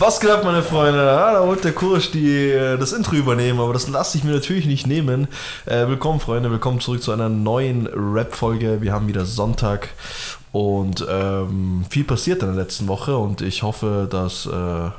Was 0.00 0.18
geht 0.18 0.30
ab, 0.30 0.44
meine 0.44 0.62
Freunde? 0.62 0.98
Ja, 1.04 1.34
da 1.34 1.46
wollte 1.46 1.60
der 1.64 1.72
Kurs 1.72 2.10
die, 2.10 2.48
äh, 2.48 2.78
das 2.78 2.92
Intro 2.92 3.16
übernehmen, 3.16 3.60
aber 3.60 3.74
das 3.74 3.86
lasse 3.86 4.16
ich 4.16 4.24
mir 4.24 4.32
natürlich 4.32 4.64
nicht 4.64 4.86
nehmen. 4.86 5.28
Äh, 5.66 5.88
willkommen, 5.88 6.20
Freunde, 6.20 6.50
willkommen 6.50 6.80
zurück 6.80 7.02
zu 7.02 7.12
einer 7.12 7.28
neuen 7.28 7.86
Rap-Folge. 7.86 8.80
Wir 8.80 8.94
haben 8.94 9.08
wieder 9.08 9.26
Sonntag 9.26 9.90
und 10.52 11.06
ähm, 11.06 11.84
viel 11.90 12.04
passiert 12.04 12.40
in 12.42 12.48
der 12.54 12.56
letzten 12.56 12.88
Woche 12.88 13.14
und 13.18 13.42
ich 13.42 13.62
hoffe, 13.62 14.08
dass 14.10 14.46
äh, 14.46 14.90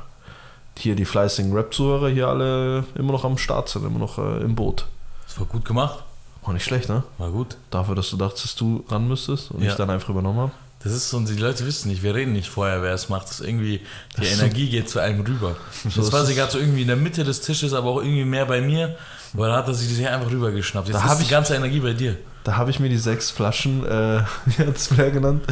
hier 0.78 0.94
die 0.94 1.04
fleißigen 1.04 1.52
Rap-Zuhörer 1.52 2.08
hier 2.08 2.28
alle 2.28 2.84
immer 2.94 3.10
noch 3.10 3.24
am 3.24 3.38
Start 3.38 3.70
sind, 3.70 3.84
immer 3.84 3.98
noch 3.98 4.18
äh, 4.18 4.40
im 4.44 4.54
Boot. 4.54 4.86
Das 5.26 5.36
war 5.40 5.46
gut 5.46 5.64
gemacht. 5.64 6.04
War 6.44 6.54
nicht 6.54 6.64
schlecht, 6.64 6.88
ne? 6.88 7.02
War 7.18 7.30
gut. 7.30 7.56
Dafür, 7.70 7.96
dass 7.96 8.10
du 8.10 8.16
dachtest, 8.16 8.44
dass 8.44 8.54
du 8.54 8.84
ran 8.88 9.08
müsstest 9.08 9.50
und 9.50 9.62
Ja. 9.64 9.70
ich 9.70 9.76
dann 9.76 9.90
einfach 9.90 10.10
übernommen 10.10 10.38
habe. 10.38 10.52
Das 10.84 10.92
ist 10.92 11.10
so, 11.10 11.16
und 11.16 11.28
die 11.28 11.36
Leute 11.36 11.64
wissen 11.66 11.88
nicht, 11.88 12.02
wir 12.02 12.14
reden 12.14 12.32
nicht 12.32 12.48
vorher, 12.48 12.82
wer 12.82 12.92
es 12.92 13.08
macht. 13.08 13.28
Das 13.28 13.40
ist 13.40 13.46
irgendwie, 13.46 13.80
die 14.20 14.26
Energie 14.26 14.68
geht 14.68 14.88
zu 14.88 14.98
einem 14.98 15.20
rüber. 15.20 15.56
Das 15.96 16.10
war 16.12 16.24
sie 16.24 16.34
gerade 16.34 16.50
so 16.50 16.58
irgendwie 16.58 16.82
in 16.82 16.88
der 16.88 16.96
Mitte 16.96 17.22
des 17.24 17.40
Tisches, 17.40 17.72
aber 17.72 17.90
auch 17.90 17.98
irgendwie 18.02 18.24
mehr 18.24 18.46
bei 18.46 18.60
mir, 18.60 18.96
weil 19.32 19.48
da 19.50 19.56
hat 19.58 19.68
er 19.68 19.74
sich 19.74 19.88
das 19.88 19.98
hier 19.98 20.12
einfach 20.12 20.30
rübergeschnappt. 20.30 20.88
Jetzt 20.88 20.96
Da 20.96 21.04
ist 21.04 21.10
hab 21.10 21.18
die 21.18 21.24
ich- 21.24 21.30
ganze 21.30 21.54
Energie 21.54 21.80
bei 21.80 21.92
dir. 21.92 22.16
Da 22.44 22.56
habe 22.56 22.72
ich 22.72 22.80
mir 22.80 22.88
die 22.88 22.96
sechs 22.98 23.30
Flaschen, 23.30 23.86
äh, 23.86 24.22
wie 24.46 24.66
hat 24.66 24.76
es 24.76 24.88
Flair 24.88 25.12
genannt, 25.12 25.44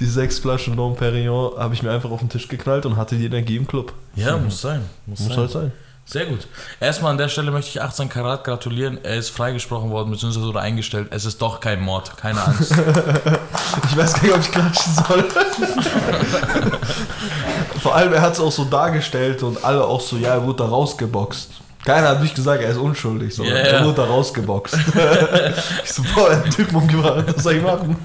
die 0.00 0.06
sechs 0.06 0.38
Flaschen 0.38 0.74
Dom 0.76 0.96
Perignon 0.96 1.58
habe 1.58 1.74
ich 1.74 1.82
mir 1.82 1.90
einfach 1.90 2.10
auf 2.10 2.20
den 2.20 2.30
Tisch 2.30 2.48
geknallt 2.48 2.86
und 2.86 2.96
hatte 2.96 3.16
die 3.16 3.26
Energie 3.26 3.56
im 3.56 3.66
Club. 3.66 3.92
Ja, 4.16 4.38
muss 4.38 4.62
sein. 4.62 4.80
Muss, 5.04 5.18
Muss 5.20 5.28
sein. 5.28 5.36
halt 5.36 5.50
sein. 5.50 5.72
Sehr 6.10 6.24
gut. 6.24 6.46
Erstmal 6.80 7.10
an 7.10 7.18
der 7.18 7.28
Stelle 7.28 7.50
möchte 7.50 7.68
ich 7.68 7.82
18 7.82 8.08
Karat 8.08 8.42
gratulieren. 8.42 8.98
Er 9.02 9.16
ist 9.16 9.28
freigesprochen 9.28 9.90
worden, 9.90 10.10
beziehungsweise 10.10 10.46
wurde 10.46 10.60
eingestellt. 10.60 11.08
Es 11.10 11.26
ist 11.26 11.42
doch 11.42 11.60
kein 11.60 11.82
Mord, 11.82 12.16
keine 12.16 12.42
Angst. 12.42 12.74
Ich 13.90 13.96
weiß 13.96 14.14
gar 14.14 14.22
nicht, 14.22 14.34
ob 14.34 14.40
ich 14.40 14.50
klatschen 14.50 14.92
soll. 14.94 15.24
Vor 17.82 17.94
allem, 17.94 18.12
er 18.14 18.22
hat 18.22 18.32
es 18.32 18.40
auch 18.40 18.50
so 18.50 18.64
dargestellt 18.64 19.42
und 19.42 19.62
alle 19.62 19.84
auch 19.84 20.00
so, 20.00 20.16
ja, 20.16 20.34
er 20.34 20.42
wurde 20.44 20.64
da 20.64 20.68
rausgeboxt. 20.68 21.50
Keiner 21.84 22.08
hat 22.08 22.22
nicht 22.22 22.34
gesagt, 22.34 22.62
er 22.62 22.70
ist 22.70 22.78
unschuldig, 22.78 23.34
sondern 23.34 23.56
Ja, 23.56 23.62
er 23.62 23.84
wurde 23.84 23.96
da 23.96 24.04
rausgeboxt. 24.04 24.74
ich 25.84 25.92
so, 25.92 26.02
boah, 26.14 26.30
einen 26.30 26.50
Typen 26.50 26.76
umgebracht, 26.76 27.24
was 27.34 27.42
soll 27.42 27.56
ich 27.56 27.62
machen? 27.62 27.96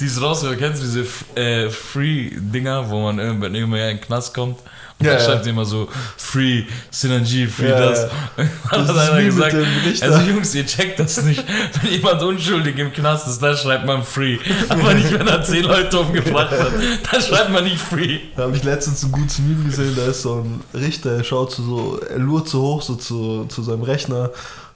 Die 0.00 0.06
ist 0.06 0.20
raus, 0.20 0.44
kennst 0.58 0.82
du 0.82 0.86
diese 0.86 1.06
äh, 1.40 1.70
Free-Dinger, 1.70 2.90
wo 2.90 3.02
man 3.02 3.18
irgendwann 3.18 3.54
irgendwer 3.54 3.90
in 3.90 3.98
den 3.98 4.04
Knast 4.04 4.34
kommt 4.34 4.58
und 5.00 5.06
Ja, 5.06 5.14
dann 5.14 5.20
ja. 5.20 5.26
schreibt 5.26 5.46
immer 5.46 5.64
so 5.64 5.88
Free 6.16 6.64
Synergy, 6.90 7.46
Free 7.46 7.68
Ja, 7.68 7.78
das. 7.80 8.02
ja. 8.02 8.44
Das 8.70 8.88
hat 8.88 8.96
ist 8.96 9.10
einer 9.10 9.22
gesagt, 9.24 9.56
also 10.02 10.18
Jungs, 10.20 10.54
ihr 10.54 10.66
checkt 10.66 10.98
das 11.00 11.22
nicht. 11.22 11.44
Wenn 11.82 11.92
jemand 11.92 12.22
unschuldig 12.22 12.78
im 12.78 12.92
Knast 12.92 13.26
ist, 13.28 13.42
dann 13.42 13.56
schreibt 13.56 13.86
man 13.86 14.02
Free. 14.04 14.38
Aber 14.68 14.94
nicht, 14.94 15.12
wenn 15.12 15.26
er 15.26 15.42
zehn 15.42 15.64
Leute 15.64 15.98
umgebracht 15.98 16.50
hat. 16.52 16.72
Dann 17.10 17.20
schreibt 17.22 17.50
man 17.50 17.64
nicht 17.64 17.78
Free. 17.80 18.18
Da 18.36 18.44
habe 18.44 18.56
ich 18.56 18.62
letztens 18.64 19.02
ein 19.04 19.12
gutes 19.12 19.38
Meme 19.40 19.64
gesehen, 19.64 19.94
da 19.96 20.06
ist 20.06 20.22
so 20.22 20.36
ein 20.42 20.62
Richter, 20.72 21.16
er 21.16 21.24
schaut 21.24 21.52
so, 21.52 21.62
so 21.62 21.98
er 22.00 22.18
lurt 22.18 22.48
so 22.48 22.62
hoch 22.62 22.82
so 22.82 22.94
zu, 22.94 23.44
zu 23.46 23.62
seinem 23.62 23.82
Rechner 23.82 24.30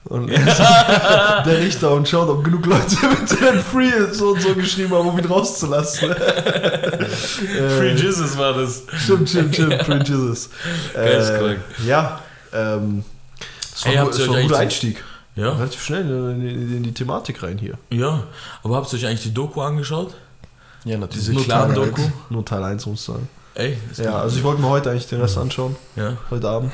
und 0.09 0.29
ist 0.29 0.59
der 0.59 1.59
Richter 1.59 1.91
und 1.91 2.07
schaut, 2.09 2.27
ob 2.29 2.43
genug 2.43 2.65
Leute 2.65 2.95
mit 3.19 3.29
dem 3.41 3.59
Free 3.61 3.91
so 4.11 4.29
und 4.29 4.41
so 4.41 4.53
geschrieben 4.55 4.93
haben, 4.93 5.07
um 5.07 5.17
ihn 5.17 5.25
rauszulassen. 5.25 6.11
Free 6.13 7.91
äh, 7.91 7.95
Jesus 7.95 8.37
war 8.37 8.53
das. 8.53 8.83
Stimmt, 9.03 9.29
stimmt, 9.29 9.53
stimmt, 9.55 9.81
Free 9.83 9.99
Jesus. 10.03 10.49
Äh, 10.95 11.57
ja, 11.85 12.21
ähm, 12.53 13.03
das 13.71 13.85
war, 13.85 13.91
Ey, 13.91 13.97
das 14.09 14.27
war 14.27 14.35
ein 14.35 14.43
guter 14.47 14.59
Einstieg. 14.59 15.03
Ja, 15.35 15.51
Relativ 15.53 15.81
schnell 15.83 16.01
in, 16.01 16.41
in, 16.41 16.77
in 16.77 16.83
die 16.83 16.91
Thematik 16.93 17.41
rein 17.43 17.57
hier. 17.57 17.75
ja. 17.91 18.23
Aber 18.63 18.75
habt 18.75 18.91
ihr 18.91 18.97
euch 18.97 19.05
eigentlich 19.05 19.23
die 19.23 19.33
Doku 19.33 19.61
angeschaut? 19.61 20.13
Ja, 20.85 20.97
Diese 21.07 21.33
Nur 21.33 21.43
kleinen 21.43 21.75
Teil 21.75 21.85
Doku? 21.85 22.01
eins. 22.01 22.11
Nur 22.29 22.45
Teil 22.45 22.63
1 22.63 22.85
muss 22.87 23.05
sagen. 23.05 23.29
Ey, 23.53 23.77
Ja, 23.97 24.19
also 24.21 24.37
ich 24.37 24.43
wollte 24.43 24.61
mir 24.61 24.69
heute 24.69 24.89
eigentlich 24.91 25.07
den 25.07 25.21
Rest 25.21 25.37
anschauen, 25.37 25.75
ja. 25.95 26.17
heute 26.29 26.47
Abend. 26.49 26.73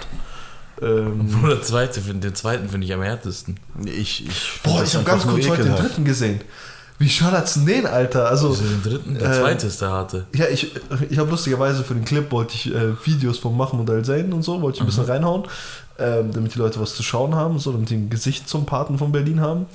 Ähm, 0.81 1.44
Oder 1.44 1.62
zweite, 1.62 2.02
find- 2.02 2.23
den 2.23 2.36
zweiten 2.36 2.70
finde 2.70 2.86
ich 2.86 2.94
am 2.94 3.02
härtesten. 3.02 3.58
Ich, 3.86 4.26
ich 4.28 4.59
Boah, 4.64 4.84
ich 4.84 4.94
habe 4.95 5.06
ganz 5.06 5.26
kurz 5.26 5.48
heute 5.48 5.64
den 5.64 5.75
dritten 5.75 6.03
gesehen. 6.06 6.41
Wie 6.97 7.09
denn 7.56 7.66
den, 7.66 7.86
Alter? 7.86 8.30
Also, 8.30 8.50
Also 8.50 8.63
den 8.63 8.81
dritten, 8.81 9.16
der 9.16 9.30
äh, 9.31 9.40
zweite 9.41 9.68
ist 9.68 9.81
der 9.81 9.90
harte. 9.90 10.28
ja, 10.34 10.46
ich, 10.47 10.72
ich 11.09 11.18
habe 11.18 11.30
lustigerweise 11.30 11.84
für 11.84 11.94
den 11.94 12.06
Clip 12.06 12.31
wollte 12.31 12.56
ich 12.56 12.74
äh, 12.74 12.94
Videos 13.06 13.38
von 13.38 13.56
Mahmoud 13.58 13.90
Al-Zain 13.90 14.31
und 14.31 14.44
so, 14.44 14.62
wollte 14.62 14.78
ich 14.78 14.81
ein 14.81 14.86
bisschen 14.88 15.03
reinhauen, 15.03 15.44
ähm, 16.00 16.31
damit 16.31 16.56
die 16.56 16.59
Leute 16.59 16.80
was 16.80 16.96
zu 16.96 17.03
schauen 17.03 17.36
haben, 17.36 17.59
so, 17.59 17.74
damit 17.74 17.90
die 17.90 17.96
ein 17.96 18.09
Gesicht 18.09 18.47
zum 18.47 18.66
Paten 18.66 18.97
von 18.97 19.12
Berlin 19.12 19.42
haben. 19.42 19.66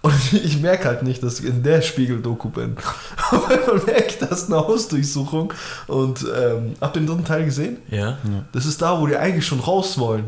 Und 0.00 0.14
ich 0.32 0.60
merke 0.60 0.84
halt 0.86 1.02
nicht, 1.02 1.22
dass 1.22 1.40
ich 1.40 1.46
in 1.46 1.62
der 1.62 1.82
Spiegel-Doku 1.82 2.48
bin. 2.50 2.76
Weil 3.30 3.60
man 3.66 3.84
merkt, 3.86 4.22
das 4.22 4.42
ist 4.42 4.52
eine 4.52 4.60
Hausdurchsuchung. 4.60 5.52
Und 5.86 6.24
ähm, 6.36 6.74
habt 6.80 6.96
ihr 6.96 7.00
den 7.02 7.06
dritten 7.08 7.24
Teil 7.24 7.44
gesehen? 7.44 7.78
Ja. 7.90 8.16
Das 8.52 8.64
ist 8.66 8.80
da, 8.80 9.00
wo 9.00 9.06
die 9.06 9.16
eigentlich 9.16 9.46
schon 9.46 9.60
raus 9.60 9.98
wollen. 9.98 10.24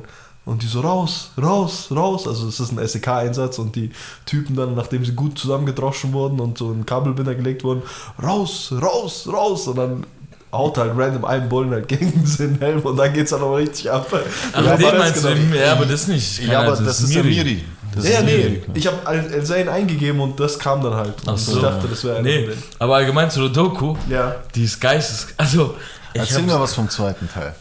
Und 0.46 0.62
die 0.62 0.66
so 0.66 0.80
raus, 0.80 1.30
raus, 1.40 1.88
raus. 1.94 2.26
Also 2.26 2.48
es 2.48 2.58
ist 2.58 2.72
ein 2.72 2.84
SEK-Einsatz 2.88 3.58
und 3.58 3.76
die 3.76 3.90
Typen 4.26 4.56
dann, 4.56 4.74
nachdem 4.74 5.04
sie 5.04 5.12
gut 5.12 5.38
zusammengedroschen 5.38 6.12
wurden 6.12 6.40
und 6.40 6.58
so 6.58 6.70
ein 6.72 6.84
Kabelbinder 6.86 7.34
gelegt 7.34 7.62
wurden, 7.62 7.82
raus, 8.20 8.72
raus, 8.82 9.28
raus. 9.30 9.68
Und 9.68 9.76
dann 9.76 10.04
haut 10.52 10.78
halt 10.78 10.92
random 10.96 11.24
einen 11.26 11.48
Bullen 11.48 11.70
halt 11.70 11.86
gegen 11.88 12.24
den 12.38 12.58
Helm 12.58 12.80
und 12.80 12.96
dann 12.96 13.12
geht's 13.12 13.30
dann 13.30 13.42
aber 13.42 13.58
richtig 13.58 13.88
ab. 13.90 14.12
Aber 14.52 14.66
Ja, 14.66 14.76
den 14.76 14.98
meinst 14.98 15.22
du, 15.22 15.28
das 15.28 15.38
den- 15.38 15.54
ja, 15.54 15.72
aber 15.72 15.86
das 15.86 16.08
nicht. 16.08 16.42
Ja, 16.44 16.62
aber 16.62 16.76
das, 16.76 17.00
ist 17.00 17.14
der 17.14 17.22
Miri. 17.22 17.62
Das 17.94 18.04
Ja, 18.08 18.18
ist 18.18 18.24
nee, 18.24 18.36
Miri. 18.36 18.62
ich 18.74 18.86
habe 18.86 18.98
Al-Zain 19.04 19.68
eingegeben 19.68 20.20
und 20.20 20.38
das 20.38 20.58
kam 20.58 20.82
dann 20.82 20.94
halt. 20.94 21.14
Ach 21.26 21.32
Und 21.32 21.38
so. 21.38 21.56
Ich 21.56 21.62
dachte, 21.62 21.88
das 21.88 22.04
wäre 22.04 22.22
Nee, 22.22 22.48
aber 22.78 22.96
allgemein 22.96 23.30
zu 23.30 23.40
der 23.40 23.48
Doku, 23.50 23.96
Ja. 24.08 24.36
die 24.54 24.64
ist 24.64 24.80
geistes. 24.80 25.28
Also, 25.36 25.74
ich 26.12 26.20
Erzähl 26.20 26.42
mir 26.42 26.58
was 26.60 26.74
vom 26.74 26.88
zweiten 26.88 27.28
Teil. 27.32 27.54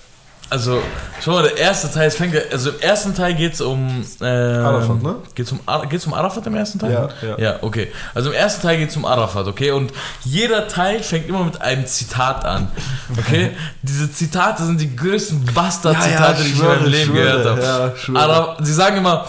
also, 0.52 0.82
schau 1.24 1.32
mal, 1.34 1.44
der 1.44 1.58
erste 1.58 1.92
Teil, 1.92 2.08
es 2.08 2.16
fängt, 2.16 2.34
ja- 2.34 2.42
also 2.52 2.72
im 2.72 2.80
ersten 2.80 3.14
Teil 3.14 3.34
geht 3.36 3.54
es 3.54 3.62
um. 3.62 4.04
Ähm, 4.22 4.66
Arafat, 4.66 5.02
ne? 5.04 5.16
Geht's 5.36 5.52
um, 5.52 5.60
geht's 5.90 6.06
um 6.08 6.14
Arafat 6.16 6.46
im 6.48 6.56
ersten 6.56 6.80
Teil? 6.80 6.92
Ja, 6.92 7.10
ja. 7.28 7.38
Ja, 7.40 7.56
okay. 7.62 7.92
Also 8.16 8.30
im 8.30 8.36
ersten 8.36 8.62
Teil 8.64 8.78
geht 8.78 8.90
es 8.90 8.96
um 8.98 9.06
Arafat, 9.06 9.46
okay? 9.48 9.72
Und 9.72 9.92
jeder 10.24 10.68
Teil 10.68 11.02
fängt 11.04 11.28
immer 11.30 11.44
mit 11.44 11.62
einem 11.62 11.86
Zitat 11.86 12.46
an, 12.46 12.68
okay? 13.18 13.52
Diese 13.84 14.12
Zitate 14.12 14.64
sind 14.66 14.82
die 14.82 14.96
größten 14.96 15.46
Bastard-Zitate, 15.54 16.44
die 16.44 16.50
ich 16.50 16.60
in 16.60 16.66
meinem 16.66 16.86
Leben 16.86 17.12
schwöre, 17.14 17.26
gehört 17.42 17.46
habe. 17.48 17.62
Ja, 17.62 17.96
schwöre. 17.96 18.20
Ara 18.24 18.58
Sie 18.62 18.74
sagen 18.74 18.98
immer, 18.98 19.28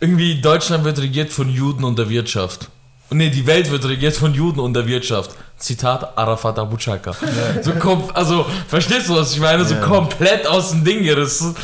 irgendwie 0.00 0.40
Deutschland 0.40 0.84
wird 0.84 0.98
regiert 0.98 1.32
von 1.32 1.48
Juden 1.48 1.84
und 1.84 1.98
der 1.98 2.08
Wirtschaft. 2.08 2.68
Nee, 3.10 3.30
die 3.30 3.46
Welt 3.46 3.70
wird 3.70 3.84
regiert 3.84 4.16
von 4.16 4.34
Juden 4.34 4.58
und 4.60 4.74
der 4.74 4.86
Wirtschaft. 4.86 5.30
Zitat 5.58 6.16
Arafat 6.18 6.58
Abu 6.58 6.76
Chaka. 6.76 7.12
So 7.62 7.72
kom 7.72 8.04
also, 8.14 8.44
verstehst 8.66 9.08
du, 9.08 9.14
was 9.16 9.32
ich 9.34 9.40
meine? 9.40 9.64
So 9.64 9.74
Ja. 9.74 9.80
komplett 9.82 10.46
aus 10.46 10.70
dem 10.70 10.84
Ding 10.84 11.02
gerissen. 11.04 11.54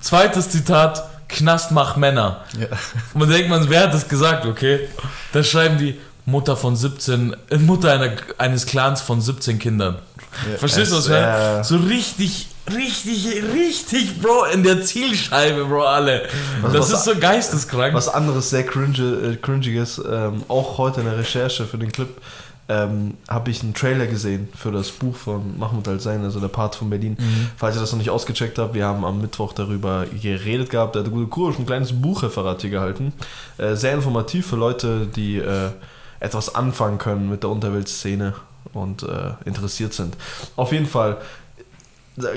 Zweites 0.00 0.48
Zitat, 0.50 1.02
Knast 1.28 1.72
macht 1.72 1.96
Männer. 1.98 2.44
Ja. 2.58 2.68
Und 3.12 3.20
dann 3.22 3.30
denkt 3.30 3.50
man, 3.50 3.68
wer 3.68 3.82
hat 3.82 3.92
das 3.94 4.08
gesagt, 4.08 4.46
okay? 4.46 4.88
Da 5.32 5.42
schreiben 5.44 5.76
die 5.78 5.98
Mutter 6.24 6.56
von 6.56 6.74
17, 6.76 7.36
äh, 7.50 7.56
Mutter 7.58 7.92
einer, 7.92 8.12
eines 8.38 8.64
Clans 8.64 9.00
von 9.02 9.20
17 9.20 9.58
Kindern. 9.58 9.96
Verstehst 10.58 10.92
du, 10.92 10.96
was 10.96 11.04
ich 11.06 11.10
meine? 11.10 11.22
ja. 11.26 11.64
So 11.64 11.76
richtig, 11.76 12.48
richtig, 12.74 13.26
richtig, 13.54 14.20
Bro, 14.20 14.44
in 14.52 14.62
der 14.62 14.82
Zielscheibe, 14.82 15.64
Bro, 15.64 15.82
alle. 15.84 16.22
Was- 16.62 16.72
das 16.72 16.92
was- 16.92 16.98
ist 17.00 17.04
so 17.04 17.18
geisteskrank. 17.18 17.94
Was 17.94 18.08
anderes 18.08 18.50
sehr 18.50 18.64
cringe, 18.64 19.32
äh, 19.32 19.36
cringiges, 19.36 20.00
ähm, 20.10 20.42
auch 20.48 20.78
heute 20.78 21.00
in 21.00 21.06
der 21.06 21.18
Recherche 21.18 21.64
für 21.66 21.78
den 21.78 21.90
Clip, 21.92 22.08
ähm, 22.70 23.14
habe 23.28 23.50
ich 23.50 23.62
einen 23.62 23.72
Trailer 23.72 24.06
gesehen 24.06 24.48
für 24.54 24.70
das 24.70 24.90
Buch 24.90 25.16
von 25.16 25.58
Mahmoud 25.58 25.88
Al-Zain, 25.88 26.22
also 26.22 26.38
der 26.38 26.48
Part 26.48 26.74
von 26.74 26.90
Berlin. 26.90 27.16
Falls 27.56 27.76
ihr 27.76 27.80
das 27.80 27.92
noch 27.92 27.98
nicht 27.98 28.10
ausgecheckt 28.10 28.58
habt, 28.58 28.74
wir 28.74 28.84
haben 28.84 29.06
am 29.06 29.20
Mittwoch 29.22 29.54
darüber 29.54 30.04
geredet 30.22 30.68
gehabt. 30.68 30.94
Der 30.94 31.02
gute 31.04 31.28
Kurs 31.28 31.58
ein 31.58 31.64
kleines 31.64 31.92
Buchreferat 31.98 32.60
hier 32.60 32.70
gehalten. 32.70 33.14
Äh, 33.56 33.74
sehr 33.74 33.94
informativ 33.94 34.48
für 34.48 34.56
Leute, 34.56 35.06
die 35.06 35.38
äh, 35.38 35.70
etwas 36.20 36.54
anfangen 36.54 36.98
können 36.98 37.30
mit 37.30 37.42
der 37.42 37.48
Unterweltszene 37.50 38.34
und 38.74 39.02
äh, 39.02 39.06
interessiert 39.46 39.94
sind. 39.94 40.14
Auf 40.56 40.72
jeden 40.72 40.86
Fall 40.86 41.16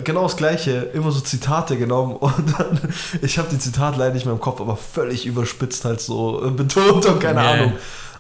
genau 0.04 0.24
das 0.24 0.38
gleiche, 0.38 0.72
immer 0.94 1.12
so 1.12 1.20
Zitate 1.22 1.78
genommen 1.78 2.16
und 2.20 2.60
dann, 2.60 2.80
ich 3.22 3.38
habe 3.38 3.50
die 3.50 3.60
Zitate 3.60 4.00
leider 4.00 4.14
nicht 4.14 4.26
mehr 4.26 4.34
im 4.34 4.40
Kopf, 4.42 4.62
aber 4.62 4.76
völlig 4.76 5.26
überspitzt 5.26 5.86
halt 5.86 6.02
so 6.02 6.46
äh, 6.46 6.52
betont 6.52 7.06
und 7.06 7.20
keine 7.20 7.42
Nee. 7.42 7.48
Ahnung. 7.48 7.74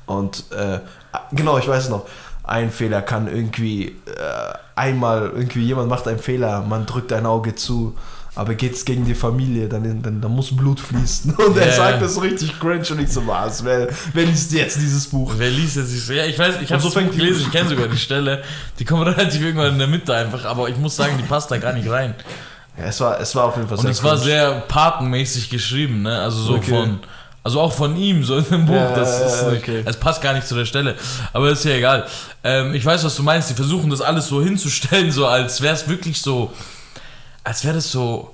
Und 0.06 0.46
äh, 0.52 0.80
genau, 1.31 1.58
ich 1.58 1.68
weiß 1.68 1.90
noch, 1.90 2.06
ein 2.44 2.72
Fehler 2.72 3.02
kann 3.02 3.28
irgendwie 3.28 3.88
äh, 4.06 4.54
einmal, 4.75 5.31
irgendwie 5.34 5.63
jemand 5.63 5.90
macht 5.90 6.08
einen 6.08 6.19
Fehler, 6.19 6.62
man 6.62 6.86
drückt 6.86 7.13
ein 7.13 7.25
Auge 7.25 7.56
zu, 7.56 7.96
aber 8.33 8.56
geht's 8.56 8.86
gegen 8.86 9.04
die 9.06 9.13
Familie, 9.16 9.68
dann, 9.68 10.01
dann, 10.01 10.22
dann 10.22 10.31
muss 10.31 10.56
Blut 10.56 10.80
fließen. 10.80 11.33
Und 11.48 11.57
er 11.57 11.68
Ja. 11.68 11.74
sagt 11.75 12.01
das 12.01 12.22
richtig 12.22 12.60
cringe 12.60 12.86
und 12.92 13.00
ich 13.00 13.10
so, 13.12 13.25
was, 13.28 13.63
wer, 13.66 13.89
wer 14.13 14.25
liest 14.25 14.54
jetzt 14.54 14.78
dieses 14.78 15.07
Buch? 15.07 15.33
Wer 15.38 15.50
liest 15.50 15.75
jetzt 15.75 16.07
so? 16.07 16.13
Ja, 16.13 16.25
ich 16.25 16.39
weiß, 16.39 16.56
ich 16.63 16.72
habe 16.72 16.81
so 16.81 16.89
die- 17.00 17.10
gelesen, 17.18 17.42
ich 17.45 17.51
kenne 17.51 17.68
sogar 17.69 17.88
die 17.88 17.98
Stelle. 18.07 18.42
Die 18.80 18.86
kommt 18.86 19.06
relativ 19.06 19.42
irgendwann 19.42 19.74
in 19.74 19.80
der 19.80 19.88
Mitte 19.88 20.16
einfach, 20.16 20.45
aber 20.45 20.69
ich 20.69 20.78
muss 20.78 20.95
sagen, 20.95 21.16
die 21.18 21.24
passt 21.24 21.51
da 21.51 21.57
gar 21.57 21.74
nicht 21.74 21.89
rein. 21.89 22.16
Ja, 22.78 22.86
es 22.86 23.01
war, 23.01 23.19
es 23.19 23.36
war 23.36 23.45
auf 23.45 23.57
jeden 23.57 23.68
Fall 23.68 23.78
Und 23.78 23.88
es 23.89 24.01
war 24.01 24.18
sehr 24.18 24.62
patenmäßig 24.68 25.50
geschrieben, 25.50 26.04
ne? 26.04 26.19
Also 26.22 26.42
so 26.42 26.54
Okay. 26.56 26.69
von. 26.72 27.00
Also 27.44 27.60
auch 27.60 27.74
von 27.74 27.98
ihm, 27.98 28.24
so 28.24 28.38
in 28.38 28.45
dem 28.45 28.66
Buch. 28.68 28.75
Ja, 28.75 28.94
das 28.95 29.19
ist 29.19 29.48
nicht, 29.50 29.63
okay. 29.63 29.81
Es 29.84 29.98
passt 29.98 30.22
gar 30.22 30.34
nicht 30.34 30.45
zu 30.48 30.54
der 30.56 30.66
Stelle. 30.66 30.94
Aber 31.34 31.50
ist 31.50 31.66
ja 31.66 31.72
egal. 31.72 32.06
Ähm, 32.44 32.75
ich 32.75 32.86
weiß, 32.86 33.04
was 33.04 33.16
du 33.16 33.24
meinst. 33.24 33.50
Die 33.50 33.56
versuchen 33.56 33.89
das 33.89 34.00
alles 34.00 34.27
so 34.27 34.44
hinzustellen, 34.44 35.12
so 35.12 35.25
als 35.25 35.60
wäre 35.60 35.74
es 35.74 35.89
wirklich 35.89 36.22
so. 36.22 36.54
Als 37.44 37.64
wäre 37.64 37.76
das 37.76 37.92
so. 37.92 38.34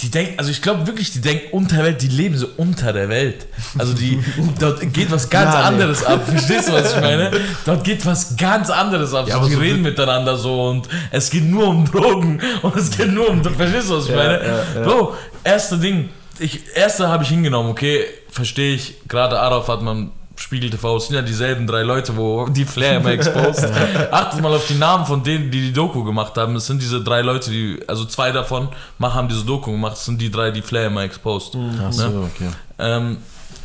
Die 0.00 0.10
denken, 0.10 0.34
also 0.38 0.50
ich 0.50 0.60
glaube 0.60 0.88
wirklich, 0.88 1.12
die 1.12 1.20
denken 1.20 1.46
unter 1.52 1.76
der 1.76 1.84
Welt, 1.84 2.02
die 2.02 2.08
leben 2.08 2.36
so 2.36 2.48
unter 2.56 2.92
der 2.92 3.08
Welt. 3.08 3.46
Also 3.78 3.94
die, 3.94 4.22
dort 4.58 4.92
geht 4.92 5.10
was 5.12 5.30
ganz 5.30 5.54
Ja, 5.54 5.60
nee. 5.60 5.66
anderes 5.68 6.04
ab. 6.04 6.26
Verstehst 6.28 6.68
du, 6.68 6.72
was 6.72 6.94
ich 6.94 7.00
meine? 7.00 7.30
Dort 7.64 7.84
geht 7.84 8.04
was 8.04 8.36
ganz 8.36 8.70
anderes 8.70 9.14
ab. 9.14 9.28
Ja, 9.28 9.40
so, 9.40 9.46
die 9.48 9.54
so 9.54 9.60
reden 9.60 9.82
miteinander 9.82 10.36
so 10.36 10.68
und 10.68 10.88
es 11.12 11.30
geht 11.30 11.44
nur 11.44 11.68
um 11.68 11.84
Drogen 11.90 12.40
und 12.62 12.76
es 12.76 12.90
geht 12.90 13.12
nur 13.12 13.30
um, 13.30 13.42
verstehst 13.44 13.88
du, 13.88 13.96
was 13.96 14.04
ich 14.06 14.10
Ja, 14.10 14.16
meine? 14.16 14.40
Bro, 14.84 15.14
erste 15.44 15.78
Ding, 15.78 16.10
ich, 16.40 16.60
erste 16.74 17.06
habe 17.08 17.22
ich 17.22 17.28
hingenommen, 17.28 17.70
okay, 17.70 18.04
verstehe 18.30 18.74
ich, 18.74 18.94
gerade 19.06 19.38
Arafat, 19.38 19.80
man 19.82 20.10
Spiegel 20.36 20.70
TV, 20.70 20.96
es 20.96 21.06
sind 21.06 21.16
ja 21.16 21.22
dieselben 21.22 21.66
drei 21.66 21.82
Leute, 21.82 22.16
wo 22.16 22.46
die 22.46 22.64
Flair 22.64 22.96
immer 22.96 23.10
exposed. 23.10 23.66
Achtet 24.10 24.40
mal 24.40 24.52
auf 24.52 24.66
die 24.66 24.74
Namen 24.74 25.06
von 25.06 25.22
denen, 25.22 25.50
die 25.50 25.60
die 25.60 25.72
Doku 25.72 26.02
gemacht 26.02 26.36
haben. 26.36 26.56
Es 26.56 26.66
sind 26.66 26.82
diese 26.82 27.02
drei 27.02 27.22
Leute, 27.22 27.50
die, 27.50 27.80
also 27.86 28.04
zwei 28.04 28.32
davon 28.32 28.68
machen, 28.98 29.14
haben 29.14 29.28
diese 29.28 29.44
Doku 29.44 29.70
gemacht. 29.70 29.96
Es 29.96 30.04
sind 30.04 30.20
die 30.20 30.30
drei, 30.30 30.50
die 30.50 30.62
Flair 30.62 30.88
immer 30.88 31.02
exposed. 31.02 31.56
Ach 31.80 31.92
so, 31.92 32.28
okay. 32.34 32.48
Ähm, 32.78 33.18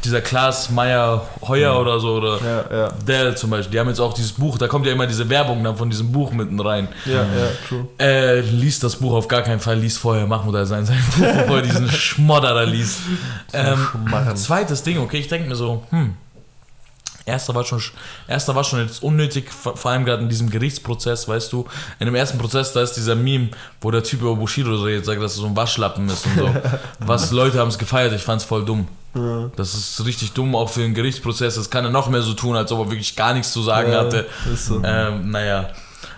dieser 0.03 0.21
Klaas 0.21 0.69
Meyer 0.69 1.25
Heuer 1.41 1.79
oder 1.79 1.99
so, 1.99 2.15
oder 2.15 2.39
Ja, 2.41 2.77
ja. 2.77 2.91
der 3.05 3.35
zum 3.35 3.49
Beispiel, 3.49 3.71
die 3.71 3.79
haben 3.79 3.89
jetzt 3.89 3.99
auch 3.99 4.13
dieses 4.13 4.33
Buch, 4.33 4.57
da 4.57 4.67
kommt 4.67 4.85
ja 4.85 4.91
immer 4.93 5.07
diese 5.07 5.27
Werbung 5.29 5.63
dann 5.63 5.75
von 5.75 5.89
diesem 5.89 6.11
Buch 6.11 6.31
mitten 6.31 6.59
rein. 6.59 6.87
Ja, 7.05 7.23
ja, 7.23 7.49
true. 7.67 7.87
Äh, 7.99 8.39
liest 8.41 8.83
das 8.83 8.95
Buch 8.95 9.13
auf 9.13 9.27
gar 9.27 9.41
keinen 9.41 9.59
Fall, 9.59 9.77
liest 9.77 9.97
vorher 9.97 10.25
Mahmoud 10.25 10.67
sein, 10.67 10.85
sein 10.85 11.03
Buch, 11.17 11.25
bevor 11.25 11.57
er 11.57 11.61
diesen 11.63 11.89
Schmodder 11.89 12.53
da 12.53 12.63
liest. 12.63 12.99
Ähm, 13.53 13.87
zweites 14.35 14.83
Ding, 14.83 14.99
okay, 14.99 15.17
ich 15.17 15.27
denke 15.27 15.49
mir 15.49 15.55
so, 15.55 15.83
hm, 15.89 16.13
erster 17.29 17.55
war 17.55 17.63
schon, 17.63 17.81
erster 18.27 18.55
war 18.55 18.63
schon 18.63 18.79
jetzt 18.81 19.01
unnötig, 19.01 19.49
vor 19.51 19.85
allem 19.91 20.05
gerade 20.05 20.21
in 20.23 20.29
diesem 20.29 20.49
Gerichtsprozess, 20.49 21.27
weißt 21.27 21.51
du, 21.53 21.65
in 21.99 22.05
dem 22.05 22.15
ersten 22.15 22.37
Prozess, 22.37 22.73
da 22.73 22.81
ist 22.81 22.93
dieser 22.93 23.15
Meme, 23.15 23.49
wo 23.81 23.91
der 23.91 24.03
Typ 24.03 24.21
über 24.21 24.35
Bushido 24.35 24.75
redet, 24.75 25.05
sagt, 25.05 25.21
dass 25.21 25.33
er 25.37 25.41
so 25.41 25.47
ein 25.47 25.55
Waschlappen 25.55 26.07
ist 26.09 26.25
und 26.25 26.37
so. 26.37 26.55
Was 26.99 27.31
Leute 27.31 27.59
haben 27.59 27.69
es 27.69 27.77
gefeiert, 27.77 28.13
ich 28.13 28.23
fand's 28.23 28.43
voll 28.43 28.65
dumm. 28.65 28.87
Das 29.55 29.73
ist 29.73 30.05
richtig 30.05 30.33
dumm, 30.33 30.55
auch 30.55 30.69
für 30.69 30.83
einen 30.83 30.93
Gerichtsprozess. 30.93 31.55
Das 31.55 31.69
kann 31.71 31.83
er 31.83 31.89
noch 31.89 32.09
mehr 32.09 32.21
so 32.21 32.33
tun, 32.33 32.55
als 32.55 32.71
ob 32.71 32.79
er 32.79 32.91
wirklich 32.91 33.15
gar 33.15 33.33
nichts 33.33 33.51
zu 33.51 33.63
sagen 33.63 33.91
Ja, 33.91 34.01
hatte. 34.01 34.27
so. 34.55 34.81
Ähm, 34.83 35.31
naja. 35.31 35.69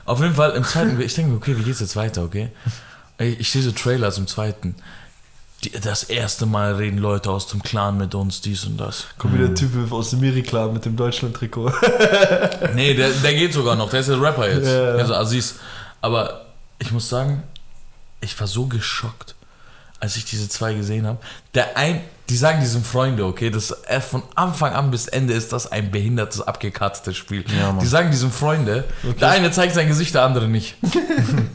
Auf 0.03 0.19
jeden 0.19 0.35
Fall 0.35 0.51
im 0.51 0.63
zweiten, 0.65 0.99
ich 0.99 1.13
denke 1.15 1.31
mir, 1.31 1.37
okay, 1.37 1.57
wie 1.57 1.63
geht's 1.63 1.79
jetzt 1.79 1.95
weiter, 1.95 2.23
okay? 2.23 2.49
Ich, 3.17 3.39
ich 3.39 3.49
sehe 3.51 3.61
so 3.61 3.71
Trailers 3.71 4.17
im 4.17 4.27
zweiten. 4.27 4.75
Die, 5.63 5.71
das 5.71 6.03
erste 6.03 6.45
Mal 6.45 6.73
reden 6.75 6.97
Leute 6.97 7.29
aus 7.29 7.47
dem 7.47 7.61
Clan 7.61 7.97
mit 7.97 8.15
uns, 8.15 8.41
dies 8.41 8.65
und 8.65 8.77
das. 8.77 9.05
Kommt 9.17 9.35
wieder 9.35 9.47
der 9.47 9.55
Typ 9.55 9.91
aus 9.91 10.09
dem 10.09 10.21
Miri-Clan 10.21 10.73
mit 10.73 10.85
dem 10.85 10.95
Deutschland-Trikot. 10.95 11.71
Nee, 12.73 12.93
der, 12.93 13.09
der 13.09 13.33
geht 13.33 13.53
sogar 13.53 13.75
noch, 13.75 13.89
der 13.89 13.99
ist 13.99 14.09
ja 14.09 14.17
Rapper 14.17 14.49
jetzt. 14.49 14.67
Ja. 14.67 14.93
Also 14.93 15.13
Aziz. 15.13 15.55
Aber 15.99 16.45
ich 16.79 16.91
muss 16.91 17.09
sagen, 17.09 17.43
ich 18.21 18.39
war 18.39 18.47
so 18.47 18.65
geschockt, 18.65 19.35
als 19.99 20.15
ich 20.15 20.25
diese 20.25 20.47
zwei 20.49 20.73
gesehen 20.73 21.05
habe. 21.05 21.19
Der 21.53 21.77
ein, 21.77 22.01
die 22.31 22.37
sagen, 22.37 22.61
die 22.61 22.65
sind 22.65 22.87
Freunde, 22.87 23.25
okay? 23.25 23.49
Das 23.49 23.75
von 24.09 24.23
Anfang 24.35 24.71
an 24.73 24.89
bis 24.89 25.07
Ende 25.07 25.33
ist 25.33 25.51
das 25.51 25.69
ein 25.69 25.91
behindertes, 25.91 26.41
abgekartetes 26.41 27.17
Spiel. 27.17 27.43
Ja, 27.59 27.73
die 27.73 27.85
sagen, 27.85 28.09
die 28.09 28.15
sind 28.15 28.33
Freunde. 28.33 28.85
Der 29.19 29.31
eine 29.31 29.51
zeigt 29.51 29.73
sein 29.73 29.89
Gesicht, 29.89 30.15
der 30.15 30.23
andere 30.23 30.47
nicht. 30.47 30.75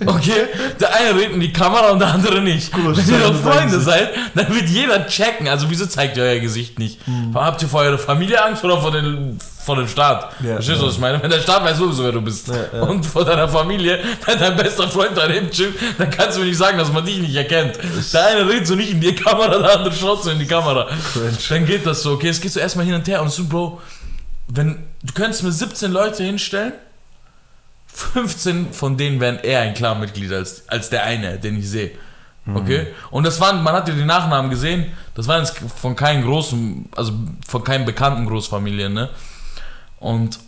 Okay? 0.04 0.46
Der 0.78 0.94
eine 0.94 1.18
redet 1.18 1.32
in 1.32 1.40
die 1.40 1.52
Kamera 1.52 1.90
und 1.90 1.98
der 1.98 2.08
andere 2.08 2.40
nicht. 2.40 2.72
Cool, 2.76 2.96
Wenn 2.96 3.08
ihr 3.08 3.20
doch 3.20 3.34
Freunde 3.34 3.80
seid, 3.80 4.10
dann 4.34 4.54
wird 4.54 4.68
jeder 4.68 5.06
checken. 5.06 5.48
Also 5.48 5.68
wieso 5.70 5.86
zeigt 5.86 6.16
ihr 6.16 6.22
euer 6.22 6.38
Gesicht 6.40 6.78
nicht? 6.78 7.00
Habt 7.34 7.62
ihr 7.62 7.68
vor 7.68 7.80
eure 7.80 7.98
Familie 7.98 8.44
Angst 8.44 8.62
oder 8.64 8.80
vor 8.80 8.92
den, 8.92 9.38
vor 9.66 9.76
dem 9.76 9.88
Staat? 9.88 10.32
Ja, 10.42 10.54
Verstehst 10.54 10.80
du, 10.80 10.86
was 10.86 10.94
ich 10.94 11.00
meine? 11.00 11.20
Wenn 11.20 11.28
der 11.28 11.40
Staat 11.40 11.64
weiß 11.64 11.78
sowieso, 11.78 12.04
wer 12.04 12.12
du 12.12 12.20
bist. 12.20 12.48
Und 12.88 13.04
vor 13.04 13.24
deiner 13.24 13.48
Familie, 13.48 13.98
wenn 14.24 14.38
dein 14.38 14.56
bester 14.56 14.88
Freund 14.88 15.10
daneben 15.16 15.50
chillt, 15.50 15.74
dann 15.98 16.08
kannst 16.08 16.36
du 16.36 16.40
mir 16.40 16.46
nicht 16.46 16.56
sagen, 16.56 16.78
dass 16.78 16.92
man 16.92 17.04
dich 17.04 17.18
nicht 17.18 17.34
erkennt. 17.34 17.76
Der 18.14 18.26
eine 18.26 18.48
redet 18.48 18.68
so 18.68 18.76
nicht 18.76 18.92
in 18.92 19.00
die 19.00 19.12
Kamera, 19.12 19.58
der 19.58 19.78
andere 19.78 19.92
schaut 19.92 20.22
so 20.22 20.30
in 20.30 20.38
die 20.38 20.46
Kamera. 20.46 20.86
Cringe. 21.12 21.36
Dann 21.48 21.66
geht 21.66 21.84
das 21.84 22.02
so, 22.02 22.12
okay? 22.12 22.28
Es 22.28 22.40
geht 22.40 22.52
so 22.52 22.60
erstmal 22.60 22.86
hin 22.86 22.94
und 22.94 23.08
her 23.08 23.20
und 23.20 23.30
so, 23.30 23.44
Bro, 23.44 23.80
wenn 24.46 24.84
du 25.02 25.12
könntest 25.12 25.42
mir 25.42 25.50
17 25.50 25.90
Leute 25.90 26.22
hinstellen, 26.22 26.72
15 27.88 28.72
von 28.72 28.96
denen 28.96 29.18
wären 29.20 29.40
eher 29.40 29.62
ein 29.62 29.74
Clan-Mitglied 29.74 30.32
als, 30.32 30.68
als 30.68 30.90
der 30.90 31.02
eine, 31.02 31.38
den 31.38 31.58
ich 31.58 31.68
sehe. 31.68 31.90
Okay? 32.54 32.86
Und 33.10 33.24
das 33.24 33.40
waren, 33.40 33.64
man 33.64 33.74
hat 33.74 33.88
ja 33.88 33.94
die 33.94 34.04
Nachnamen 34.04 34.48
gesehen, 34.48 34.92
das 35.16 35.26
waren 35.26 35.42
jetzt 35.42 35.58
von 35.58 35.96
keinen 35.96 36.22
großen, 36.24 36.88
also 36.94 37.12
von 37.48 37.64
keinen 37.64 37.84
bekannten 37.84 38.26
Großfamilien, 38.26 38.92
ne? 38.92 39.08
Und 40.06 40.38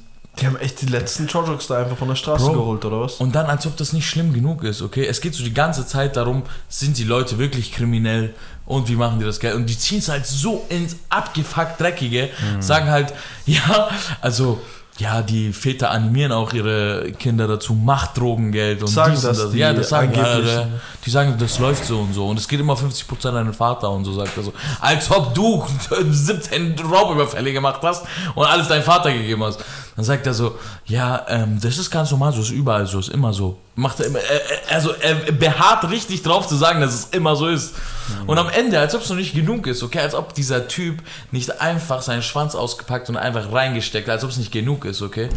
Die 0.41 0.47
haben 0.47 0.57
echt 0.57 0.81
die 0.83 0.87
letzten 0.87 1.27
Jojoks 1.27 1.67
da 1.67 1.79
einfach 1.79 1.97
von 1.97 2.07
der 2.07 2.15
Straße 2.15 2.45
Bro. 2.45 2.53
geholt, 2.53 2.85
oder 2.85 3.01
was? 3.01 3.15
Und 3.15 3.35
dann, 3.35 3.47
als 3.47 3.67
ob 3.67 3.77
das 3.77 3.93
nicht 3.93 4.09
schlimm 4.09 4.33
genug 4.33 4.63
ist, 4.63 4.83
okay? 4.83 5.05
Es 5.05 5.21
geht 5.21 5.35
so 5.35 5.43
die 5.43 5.53
ganze 5.53 5.85
Zeit 5.85 6.15
darum, 6.15 6.45
sind 6.69 6.97
die 6.97 7.05
Leute 7.05 7.39
wirklich 7.39 7.73
kriminell 7.73 8.35
und 8.65 8.89
wie 8.89 8.95
machen 8.95 9.19
die 9.19 9.25
das 9.25 9.41
Geld? 9.41 9.57
Und 9.57 9.67
die 9.67 9.77
ziehen 9.77 9.99
es 9.99 10.09
halt 10.09 10.27
so 10.27 10.65
ins 10.69 10.95
abgefuckt 11.09 11.81
Dreckige, 11.81 12.31
sagen 12.61 12.89
halt, 12.89 13.13
ja, 13.47 13.89
also, 14.21 14.61
ja, 14.99 15.23
die 15.23 15.53
Väter 15.53 15.93
animieren 15.93 16.33
auch 16.33 16.53
ihre 16.53 17.13
Kinder 17.13 17.47
dazu, 17.47 17.73
macht 17.73 18.19
Drogengeld 18.19 18.83
und 18.83 18.89
Sagen 18.89 19.13
dies 19.15 19.25
und 19.25 19.39
das 19.39 19.51
die 19.51 19.59
Ja, 19.59 19.73
das 19.73 19.89
sagen 19.89 20.13
ja, 20.15 20.67
die 21.05 21.11
sagen, 21.11 21.37
das 21.39 21.59
läuft 21.61 21.85
so 21.85 22.01
und 22.01 22.13
so. 22.13 22.27
Und 22.27 22.39
es 22.39 22.49
geht 22.49 22.59
immer 22.59 22.75
50% 22.75 23.29
an 23.29 23.47
den 23.47 23.55
Vater 23.55 23.91
und 23.91 24.05
so, 24.05 24.13
sagt 24.13 24.37
er 24.37 24.43
so. 24.43 24.53
Als 24.81 25.09
ob 25.11 25.35
du 25.35 25.65
17 26.11 26.75
Raubüberfälle 26.81 27.53
gemacht 27.53 27.81
hast 27.83 28.05
und 28.35 28.45
alles 28.45 28.67
deinem 28.67 28.83
Vater 28.83 29.13
gegeben 29.13 29.45
hast. 29.45 29.65
Dann 29.99 30.05
sagt 30.05 30.29
er 30.29 30.33
so, 30.33 30.57
ja, 30.87 31.27
ähm, 31.29 31.59
das 31.61 31.77
ist 31.77 31.91
ganz 31.91 32.13
normal 32.13 32.33
so, 32.33 32.41
ist 32.41 32.51
überall 32.51 32.87
so, 32.87 33.01
ist 33.01 33.09
immer 33.09 33.33
so. 33.33 33.59
Macht 33.75 33.99
er 33.99 34.07
immer, 34.07 34.21
äh, 34.21 34.73
also 34.73 34.93
er 34.93 35.17
beharrt 35.33 35.91
richtig 35.91 36.23
drauf 36.23 36.47
zu 36.47 36.55
sagen, 36.55 36.81
dass 36.81 36.95
es 36.95 37.05
immer 37.07 37.35
so 37.35 37.49
ist. 37.49 37.75
Und 38.29 38.39
am 38.39 38.49
Ende, 38.49 38.79
als 38.79 38.95
ob 38.95 39.03
es 39.03 39.09
noch 39.09 39.17
nicht 39.17 39.35
genug 39.35 39.67
ist, 39.67 39.83
okay, 39.83 39.99
als 39.99 40.15
ob 40.15 40.35
dieser 40.35 40.69
Typ 40.69 41.03
nicht 41.33 41.61
einfach 41.61 42.01
seinen 42.01 42.23
Schwanz 42.23 42.55
ausgepackt 42.55 43.09
und 43.09 43.17
einfach 43.17 43.53
reingesteckt, 43.53 44.07
hat, 44.07 44.15
als 44.15 44.25
ob 44.25 44.31
es 44.31 44.37
nicht 44.37 44.53
genug 44.53 44.85
ist, 44.85 45.03
okay? 45.03 45.31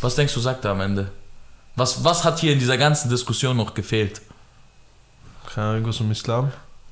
Was 0.00 0.16
denkst 0.16 0.34
du, 0.34 0.40
sagt 0.40 0.64
er 0.64 0.72
am 0.72 0.80
Ende? 0.80 1.12
Was, 1.76 2.02
was 2.02 2.24
hat 2.24 2.40
hier 2.40 2.52
in 2.52 2.58
dieser 2.58 2.76
ganzen 2.76 3.10
Diskussion 3.10 3.56
noch 3.56 3.72
gefehlt? 3.72 4.20
Keine 5.54 5.68
Ahnung, 5.68 5.76
irgendwas 5.82 6.00
im 6.00 6.10
Islam. 6.10 6.50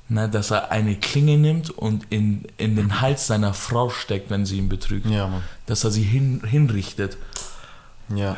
Na, 0.09 0.27
dass 0.27 0.51
er 0.51 0.71
eine 0.71 0.95
Klinge 0.95 1.37
nimmt 1.37 1.69
und 1.69 2.05
in, 2.09 2.45
in 2.57 2.75
den 2.77 3.01
Hals 3.01 3.27
seiner 3.27 3.53
Frau 3.53 3.89
steckt, 3.89 4.29
wenn 4.29 4.45
sie 4.45 4.57
ihn 4.57 4.69
betrügt. 4.69 5.05
Ja. 5.07 5.41
Dass 5.65 5.83
er 5.83 5.91
sie 5.91 6.03
hin, 6.03 6.41
hinrichtet. 6.45 7.17
Ja. 8.15 8.37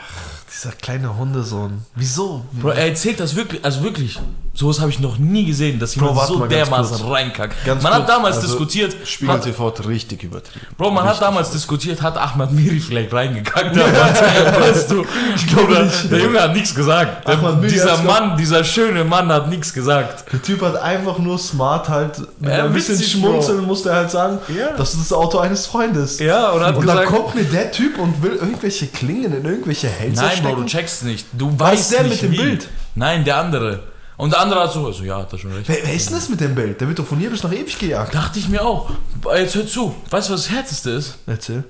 Dieser 0.51 0.71
kleine 0.71 1.15
Hundesohn. 1.15 1.83
Wieso? 1.95 2.43
Bro, 2.53 2.69
er 2.69 2.87
erzählt 2.87 3.19
das 3.19 3.35
wirklich, 3.35 3.63
also 3.63 3.83
wirklich, 3.83 4.19
sowas 4.53 4.79
habe 4.81 4.89
ich 4.89 4.99
noch 4.99 5.17
nie 5.19 5.45
gesehen, 5.45 5.79
dass 5.79 5.93
jemand 5.95 6.15
warte 6.15 6.33
so 6.33 6.45
dermaßen 6.47 7.05
reinkackt. 7.07 7.55
Man 7.67 7.79
kurz, 7.79 7.93
hat 7.93 8.09
damals 8.09 8.35
also 8.37 8.47
diskutiert, 8.47 8.95
Spiegel 9.07 9.35
hat, 9.35 9.43
TV 9.43 9.67
hat 9.67 9.87
richtig 9.87 10.23
übertrieben. 10.23 10.65
Bro, 10.75 10.89
man 10.89 11.03
hat 11.03 11.11
Richtig. 11.11 11.27
damals 11.27 11.51
diskutiert, 11.51 12.01
hat 12.01 12.17
Ahmad 12.17 12.51
Miri 12.51 12.79
vielleicht 12.79 13.13
reingekackt 13.13 13.75
weißt 14.59 14.91
du? 14.91 15.05
Ich 15.35 15.47
glaube, 15.47 15.89
der 16.11 16.19
Junge 16.19 16.41
hat 16.41 16.53
nichts 16.53 16.73
gesagt. 16.73 17.27
Der, 17.27 17.37
dieser 17.53 18.01
Mann, 18.03 18.35
dieser 18.35 18.63
schöne 18.63 19.03
Mann 19.03 19.31
hat 19.31 19.49
nichts 19.49 19.71
gesagt. 19.71 20.25
Der 20.33 20.41
Typ 20.41 20.61
hat 20.61 20.75
einfach 20.77 21.19
nur 21.19 21.37
smart 21.37 21.87
halt 21.89 22.17
mit 22.41 22.49
Ja, 22.51 22.65
ein 22.65 22.73
bisschen 22.73 22.95
witzig, 22.95 23.11
schmunzeln 23.11 23.65
musste 23.65 23.89
er 23.89 23.95
halt 23.97 24.11
sagen, 24.11 24.39
Ja. 24.49 24.71
das 24.75 24.93
ist 24.95 25.11
das 25.11 25.13
Auto 25.13 25.37
eines 25.37 25.67
Freundes. 25.67 26.19
Ja, 26.19 26.49
und 26.49 26.63
hat 26.63 26.75
Und 26.75 26.87
dann 26.87 26.97
gesagt, 27.05 27.15
kommt 27.15 27.35
mir 27.35 27.43
der 27.43 27.71
Typ 27.71 27.99
und 27.99 28.21
will 28.23 28.31
irgendwelche 28.35 28.87
Klingen 28.87 29.33
in 29.33 29.45
irgendwelche 29.59 29.87
Hälse 29.89 30.21
nein, 30.21 30.29
Bro, 30.41 30.47
stecken. 30.49 30.61
du 30.61 30.65
checkst 30.67 31.03
nicht. 31.03 31.27
Du 31.33 31.51
Wer 31.51 31.59
weißt 31.59 31.81
ist 31.81 31.91
der 31.91 32.03
nicht 32.03 32.21
mit 32.21 32.21
dem 32.23 32.31
wie. 32.31 32.37
Bild? 32.37 32.69
Nein, 32.95 33.23
der 33.23 33.37
andere. 33.37 33.83
Und 34.17 34.33
der 34.33 34.41
andere 34.41 34.61
hat 34.63 34.73
so, 34.73 34.85
also 34.85 35.03
ja, 35.03 35.19
hat 35.19 35.31
er 35.31 35.39
schon 35.39 35.53
recht. 35.53 35.69
Wer, 35.69 35.77
wer 35.83 35.93
ist 35.93 36.09
denn 36.09 36.15
das 36.17 36.27
mit 36.27 36.41
dem 36.41 36.53
Bild? 36.55 36.81
Der 36.81 36.87
wird 36.87 36.99
doch 36.99 37.05
von 37.05 37.19
hier 37.19 37.29
bis 37.29 37.41
nach 37.43 37.51
ewig 37.53 37.77
gejagt. 37.79 38.13
Dachte 38.13 38.37
ich 38.39 38.49
mir 38.49 38.61
auch. 38.65 38.89
Jetzt 39.37 39.55
hör 39.55 39.65
zu. 39.67 39.95
Weißt 40.09 40.29
du, 40.29 40.33
was 40.33 40.43
das 40.43 40.51
Härteste 40.51 40.89
ist? 40.91 41.17
Erzähl. 41.25 41.63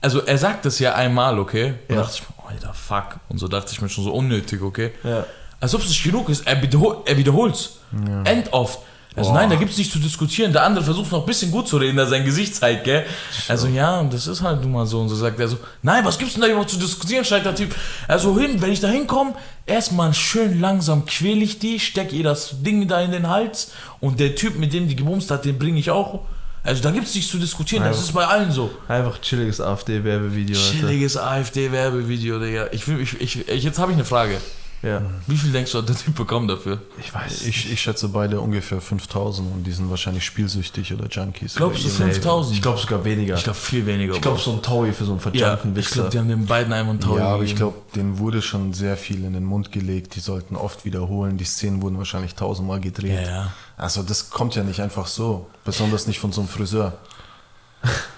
Also, 0.00 0.20
er 0.22 0.38
sagt 0.38 0.64
das 0.64 0.78
ja 0.78 0.94
einmal, 0.94 1.38
okay? 1.38 1.74
Und 1.88 1.94
Ja. 1.96 2.02
dachte 2.02 2.14
ich 2.16 2.22
mir, 2.28 2.34
oh, 2.38 2.48
Alter, 2.48 2.72
fuck. 2.74 3.20
Und 3.28 3.38
so 3.38 3.48
dachte 3.48 3.72
ich 3.72 3.80
mir 3.82 3.88
schon 3.88 4.04
so 4.04 4.12
unnötig, 4.12 4.62
okay? 4.62 4.92
Ja. 5.02 5.24
Als 5.60 5.74
ob 5.74 5.80
es 5.82 5.88
nicht 5.88 6.04
genug 6.04 6.28
ist. 6.28 6.46
Er, 6.46 6.60
wiederhol 6.62 6.98
er 7.06 7.16
wiederholt's. 7.16 7.78
End 8.24 8.52
of. 8.52 8.78
Also 9.16 9.32
nein, 9.32 9.48
da 9.48 9.54
gibt's 9.54 9.76
nichts 9.76 9.92
zu 9.92 10.00
diskutieren. 10.00 10.52
Der 10.52 10.64
andere 10.64 10.84
versucht 10.84 11.12
noch 11.12 11.20
ein 11.20 11.26
bisschen 11.26 11.52
gut 11.52 11.68
zu 11.68 11.76
reden, 11.76 11.96
dass 11.96 12.10
sein 12.10 12.24
Gesicht 12.24 12.54
zeigt, 12.56 12.82
gell? 12.84 13.04
Also 13.46 13.68
ja, 13.68 14.02
das 14.02 14.26
ist 14.26 14.42
halt 14.42 14.60
nun 14.62 14.72
mal 14.72 14.86
so. 14.86 15.00
Und 15.00 15.08
so 15.08 15.14
sagt 15.14 15.38
er 15.38 15.46
so, 15.46 15.56
nein, 15.82 16.04
was 16.04 16.18
gibt's 16.18 16.34
denn 16.34 16.42
da 16.42 16.48
noch 16.48 16.66
zu 16.66 16.76
diskutieren, 16.78 17.24
steigt 17.24 17.46
der 17.46 17.54
Typ. 17.54 17.72
Also 18.08 18.36
hin, 18.38 18.60
wenn 18.60 18.72
ich 18.72 18.80
da 18.80 18.88
hinkomme, 18.88 19.34
erstmal 19.66 20.12
schön 20.14 20.60
langsam 20.60 21.06
quäl 21.06 21.42
ich 21.42 21.60
die, 21.60 21.78
steck 21.78 22.12
ihr 22.12 22.24
das 22.24 22.62
Ding 22.62 22.88
da 22.88 23.00
in 23.02 23.12
den 23.12 23.28
Hals 23.28 23.70
und 24.00 24.18
der 24.18 24.34
Typ, 24.34 24.58
mit 24.58 24.72
dem 24.72 24.88
die 24.88 24.96
gebumst 24.96 25.30
hat, 25.30 25.44
den 25.44 25.58
bringe 25.60 25.78
ich 25.78 25.90
auch. 25.90 26.20
Also 26.64 26.82
da 26.82 26.90
gibt's 26.90 27.14
nichts 27.14 27.30
zu 27.30 27.38
diskutieren, 27.38 27.84
das 27.84 27.98
Ja. 27.98 28.02
ist 28.04 28.12
bei 28.12 28.26
allen 28.26 28.50
so. 28.50 28.70
Einfach 28.88 29.20
chilliges 29.20 29.60
AfD-Werbevideo. 29.60 30.56
Chilliges 30.58 31.16
AfD-Werbevideo, 31.18 32.38
Digga. 32.40 32.66
Ich 32.72 32.88
will, 32.88 33.00
ich, 33.00 33.20
ich, 33.20 33.48
ich, 33.48 33.62
jetzt 33.62 33.78
habe 33.78 33.92
ich 33.92 33.96
eine 33.96 34.04
Frage. 34.04 34.40
Ja. 34.84 35.02
Wie 35.26 35.36
viel 35.36 35.50
denkst 35.50 35.72
du, 35.72 35.78
hat 35.78 35.88
der 35.88 35.96
Typ 35.96 36.14
bekommen 36.14 36.46
dafür? 36.46 36.80
Ich 36.98 37.14
weiß. 37.14 37.42
Ich, 37.46 37.72
ich 37.72 37.80
schätze 37.80 38.08
beide 38.08 38.40
ungefähr 38.40 38.80
5000 38.80 39.50
und 39.50 39.64
die 39.64 39.72
sind 39.72 39.88
wahrscheinlich 39.90 40.24
spielsüchtig 40.24 40.92
oder 40.92 41.06
Junkies. 41.08 41.54
Glaubst 41.54 41.84
du 41.84 41.88
Oder 41.88 42.12
5000? 42.12 42.56
Ich 42.56 42.62
glaube 42.62 42.78
sogar 42.78 43.04
weniger. 43.04 43.36
Ich 43.36 43.44
glaube 43.44 43.58
viel 43.58 43.86
weniger. 43.86 44.14
Ich 44.14 44.20
glaube 44.20 44.40
so 44.40 44.52
ein 44.52 44.62
Taui 44.62 44.92
für 44.92 45.04
so 45.04 45.12
einen 45.12 45.20
ja, 45.32 45.56
verjunkten 45.56 45.70
ich 45.72 45.76
Wichser. 45.78 45.94
glaube, 45.94 46.10
die 46.10 46.18
haben 46.18 46.28
den 46.28 46.46
beiden 46.46 46.72
einem 46.72 46.90
und 46.90 47.02
Taui 47.02 47.18
Ja, 47.18 47.28
aber 47.28 47.44
ich 47.44 47.56
glaube, 47.56 47.76
denen 47.94 48.18
wurde 48.18 48.42
schon 48.42 48.72
sehr 48.74 48.96
viel 48.96 49.24
in 49.24 49.32
den 49.32 49.44
Mund 49.44 49.72
gelegt. 49.72 50.16
Die 50.16 50.20
sollten 50.20 50.56
oft 50.56 50.84
wiederholen. 50.84 51.38
Die 51.38 51.44
Szenen 51.44 51.80
wurden 51.80 51.96
wahrscheinlich 51.98 52.34
tausendmal 52.34 52.80
gedreht. 52.80 53.24
Ja, 53.24 53.30
ja. 53.30 53.52
Also 53.76 54.02
das 54.02 54.30
kommt 54.30 54.54
ja 54.54 54.62
nicht 54.62 54.80
einfach 54.80 55.06
so. 55.06 55.48
Besonders 55.64 56.06
nicht 56.06 56.18
von 56.18 56.32
so 56.32 56.42
einem 56.42 56.48
Friseur. 56.48 56.98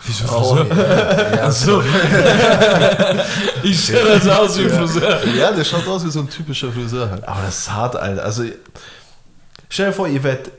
Wieso 0.04 0.24
Oh, 0.28 0.56
Friseur? 0.56 1.42
Achso. 1.42 1.82
ich 3.62 3.82
stelle 3.84 4.18
das 4.18 4.28
aus 4.28 4.58
wie 4.58 4.64
ein 4.64 4.70
Friseur. 4.70 5.26
Ja, 5.36 5.52
der 5.52 5.64
schaut 5.64 5.86
aus 5.88 6.04
wie 6.04 6.10
so 6.10 6.20
ein 6.20 6.28
typischer 6.30 6.70
Friseur 6.72 7.10
halt. 7.10 7.26
Aber 7.26 7.42
das 7.42 7.58
ist 7.60 7.72
hart, 7.72 7.96
Alter. 7.96 8.22
Also, 8.24 8.44
stell 9.68 9.86
dir 9.86 9.92
vor, 9.92 10.08
ihr 10.08 10.22
werdet. 10.22 10.52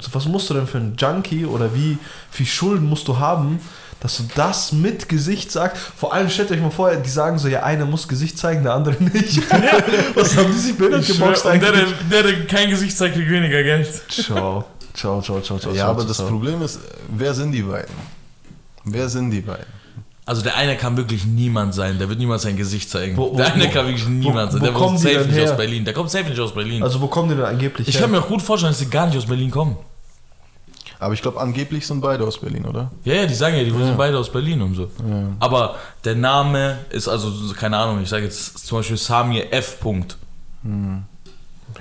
So, 0.00 0.12
was 0.12 0.26
musst 0.26 0.50
du 0.50 0.54
denn 0.54 0.66
für 0.66 0.78
einen 0.78 0.96
Junkie 0.96 1.46
oder 1.46 1.74
wie 1.74 1.98
viel 2.30 2.46
Schulden 2.46 2.86
musst 2.88 3.08
du 3.08 3.18
haben, 3.18 3.58
dass 4.00 4.18
du 4.18 4.24
das 4.34 4.72
mit 4.72 5.08
Gesicht 5.08 5.50
sagst? 5.50 5.80
Vor 5.96 6.12
allem 6.12 6.28
stellt 6.28 6.50
euch 6.50 6.60
mal 6.60 6.70
vor, 6.70 6.94
die 6.94 7.08
sagen 7.08 7.38
so, 7.38 7.48
ja, 7.48 7.62
einer 7.62 7.86
muss 7.86 8.06
Gesicht 8.06 8.36
zeigen, 8.36 8.64
der 8.64 8.74
andere 8.74 9.02
nicht. 9.02 9.40
was 10.14 10.36
haben 10.36 10.52
die 10.52 10.58
sich 10.58 10.76
schwör, 10.76 11.00
geboxt 11.00 11.46
eigentlich? 11.46 11.70
der, 12.10 12.22
der, 12.22 12.32
der 12.32 12.46
kein 12.46 12.68
Gesicht 12.68 12.96
zeigt, 12.98 13.14
kriegt 13.14 13.30
weniger 13.30 13.62
Geld. 13.62 13.88
Ciao. 14.10 14.64
Ciao, 14.92 15.22
ciao, 15.22 15.40
ciao, 15.40 15.58
ciao. 15.58 15.72
Ja, 15.72 15.84
ciao, 15.84 15.90
aber 15.92 16.04
das 16.04 16.18
ciao. 16.18 16.28
Problem 16.28 16.60
ist, 16.62 16.80
wer 17.08 17.32
sind 17.32 17.52
die 17.52 17.62
beiden? 17.62 17.94
Wer 18.84 19.08
sind 19.08 19.30
die 19.30 19.40
beiden? 19.40 19.64
Also 20.26 20.40
der 20.42 20.56
eine 20.56 20.76
kann 20.76 20.96
wirklich 20.96 21.26
niemand 21.26 21.74
sein, 21.74 21.98
der 21.98 22.08
wird 22.08 22.18
niemals 22.18 22.42
sein 22.42 22.56
Gesicht 22.56 22.88
zeigen. 22.88 23.14
Wo- 23.16 23.32
wo- 23.32 23.36
der 23.36 23.52
eine 23.52 23.64
wo- 23.66 23.70
kann 23.70 23.86
wirklich 23.86 24.06
niemand 24.08 24.48
wo 24.48 24.56
sein, 24.56 24.62
der 24.62 24.72
kommen 24.72 24.86
kommt 24.86 25.00
safe 25.00 25.14
denn 25.18 25.26
nicht 25.28 25.36
her? 25.36 25.50
aus 25.50 25.56
Berlin. 25.56 25.84
Der 25.84 25.92
kommt 25.94 26.10
safe 26.10 26.24
nicht 26.30 26.40
aus 26.40 26.54
Berlin. 26.54 26.82
Also, 26.82 27.00
wo 27.00 27.08
kommen 27.08 27.28
die 27.28 27.34
denn 27.34 27.44
angeblich 27.44 27.86
ich 27.88 27.94
her? 27.94 28.02
kann 28.02 28.10
mir 28.10 28.20
auch 28.20 28.28
gut 28.28 28.40
vorstellen, 28.40 28.72
dass 28.72 28.78
die 28.78 28.88
gar 28.88 29.06
nicht 29.06 29.18
aus 29.18 29.26
Berlin 29.26 29.50
kommen. 29.50 29.76
Aber 30.98 31.12
ich 31.12 31.20
glaube, 31.20 31.38
angeblich 31.40 31.86
sind 31.86 32.00
beide 32.00 32.24
aus 32.24 32.38
Berlin, 32.38 32.64
oder? 32.64 32.90
Ja, 33.04 33.14
ja, 33.14 33.26
die 33.26 33.34
sagen 33.34 33.56
ja, 33.56 33.64
die 33.64 33.70
sind 33.70 33.98
beide 33.98 34.16
aus 34.18 34.30
Berlin 34.32 34.62
und 34.62 34.74
so. 34.74 34.90
Aber 35.40 35.74
der 36.04 36.14
Name 36.14 36.78
ist 36.88 37.06
also, 37.08 37.30
keine 37.54 37.76
Ahnung, 37.76 38.00
ich 38.02 38.08
sage 38.08 38.24
jetzt 38.24 38.66
zum 38.66 38.78
Beispiel 38.78 38.96
Samir 38.96 39.52
F. 39.52 39.78
Punkt. 39.80 40.16
Den 40.62 41.04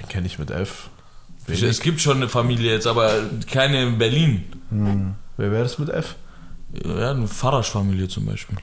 kenne 0.10 0.27
ich 0.27 0.38
mit 0.39 0.51
F. 0.51 0.89
Es 1.48 1.79
gibt 1.79 2.01
schon 2.01 2.17
eine 2.17 2.27
Familie 2.27 2.72
jetzt, 2.74 2.88
aber 2.88 3.10
keine 3.50 3.83
in 3.83 3.98
Berlin. 3.98 4.43
Wer 5.38 5.51
wäre 5.51 5.63
das 5.63 5.79
mit 5.79 5.88
F? 5.89 6.15
Ja, 6.74 7.12
eine 7.12 7.27
Farasch-Familie 7.27 8.08
zum 8.08 8.25
Beispiel. 8.25 8.58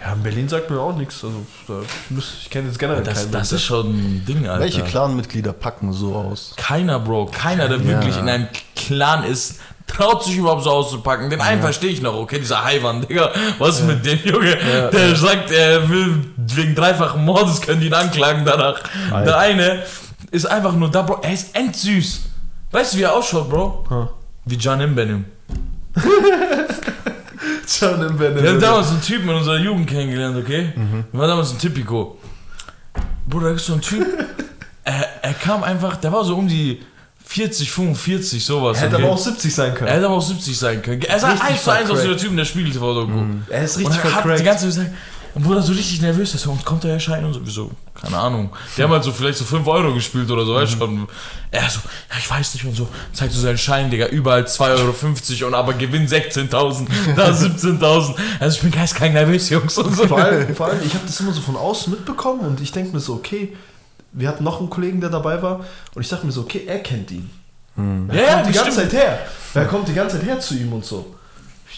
Ja, 0.00 0.12
in 0.12 0.22
Berlin 0.22 0.48
sagt 0.48 0.68
mir 0.70 0.78
auch 0.78 0.94
nichts. 0.94 1.24
Also, 1.24 1.46
da 1.66 1.80
ich 2.18 2.50
kenne 2.50 2.68
jetzt 2.68 2.78
generell 2.78 3.02
Das, 3.02 3.20
keinen. 3.20 3.32
das 3.32 3.50
mit 3.52 3.60
ist 3.60 3.64
schon 3.64 3.86
ein 3.88 4.24
Ding, 4.26 4.46
Alter. 4.46 4.62
Welche 4.62 4.82
Clanmitglieder 4.82 5.54
packen 5.54 5.92
so 5.94 6.14
aus? 6.14 6.52
Keiner, 6.56 7.00
Bro, 7.00 7.26
keiner, 7.32 7.68
der 7.68 7.82
wirklich 7.86 8.16
in 8.18 8.28
einem 8.28 8.48
Clan 8.76 9.24
ist, 9.24 9.60
traut 9.86 10.22
sich 10.22 10.36
überhaupt 10.36 10.62
so 10.64 10.70
auszupacken. 10.70 11.30
Den 11.30 11.40
einen 11.40 11.62
verstehe 11.62 11.90
ich 11.90 12.02
noch, 12.02 12.14
okay, 12.14 12.38
dieser 12.38 12.62
Haiwan, 12.64 13.06
Digga, 13.06 13.30
was 13.58 13.80
ist 13.80 13.86
mit 13.86 14.04
dem 14.04 14.18
Junge? 14.24 14.56
der 14.92 15.16
sagt, 15.16 15.50
er 15.50 15.88
will 15.88 16.24
wegen 16.36 16.74
dreifachen 16.74 17.24
Mordes, 17.24 17.62
können 17.62 17.80
die 17.80 17.86
ihn 17.86 17.94
anklagen 17.94 18.44
danach. 18.44 18.80
Der 19.10 19.38
eine 19.38 19.84
ist 20.30 20.44
einfach 20.44 20.74
nur 20.74 20.90
da, 20.90 21.00
Bro, 21.00 21.20
er 21.22 21.32
ist 21.32 21.56
endsüß. 21.56 22.20
Weißt 22.72 22.92
du, 22.92 22.98
wie 22.98 23.02
er 23.02 23.14
ausschaut, 23.14 23.48
Bro? 23.48 23.86
Hm. 23.88 24.08
Wie 24.44 24.56
John 24.56 24.80
Imbenim. 24.82 25.24
John 27.80 28.02
im 28.02 28.16
Benne. 28.16 28.42
Wir 28.42 28.50
haben 28.50 28.60
damals 28.60 28.90
einen 28.90 29.00
Typen 29.02 29.28
in 29.28 29.34
unserer 29.36 29.58
Jugend 29.58 29.88
kennengelernt, 29.88 30.36
okay? 30.36 30.72
War 31.12 31.26
damals 31.28 31.52
ein 31.52 31.58
Typico. 31.58 32.18
Bruder, 33.26 33.48
da 33.50 33.54
ist 33.54 33.66
so 33.66 33.74
ein 33.74 33.80
Typ, 33.80 34.06
er, 34.84 35.06
er 35.22 35.34
kam 35.34 35.62
einfach, 35.64 35.96
der 35.96 36.12
war 36.12 36.24
so 36.24 36.36
um 36.36 36.46
die 36.46 36.82
40, 37.26 37.70
45, 37.70 38.44
sowas. 38.44 38.80
Hätte 38.80 38.96
okay? 38.96 39.04
aber 39.04 39.12
auch 39.14 39.18
70 39.18 39.54
sein 39.54 39.70
Er 39.70 39.74
können. 39.74 39.90
hätte 39.90 40.06
aber 40.06 40.14
auch 40.16 40.22
70 40.22 40.58
sein 40.58 40.82
können. 40.82 41.02
Er 41.02 41.18
sah 41.18 41.30
1 41.30 41.62
zu 41.64 41.70
1 41.70 41.90
aus 41.90 42.02
wie 42.04 42.08
der 42.08 42.16
Typ 42.18 42.30
in 42.30 42.36
der 42.36 42.44
Spiegel 42.44 42.70
TV-Doku. 42.72 43.12
Er 43.48 43.64
ist 43.64 43.76
Und 43.78 43.86
richtig 43.86 44.04
er 44.04 44.14
hat 44.14 44.38
die 44.38 44.44
ganze 44.44 44.68
Zeit 44.70 44.76
gesagt, 44.84 44.90
und 45.34 45.42
Bruder 45.42 45.62
so 45.62 45.72
richtig 45.72 46.00
nervös, 46.00 46.32
er 46.34 46.50
und 46.50 46.64
kommt 46.64 46.84
er 46.84 46.92
erscheinen 46.92 47.26
und 47.26 47.34
so, 47.34 47.40
wieso? 47.42 47.70
Keine 48.00 48.16
Ahnung. 48.16 48.50
Die 48.76 48.82
haben 48.82 48.92
halt 48.92 49.02
so 49.02 49.10
vielleicht 49.10 49.38
so 49.38 49.44
5 49.44 49.66
Euro 49.66 49.92
gespielt 49.92 50.30
oder 50.30 50.46
so, 50.46 50.54
weißt 50.54 50.74
du 50.74 50.78
schon. 50.78 51.08
Er 51.50 51.68
so, 51.68 51.80
ja, 52.10 52.16
ich 52.18 52.30
weiß 52.30 52.54
nicht 52.54 52.64
und 52.64 52.74
so, 52.74 52.88
zeigt 53.12 53.32
so 53.32 53.40
seinen 53.40 53.58
Schein, 53.58 53.90
Digga, 53.90 54.06
überall 54.06 54.44
2,50 54.44 55.40
Euro 55.40 55.48
und 55.48 55.54
aber 55.54 55.74
gewinnt 55.74 56.08
16.000, 56.08 56.86
da 57.16 57.30
17.000. 57.30 58.14
Also 58.38 58.56
ich 58.56 58.62
bin 58.62 58.70
geistkrank 58.70 59.12
nervös, 59.12 59.50
Jungs 59.50 59.76
und 59.78 59.96
so. 59.96 60.06
Vor 60.06 60.18
allem, 60.18 60.54
vor 60.54 60.66
allem, 60.66 60.80
ich 60.84 60.94
habe 60.94 61.04
das 61.06 61.18
immer 61.18 61.32
so 61.32 61.40
von 61.40 61.56
außen 61.56 61.92
mitbekommen 61.92 62.40
und 62.40 62.60
ich 62.60 62.70
denke 62.70 62.92
mir 62.92 63.00
so, 63.00 63.14
okay, 63.14 63.56
wir 64.12 64.28
hatten 64.28 64.44
noch 64.44 64.60
einen 64.60 64.70
Kollegen, 64.70 65.00
der 65.00 65.10
dabei 65.10 65.42
war 65.42 65.64
und 65.94 66.02
ich 66.02 66.08
dachte 66.08 66.26
mir 66.26 66.32
so, 66.32 66.42
okay, 66.42 66.64
er 66.66 66.78
kennt 66.78 67.10
ihn. 67.10 67.28
ja, 67.76 67.82
ja, 67.82 68.34
kommt 68.34 68.48
die 68.48 68.52
ganze 68.52 68.72
stimmt. 68.72 68.74
Zeit 68.74 68.92
her. 68.92 69.18
Wer 69.52 69.64
kommt 69.66 69.88
die 69.88 69.94
ganze 69.94 70.18
Zeit 70.18 70.26
her 70.26 70.38
zu 70.38 70.54
ihm 70.54 70.72
und 70.72 70.84
so. 70.84 71.14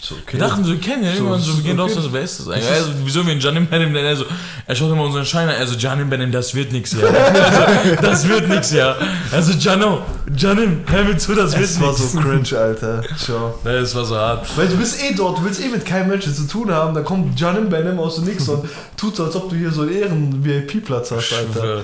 Ich 0.07 0.09
so, 0.09 0.15
okay. 0.15 0.37
Wir 0.37 0.39
dachten 0.39 0.63
so, 0.63 0.71
wir 0.71 0.79
kennen 0.79 1.03
ja 1.03 1.11
irgendwann 1.11 1.41
so, 1.41 1.57
wir 1.57 1.63
gehen 1.63 1.77
raus, 1.77 1.91
okay. 1.91 1.99
also, 1.99 2.13
wer 2.13 2.21
ist 2.21 2.39
das 2.39 2.47
eigentlich? 2.47 2.71
Also, 2.71 2.91
wieso 3.03 3.25
wir 3.25 3.31
einen 3.33 3.41
Janim 3.41 3.67
Benim 3.67 3.91
nennen? 3.91 4.07
Also, 4.07 4.23
er 4.65 4.73
schaut 4.75 4.89
immer 4.89 5.03
unseren 5.03 5.25
Schein 5.25 5.49
an, 5.49 5.55
also 5.55 5.75
Janim 5.75 6.09
Benim, 6.09 6.31
das 6.31 6.55
wird 6.55 6.71
nix, 6.71 6.93
ja. 6.93 7.07
Also, 7.07 7.95
das 8.01 8.29
wird 8.29 8.47
nix, 8.47 8.71
ja. 8.71 8.95
Also, 9.33 9.51
Jano, 9.51 10.03
Janim, 10.33 10.83
hör 10.87 11.03
mir 11.03 11.17
zu, 11.17 11.35
das 11.35 11.51
wird 11.51 11.63
das 11.65 11.81
war 11.81 11.89
nix. 11.89 12.11
so 12.13 12.19
cringe, 12.21 12.57
Alter. 12.57 13.03
Ciao. 13.17 13.59
Ja, 13.65 13.81
Das 13.81 13.93
war 13.95 14.05
so 14.05 14.15
hart. 14.15 14.47
Weil 14.57 14.69
du 14.69 14.77
bist 14.77 15.03
eh 15.03 15.13
dort, 15.13 15.39
du 15.39 15.43
willst 15.43 15.61
eh 15.61 15.67
mit 15.67 15.85
keinem 15.85 16.07
Menschen 16.07 16.33
zu 16.33 16.47
tun 16.47 16.71
haben, 16.71 16.95
dann 16.95 17.03
kommt 17.03 17.37
John 17.37 17.69
Benham 17.69 17.99
aus 17.99 18.15
dem 18.15 18.23
Nix 18.23 18.47
und 18.47 18.63
tut 18.95 19.13
so, 19.13 19.25
als 19.25 19.35
ob 19.35 19.49
du 19.49 19.57
hier 19.57 19.71
so 19.71 19.81
einen 19.81 19.91
Ehren-VIP-Platz 19.91 21.11
hast, 21.11 21.33
Alter. 21.33 21.81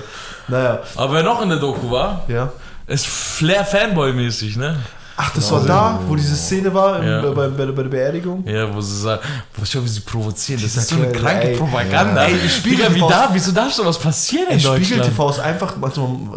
Naja, 0.48 0.82
Aber 0.96 1.12
wer 1.12 1.22
noch 1.22 1.42
in 1.42 1.50
der 1.50 1.58
Doku 1.58 1.90
war, 1.90 2.24
ja. 2.28 2.50
ist 2.86 3.06
Flair 3.06 3.66
Fanboy-mäßig, 3.66 4.56
ne? 4.56 4.78
Ach, 5.16 5.30
das 5.32 5.50
war 5.52 5.64
da, 5.64 6.00
wo 6.08 6.16
diese 6.16 6.34
Szene 6.34 6.74
war, 6.74 6.98
im, 6.98 7.06
Ja. 7.08 7.20
bei, 7.30 7.46
bei, 7.48 7.66
bei 7.66 7.82
der 7.82 7.88
Beerdigung? 7.88 8.44
Ja, 8.48 8.74
wo 8.74 8.80
sie 8.80 9.00
sagen, 9.00 9.22
wo 9.56 9.64
schau, 9.64 9.82
wie 9.84 9.88
sie 9.88 10.00
provozieren. 10.00 10.60
Das 10.60 10.72
Dieser 10.72 10.82
ist 10.82 10.88
so 10.90 10.96
eine 10.96 11.12
kranke 11.12 11.50
ey. 11.50 11.56
Propaganda. 11.56 12.26
Ja. 12.26 12.34
Ey, 12.34 12.48
Spiegel 12.48 12.88
Digga, 12.88 12.94
wie 12.94 13.08
darf, 13.12 13.28
wieso 13.32 13.52
darf 13.52 13.72
sowas 13.72 13.96
passieren 13.98 14.46
in 14.48 14.54
Ey, 14.54 14.60
Spiegel 14.60 14.80
Deutschland? 14.98 15.04
TV 15.04 15.30
ist 15.30 15.38
einfach, 15.38 15.74
also, 15.80 16.36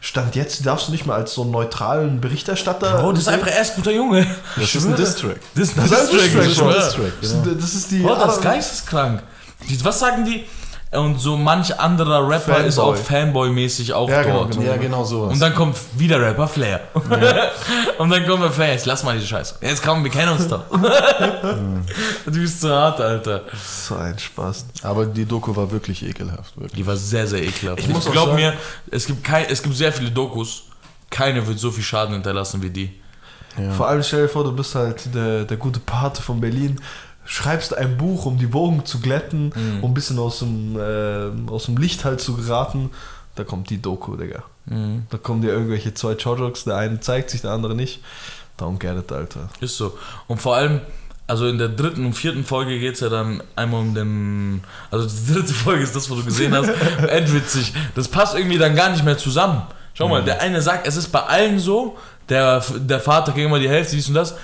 Stand 0.00 0.34
jetzt 0.36 0.64
darfst 0.64 0.88
du 0.88 0.92
nicht 0.92 1.04
mehr 1.04 1.16
als 1.16 1.34
so 1.34 1.42
einen 1.42 1.50
neutralen 1.50 2.20
Berichterstatter. 2.20 3.04
Oh, 3.04 3.12
das 3.12 3.20
ist 3.22 3.28
einfach 3.28 3.48
erst 3.48 3.76
guter 3.76 3.92
Junge. 3.92 4.26
Das 4.56 4.74
ist 4.74 4.86
ein 4.86 4.96
Distrack. 4.96 5.40
Das, 5.54 5.74
das, 5.74 5.90
Das 5.90 6.02
ist 6.04 6.12
ein 6.12 6.42
Distrack, 6.48 7.12
Das, 7.20 7.36
das 7.60 7.74
ist 7.74 7.90
die. 7.90 8.02
Oh, 8.04 8.14
das 8.14 8.36
ist 8.36 8.42
geisteskrank. 8.42 9.22
Die, 9.68 9.84
was 9.84 9.98
sagen 10.00 10.24
die? 10.24 10.44
Und 10.94 11.18
so 11.20 11.36
manch 11.36 11.78
anderer 11.78 12.22
Rapper 12.28 12.52
Fanboy. 12.54 12.68
ist 12.68 12.78
auch 12.78 12.96
Fanboy-mäßig 12.96 13.92
auch 13.92 14.08
Ja, 14.08 14.22
genau, 14.22 14.38
dort. 14.44 14.52
genau. 14.52 14.62
Ja, 14.70 14.76
genau 14.76 15.04
sowas. 15.04 15.32
Und 15.32 15.40
dann 15.40 15.54
kommt 15.54 15.76
wieder 15.96 16.20
Rapper 16.20 16.46
Flair. 16.48 16.80
und 17.98 18.10
dann 18.10 18.26
kommt 18.26 18.42
der 18.42 18.50
Flair, 18.50 18.72
jetzt 18.72 18.86
lass 18.86 19.02
mal 19.04 19.14
diese 19.14 19.26
Scheiße. 19.26 19.56
Jetzt 19.60 19.82
komm, 19.82 20.04
wir 20.04 20.10
kennen 20.10 20.32
uns 20.32 20.46
doch. 20.48 20.62
du 20.70 22.30
bist 22.32 22.60
zu 22.60 22.70
hart, 22.74 23.00
Alter. 23.00 23.42
So 23.86 23.96
ein 23.96 24.18
Spaß. 24.18 24.66
Aber 24.82 25.06
die 25.06 25.24
Doku 25.24 25.54
war 25.54 25.70
wirklich 25.70 26.04
ekelhaft. 26.04 26.56
Wirklich. 26.56 26.72
Die 26.74 26.86
war 26.86 26.96
sehr, 26.96 27.26
sehr 27.26 27.42
ekelhaft. 27.42 27.80
Ich 27.80 27.86
Ich, 27.88 27.92
muss 27.92 28.06
auch 28.06 28.12
glaub 28.12 28.26
sagen- 28.26 28.36
mir, 28.36 28.52
es 28.90 29.06
gibt, 29.06 29.24
kein, 29.24 29.46
es 29.48 29.62
gibt 29.62 29.74
sehr 29.76 29.92
viele 29.92 30.10
Dokus. 30.10 30.64
Keine 31.10 31.46
wird 31.46 31.58
so 31.58 31.70
viel 31.70 31.84
Schaden 31.84 32.14
hinterlassen 32.14 32.62
wie 32.62 32.70
die. 32.70 33.00
Ja. 33.56 33.70
Vor 33.72 33.86
allem 33.86 34.02
stell 34.02 34.22
dir 34.22 34.28
vor, 34.28 34.42
du 34.42 34.50
bist 34.52 34.74
halt 34.74 35.14
der, 35.14 35.44
der 35.44 35.56
gute 35.56 35.78
Pate 35.78 36.20
von 36.20 36.40
Berlin, 36.40 36.80
schreibst 37.24 37.76
ein 37.76 37.96
Buch, 37.96 38.26
um 38.26 38.38
die 38.38 38.52
Wogen 38.52 38.84
zu 38.84 39.00
glätten, 39.00 39.52
um 39.82 39.90
ein 39.90 39.94
bisschen 39.94 40.18
aus 40.18 40.40
dem, 40.40 40.76
äh, 40.78 41.50
aus 41.50 41.66
dem 41.66 41.76
Licht 41.76 42.04
halt 42.04 42.20
zu 42.20 42.36
geraten. 42.36 42.90
Da 43.34 43.44
kommt 43.44 43.70
die 43.70 43.80
Doku, 43.80 44.16
Digga. 44.16 44.42
Da 45.10 45.18
kommen 45.18 45.42
dir 45.42 45.50
irgendwelche 45.50 45.92
zwei 45.92 46.14
Chojokes, 46.14 46.64
der 46.64 46.76
eine 46.76 47.00
zeigt 47.00 47.30
sich, 47.30 47.42
der 47.42 47.50
andere 47.50 47.74
nicht. 47.74 48.00
Darum 48.56 48.78
get 48.78 48.96
it, 48.96 49.10
Alter. 49.12 49.48
Ist 49.60 49.76
so. 49.76 49.98
Und 50.26 50.40
vor 50.40 50.56
allem, 50.56 50.80
also 51.26 51.46
in 51.48 51.58
der 51.58 51.68
dritten 51.68 52.06
und 52.06 52.14
vierten 52.14 52.44
Folge 52.44 52.78
geht 52.78 52.94
es 52.94 53.00
ja 53.00 53.08
dann 53.08 53.42
einmal 53.56 53.80
um 53.80 53.94
den. 53.94 54.62
Also 54.90 55.06
die 55.08 55.34
dritte 55.34 55.52
Folge 55.52 55.82
ist 55.82 55.96
das, 55.96 56.10
was 56.10 56.18
du 56.18 56.24
gesehen 56.24 56.54
hast. 56.54 56.68
Endwitzig. 57.08 57.72
Das 57.94 58.08
passt 58.08 58.36
irgendwie 58.36 58.58
dann 58.58 58.74
gar 58.76 58.90
nicht 58.90 59.04
mehr 59.04 59.18
zusammen. 59.18 59.62
Schau 59.94 60.08
mal, 60.08 60.24
der 60.24 60.40
eine 60.40 60.60
sagt, 60.60 60.86
es 60.86 60.96
ist 60.96 61.08
bei 61.12 61.20
allen 61.20 61.58
so, 61.58 61.96
der, 62.28 62.64
der 62.76 63.00
Vater 63.00 63.32
kriegt 63.32 63.46
immer 63.46 63.60
die 63.60 63.68
Hälfte, 63.68 63.94
dies 63.94 64.08
und 64.08 64.14
das. 64.14 64.34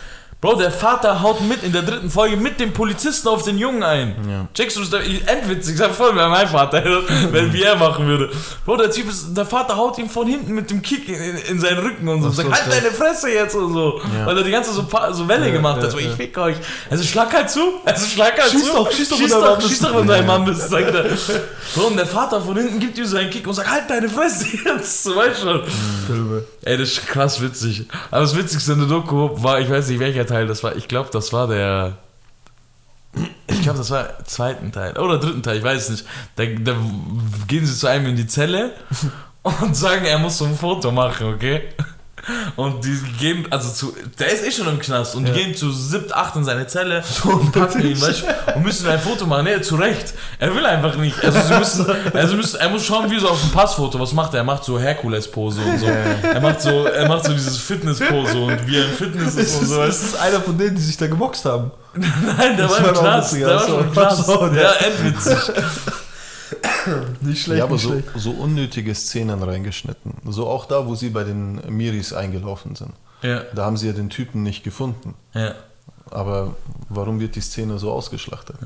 Bro, 0.42 0.54
der 0.54 0.70
Vater 0.70 1.20
haut 1.20 1.42
mit 1.42 1.62
in 1.62 1.70
der 1.72 1.82
dritten 1.82 2.08
Folge 2.08 2.34
mit 2.34 2.58
dem 2.60 2.72
Polizisten 2.72 3.28
auf 3.28 3.42
den 3.42 3.58
Jungen 3.58 3.82
ein. 3.82 4.16
Ja. 4.26 4.48
Checkst 4.54 4.78
du 4.78 4.84
das? 4.84 5.00
Endwitzig, 5.26 5.76
sag 5.76 5.94
voll 5.94 6.12
wie 6.14 6.16
mein 6.28 6.48
Vater, 6.48 6.82
wenn 7.30 7.52
wie 7.52 7.62
er 7.62 7.76
machen 7.76 8.06
würde. 8.06 8.30
Bro, 8.64 8.78
der 8.78 8.90
Typ 8.90 9.10
ist, 9.10 9.36
der 9.36 9.44
Vater 9.44 9.76
haut 9.76 9.98
ihm 9.98 10.08
von 10.08 10.26
hinten 10.26 10.54
mit 10.54 10.70
dem 10.70 10.80
Kick 10.80 11.06
in, 11.10 11.14
in, 11.16 11.36
in 11.36 11.60
seinen 11.60 11.80
Rücken 11.80 12.08
und 12.08 12.22
so. 12.22 12.28
Ach 12.28 12.32
so, 12.32 12.42
Sagt, 12.42 12.54
halt 12.54 12.72
deine 12.72 12.90
Fresse 12.90 13.28
jetzt 13.30 13.54
und 13.54 13.74
so. 13.74 14.00
Weil 14.24 14.38
er 14.38 14.42
die 14.42 14.50
ganze 14.50 14.72
so, 14.72 14.86
so 15.12 15.28
Welle 15.28 15.46
Ja, 15.48 15.52
gemacht 15.52 15.76
hat. 15.76 15.84
ja, 15.84 15.90
So, 15.90 15.98
ja. 15.98 16.08
ich 16.08 16.14
fick 16.16 16.38
euch. 16.38 16.56
Also 16.88 17.04
schlag 17.04 17.30
halt 17.34 17.50
zu. 17.50 17.60
Also 17.84 18.06
schlag 18.06 18.40
halt 18.40 18.50
Schieß 18.50 18.64
zu. 18.64 18.72
doch, 18.72 18.90
schieß 18.90 19.08
doch, 19.10 19.18
schieß 19.18 19.30
du 19.30 19.40
doch, 19.42 19.56
bist. 19.56 19.68
schieß 19.68 19.80
doch, 19.80 19.94
wenn 19.94 20.06
du 20.06 20.14
ein 20.14 20.26
Mann 20.26 20.44
bist, 20.46 20.70
sagt 20.70 20.94
er. 20.94 21.04
Bro, 21.74 21.88
und 21.88 21.96
der 21.98 22.06
Vater 22.06 22.40
von 22.40 22.56
hinten 22.56 22.78
gibt 22.80 22.96
ihm 22.96 23.04
so 23.04 23.18
einen 23.18 23.28
Kick 23.28 23.46
und 23.46 23.52
sagt, 23.52 23.70
halt 23.70 23.90
deine 23.90 24.08
Fresse 24.08 24.46
jetzt. 24.64 25.02
So, 25.04 25.14
weißt 25.14 25.42
du 25.42 25.46
schon. 25.48 25.62
Filme. 26.06 26.44
Ey, 26.62 26.76
das 26.76 26.90
ist 26.90 27.06
krass 27.06 27.40
witzig. 27.40 27.86
Aber 28.10 28.20
das 28.20 28.36
Witzigste 28.36 28.72
in 28.72 28.80
der 28.80 28.88
Doku 28.88 29.30
war, 29.42 29.60
ich 29.60 29.70
weiß 29.70 29.88
nicht 29.88 30.00
welcher 30.00 30.26
Teil 30.26 30.46
das 30.46 30.62
war. 30.62 30.76
Ich 30.76 30.88
glaube, 30.88 31.08
das 31.12 31.32
war 31.32 31.48
der. 31.48 31.96
Ich 33.48 33.62
glaube, 33.62 33.78
das 33.78 33.90
war 33.90 34.18
im 34.18 34.24
zweiten 34.26 34.72
Teil 34.72 34.96
oder 34.96 35.18
dritten 35.18 35.42
Teil, 35.42 35.58
ich 35.58 35.64
weiß 35.64 35.90
nicht. 35.90 36.04
Da, 36.36 36.44
da 36.44 36.76
gehen 37.48 37.66
sie 37.66 37.76
zu 37.76 37.88
einem 37.88 38.06
in 38.06 38.16
die 38.16 38.26
Zelle 38.26 38.72
und 39.42 39.74
sagen, 39.74 40.04
er 40.04 40.18
muss 40.18 40.38
so 40.38 40.44
ein 40.44 40.56
Foto 40.56 40.92
machen, 40.92 41.34
okay? 41.34 41.62
Und 42.56 42.84
die 42.84 42.98
gehen, 43.18 43.46
also 43.50 43.70
zu, 43.72 43.94
der 44.18 44.30
ist 44.32 44.44
eh 44.46 44.50
schon 44.52 44.68
im 44.68 44.78
Knast 44.78 45.14
und 45.14 45.24
die 45.26 45.32
gehen 45.32 45.54
zu 45.54 45.70
siebt, 45.72 46.14
acht 46.14 46.36
in 46.36 46.44
seine 46.44 46.66
Zelle 46.66 47.02
und 47.24 47.52
packen 47.52 47.80
ihn, 47.84 48.00
weißt 48.00 48.24
und 48.56 48.62
müssen 48.62 48.88
ein 48.88 49.00
Foto 49.00 49.26
machen. 49.26 49.44
Nee, 49.44 49.60
zu 49.62 49.76
Recht. 49.76 50.12
Er 50.38 50.54
will 50.54 50.64
einfach 50.66 50.96
nicht. 50.96 51.22
Also 51.24 51.40
sie 51.40 51.54
müssen, 51.58 51.86
also 52.14 52.36
müssen, 52.36 52.60
er 52.60 52.68
muss 52.68 52.84
schauen, 52.84 53.10
wie 53.10 53.18
so 53.18 53.28
auf 53.28 53.40
dem 53.40 53.50
Passfoto. 53.50 53.98
Was 53.98 54.12
macht 54.12 54.34
er? 54.34 54.38
Er 54.40 54.44
macht 54.44 54.64
so 54.64 54.78
Herkules-Pose 54.78 55.60
und 55.62 55.78
so. 55.78 55.86
Er 55.86 56.40
macht 56.40 56.60
so, 56.60 56.84
er 56.84 57.08
macht 57.08 57.24
so 57.24 57.32
dieses 57.32 57.56
Fitness-Pose 57.58 58.38
und 58.38 58.66
wie 58.66 58.76
er 58.78 58.84
im 58.86 58.92
Fitness 58.92 59.34
ist 59.36 59.56
und 59.56 59.62
Ist, 59.62 59.68
so. 59.70 59.82
ist 59.82 60.02
das 60.14 60.20
einer 60.20 60.40
von 60.40 60.56
denen, 60.58 60.74
die 60.76 60.82
sich 60.82 60.96
da 60.96 61.06
geboxt 61.06 61.44
haben? 61.46 61.70
Nein, 61.94 62.56
der 62.56 62.68
Das 62.68 62.80
war 62.82 62.88
im 62.88 62.94
Knast. 62.94 63.34
Der 63.36 63.46
war 63.48 63.58
so. 63.60 63.66
schon 63.66 63.80
im 63.84 63.92
Knast. 63.92 64.26
So, 64.26 64.46
der- 64.48 64.62
Ja, 64.62 64.72
endwitzig. 64.74 65.38
Nicht 67.20 67.42
schlecht, 67.42 67.58
ja, 67.58 67.64
aber 67.64 67.74
nicht 67.74 67.82
so, 67.82 67.90
schlecht. 67.90 68.08
so 68.16 68.30
unnötige 68.32 68.94
Szenen 68.94 69.42
reingeschnitten. 69.42 70.14
So 70.26 70.46
auch 70.48 70.66
da, 70.66 70.86
wo 70.86 70.94
sie 70.94 71.10
bei 71.10 71.24
den 71.24 71.60
Miris 71.76 72.12
eingelaufen 72.12 72.74
sind. 72.76 72.92
Ja, 73.22 73.42
Da 73.54 73.64
haben 73.66 73.76
sie 73.76 73.86
ja 73.86 73.92
den 73.92 74.08
Typen 74.10 74.42
nicht 74.42 74.62
gefunden. 74.64 75.14
ja. 75.34 75.54
Aber 76.12 76.56
warum 76.88 77.20
wird 77.20 77.36
die 77.36 77.40
Szene 77.40 77.78
so 77.78 77.92
ausgeschlachtet? 77.92 78.56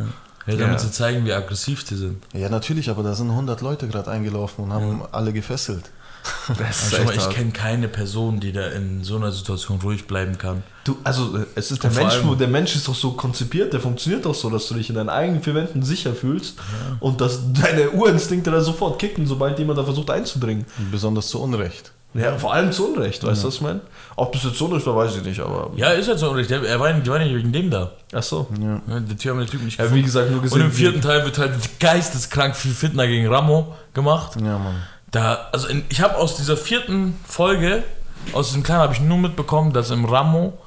Ja, 0.47 0.57
damit 0.57 0.61
Ja. 0.61 0.79
sie 0.79 0.91
zeigen, 0.91 1.27
wie 1.27 1.33
aggressiv 1.35 1.85
die 1.85 1.95
sind. 1.97 2.23
Ja, 2.33 2.49
natürlich, 2.49 2.89
aber 2.89 3.03
da 3.03 3.15
sind 3.15 3.29
100 3.31 3.61
Leute 3.61 3.87
gerade 3.87 4.11
eingelaufen 4.11 4.65
und 4.65 4.73
haben 4.73 5.03
alle 5.13 5.31
gefesselt. 5.35 5.91
Das 6.59 6.93
Aber 6.95 6.97
schau 6.97 7.05
mal, 7.05 7.15
ich 7.17 7.31
kenne 7.31 7.51
keine 7.53 7.89
Person, 7.89 8.41
die 8.41 8.53
da 8.53 8.67
in 8.69 9.03
so 9.05 9.17
einer 9.17 9.31
Situation 9.33 9.79
ruhig 9.83 10.07
bleiben 10.07 10.39
kann. 10.39 10.63
Du, 10.85 10.97
also 11.05 11.39
es 11.55 11.71
ist 11.71 11.83
der 11.83 11.91
Und 11.91 11.97
Mensch, 11.97 12.15
allem- 12.15 12.39
der 12.39 12.49
Mensch 12.49 12.75
ist 12.77 12.89
doch 12.89 12.95
so 12.95 13.13
konzipiert, 13.13 13.73
der 13.73 13.81
funktioniert 13.81 14.25
doch 14.25 14.35
so, 14.35 14.51
dass 14.51 14.67
du 14.69 14.75
dich 14.75 14.89
in 14.91 14.97
deinen 14.97 15.09
eigenen 15.11 15.43
vier 15.43 15.55
Wänden 15.55 15.83
sicher 15.83 16.15
fühlst 16.15 16.57
und 17.01 17.21
dass 17.21 17.41
deine 17.53 17.91
Urinstinkte 17.91 18.51
da 18.51 18.61
sofort 18.61 18.99
kicken, 18.99 19.27
sobald 19.27 19.59
jemand 19.59 19.79
da 19.79 19.85
versucht 19.85 20.11
einzudringen. 20.11 20.67
Besonders 20.91 21.29
zu 21.29 21.41
Unrecht. 21.43 21.93
Ja, 22.17 22.39
vor 22.39 22.55
allem 22.55 22.71
zu 22.71 22.93
Unrecht, 22.93 23.25
weißt 23.25 23.43
du, 23.43 23.49
was 23.49 23.55
ich 23.57 23.61
meine? 23.61 23.81
Ob 24.15 24.33
das 24.33 24.45
jetzt 24.45 24.57
zu 24.57 24.67
Unrecht 24.67 24.87
war, 24.87 24.95
weiß 24.95 25.17
ich 25.17 25.25
nicht, 25.25 25.41
aber. 25.41 25.73
Ja, 25.75 25.89
ist 25.91 26.07
halt 26.09 26.21
so 26.21 26.31
unrecht. 26.31 26.49
Er 26.49 26.79
war, 26.79 26.93
die 26.93 27.11
war 27.11 27.19
nicht 27.19 27.35
wegen 27.35 27.53
dem 27.53 27.71
da. 27.71 27.91
Ach 28.13 28.23
so. 28.23 28.47
Ja, 28.61 29.01
Der 29.01 29.17
Tür 29.17 29.33
haben 29.33 29.41
den 29.41 29.49
Typ 29.49 29.63
nicht 29.65 29.81
Ja, 29.81 29.93
wie 29.93 30.01
gesagt, 30.03 30.31
nur 30.31 30.41
gesehen. 30.41 30.61
Und 30.61 30.67
im 30.67 30.73
vierten 30.73 31.01
Teil 31.01 31.25
wird 31.25 31.39
halt 31.39 31.55
geisteskrank 31.81 32.55
viel 32.55 32.71
Fitner 32.71 33.09
gegen 33.09 33.27
Ramo 33.27 33.75
gemacht. 33.95 34.37
Ja, 34.37 34.59
Mann. 34.59 34.77
Da, 35.15 35.49
also 35.53 35.69
in, 35.69 35.85
ich 35.91 36.01
habe 36.01 36.17
aus 36.17 36.37
dieser 36.37 36.57
vierten 36.57 37.17
Folge, 37.25 37.85
aus 38.33 38.49
diesem 38.49 38.65
Kleinen, 38.65 38.81
habe 38.81 38.95
ich 38.95 39.01
nur 39.01 39.17
mitbekommen, 39.17 39.73
dass 39.73 39.91
im 39.91 40.05
Ramo 40.05 40.59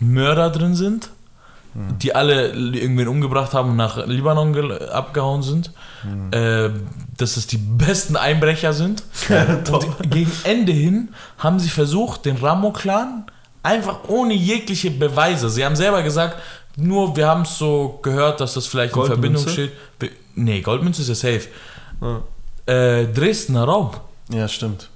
Mörder 0.00 0.48
drin 0.48 0.74
sind, 0.74 1.10
die 1.74 2.14
alle 2.14 2.52
irgendwen 2.52 3.06
umgebracht 3.06 3.52
haben 3.52 3.72
und 3.72 3.76
nach 3.76 4.06
Libanon 4.06 4.72
abgehauen 4.88 5.42
sind. 5.42 5.72
Äh, 6.30 6.70
dass 7.18 7.36
es 7.36 7.46
die 7.48 7.58
besten 7.58 8.16
Einbrecher 8.16 8.72
sind. 8.72 9.02
und 9.70 10.10
gegen 10.10 10.32
Ende 10.44 10.72
hin 10.72 11.10
haben 11.36 11.58
sie 11.60 11.68
versucht, 11.68 12.24
den 12.24 12.38
Ramo-Clan 12.38 13.26
einfach 13.62 14.08
ohne 14.08 14.32
jegliche 14.32 14.90
Beweise. 14.90 15.50
Sie 15.50 15.66
haben 15.66 15.76
selber 15.76 16.02
gesagt, 16.02 16.40
nur 16.76 17.14
wir 17.14 17.26
haben 17.26 17.42
es 17.42 17.58
so 17.58 17.98
gehört, 18.02 18.40
dass 18.40 18.54
das 18.54 18.66
vielleicht 18.66 18.94
in 18.94 19.00
Goldmünze? 19.00 19.50
Verbindung 19.50 19.70
steht. 20.00 20.12
Nee, 20.34 20.62
Goldmünze 20.62 21.02
ist 21.02 21.08
ja 21.08 21.14
safe. 21.14 21.48
Ja. 22.00 22.22
Äh, 22.66 23.06
Dresdner 23.06 23.64
Raub. 23.64 24.00
Ja, 24.30 24.48
stimmt. 24.48 24.88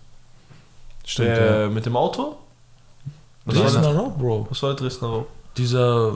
Stimmt, 1.04 1.28
äh, 1.38 1.68
mit 1.68 1.86
dem 1.86 1.96
Auto? 1.96 2.36
Was 3.44 3.56
war, 3.56 3.62
Dresdner? 3.62 3.94
Raub, 3.94 4.18
Bro. 4.18 4.46
was 4.50 4.62
war 4.62 4.70
der 4.74 4.76
Dresdner 4.86 5.08
Raub? 5.08 5.26
Dieser, 5.56 6.12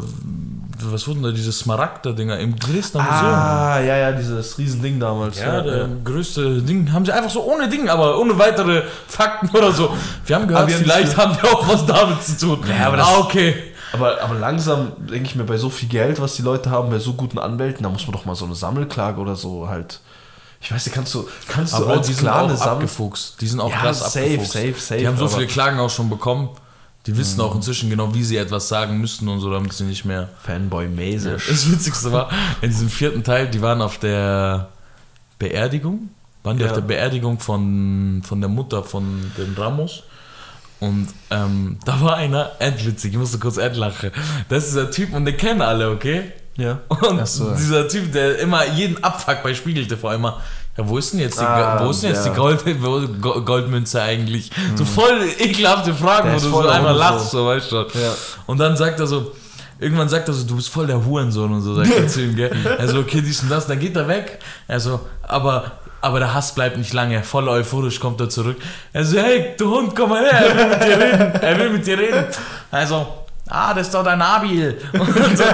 was 0.81 1.09
wurden 1.09 1.23
da, 1.25 1.31
diese 1.33 1.51
Smaragder-Dinger 1.53 2.39
im 2.39 2.57
Dresdner 2.57 3.03
Museum. 3.03 3.33
Ah, 3.33 3.81
ja, 3.81 3.97
ja, 3.97 4.13
dieses 4.13 4.57
Riesending 4.59 5.01
damals. 5.01 5.41
Ja, 5.41 5.61
der 5.61 5.89
größte 6.05 6.63
Ding 6.63 6.93
haben 6.93 7.05
sie 7.05 7.13
einfach 7.13 7.31
so 7.31 7.43
ohne 7.45 7.69
Ding, 7.69 7.89
aber 7.89 8.19
ohne 8.21 8.39
weitere 8.39 8.83
Fakten 9.09 9.49
oder 9.57 9.73
so. 9.73 9.91
Wir 10.25 10.37
haben 10.37 10.47
gehört, 10.47 10.65
Aber 10.65 10.73
vielleicht 10.73 11.17
haben 11.17 11.37
wir 11.43 11.53
auch 11.53 11.67
was 11.69 11.85
damit 11.85 12.23
zu 12.23 12.39
tun. 12.39 12.61
Ja, 12.69 12.87
aber 12.89 12.97
das- 12.99 13.09
ah, 13.09 13.19
okay. 13.19 13.55
Aber, 13.93 14.21
aber 14.21 14.35
langsam 14.35 14.93
denke 14.99 15.29
ich 15.29 15.35
mir, 15.37 15.45
bei 15.45 15.57
so 15.57 15.69
viel 15.71 15.89
Geld, 15.89 16.21
was 16.21 16.35
die 16.37 16.43
Leute 16.43 16.71
haben, 16.71 16.91
bei 16.91 16.99
so 16.99 17.15
guten 17.15 17.39
Anwälten, 17.39 17.83
da 17.85 17.89
muss 17.89 18.07
man 18.07 18.13
doch 18.13 18.25
mal 18.25 18.35
so 18.37 18.45
eine 18.45 18.55
Sammelklage 18.55 19.21
oder 19.21 19.35
so 19.37 19.69
halt. 19.69 20.01
Ich 20.65 20.73
weiß 20.73 20.87
nicht, 20.87 20.95
kannst 20.95 21.13
du, 21.15 21.29
kannst 21.47 21.75
du 21.75 21.77
Aber 21.77 21.93
als 21.99 22.07
die 22.07 22.15
sind 22.15 22.27
auch 22.29 22.49
Sammel- 22.49 22.63
abgefuchst. 22.73 23.39
Die 23.41 23.47
sind 23.47 23.61
auch 23.61 23.71
Ja, 23.71 23.77
krass 23.81 23.99
safe, 24.13 24.25
abgefuchst. 24.25 24.53
safe, 24.53 24.75
safe, 24.79 25.01
Die 25.01 25.07
haben 25.07 25.19
so 25.19 25.29
viele 25.29 25.47
Klagen 25.47 25.79
auch 25.79 25.91
schon 25.91 26.09
bekommen. 26.09 26.49
Die 27.07 27.15
wissen 27.19 27.39
auch 27.43 27.55
inzwischen 27.55 27.91
genau, 27.91 28.15
wie 28.15 28.25
sie 28.25 28.39
etwas 28.39 28.67
sagen 28.69 28.99
müssten 28.99 29.29
und 29.29 29.41
so, 29.41 29.51
damit 29.53 29.75
sie 29.75 29.85
nicht 29.85 30.07
mehr 30.07 30.31
Fanboy-mäßig. 30.47 31.47
Das 31.49 31.71
Witzigste 31.71 32.11
war, 32.13 32.31
in 32.63 32.71
diesem 32.71 32.89
vierten 32.89 33.23
Teil, 33.23 33.51
die 33.51 33.61
waren 33.61 33.83
auf 33.83 33.99
der 33.99 34.69
Beerdigung. 35.39 36.09
Waren 36.43 36.57
die 36.57 36.63
Ja. 36.63 36.71
auf 36.71 36.75
der 36.75 36.83
Beerdigung 36.83 37.41
von, 37.41 38.23
von 38.25 38.41
der 38.41 38.49
Mutter 38.49 38.83
von 38.83 39.31
den 39.37 39.55
Ramos. 39.55 40.03
Und 40.81 41.09
ähm, 41.31 41.79
da 41.85 42.01
war 42.01 42.17
einer, 42.17 42.53
endwitzig, 42.59 43.13
ich 43.13 43.19
musste 43.19 43.39
kurz 43.39 43.57
endlachen. 43.59 44.11
Das 44.49 44.65
ist 44.65 44.71
dieser 44.75 44.91
Typ 44.91 45.13
und 45.15 45.25
den 45.27 45.37
kennen 45.37 45.63
alle, 45.63 45.91
okay? 45.91 46.33
Ja. 46.57 46.79
Und 46.89 47.27
so. 47.27 47.51
dieser 47.55 47.89
Typ, 47.89 48.13
der 48.13 48.39
immer 48.39 48.65
jeden 48.67 49.03
Abfuck 49.03 49.43
bei 49.43 49.55
Spiegel 49.55 49.87
TV 49.87 50.13
immer, 50.13 50.41
ja, 50.77 50.89
wo 50.89 50.99
ist 50.99 51.13
denn 51.13 51.21
jetzt 51.21 51.41
die, 51.41 51.45
Ah, 51.45 51.85
wo 51.85 51.91
ist 51.91 52.03
denn 52.03 52.11
jetzt 52.11 52.27
ja. 52.27 52.33
die 52.33 52.37
Gold, 52.37 53.47
Goldmünze 53.47 54.03
eigentlich? 54.03 54.51
So 54.75 54.85
voll 54.85 55.21
ekelhafte 55.39 55.95
Fragen, 55.95 56.31
Der 56.31 56.37
wo 56.43 56.45
du 56.45 56.63
so 56.63 56.69
einmal 56.69 56.95
lachst, 56.97 57.31
so, 57.31 57.47
weißt 57.47 57.71
du. 57.73 57.77
Ja. 57.77 58.13
Und 58.47 58.59
dann 58.59 58.77
sagt 58.77 58.99
er 59.01 59.07
so, 59.07 59.33
irgendwann 59.79 60.09
sagt 60.09 60.27
er 60.29 60.35
so, 60.35 60.45
du 60.47 60.57
bist 60.57 60.69
voll 60.69 60.87
der 60.87 61.05
Hurensohn 61.05 61.53
und 61.53 61.63
so, 61.63 61.75
sagt 61.75 61.91
er 61.97 62.09
zu 62.09 62.23
ihm, 62.23 62.35
gell? 62.35 62.51
Er 62.79 62.89
so, 62.89 62.99
okay, 63.01 63.21
dies 63.21 63.43
und 63.43 63.51
das, 63.51 63.67
dann 63.67 63.79
geht 63.79 63.95
er 63.97 64.09
weg. 64.09 64.39
Er 64.67 64.81
so, 64.81 64.99
aber, 65.23 65.73
aber 66.01 66.19
der 66.19 66.35
Hass 66.35 66.55
bleibt 66.55 66.77
nicht 66.77 66.93
lange. 66.93 67.23
Voll 67.23 67.49
euphorisch 67.49 68.01
kommt 68.01 68.21
er 68.21 68.29
zurück. 68.29 68.57
Er 68.93 69.05
so, 69.05 69.17
hey, 69.19 69.55
du 69.57 69.71
Hund, 69.71 69.95
komm 69.95 70.11
mal 70.11 70.25
her, 70.25 70.33
er 70.33 70.57
will 70.57 70.69
mit 70.69 70.83
dir 70.83 70.99
reden. 70.99 71.41
Er 71.41 71.59
will 71.59 71.71
mit 71.71 71.87
dir 71.87 71.99
reden. 71.99 72.25
Also, 72.73 73.07
ah, 73.49 73.75
das 73.75 73.89
ist 73.89 73.95
doch 73.95 74.05
dein 74.05 74.19
Nabil. 74.19 74.79
So, 75.37 75.45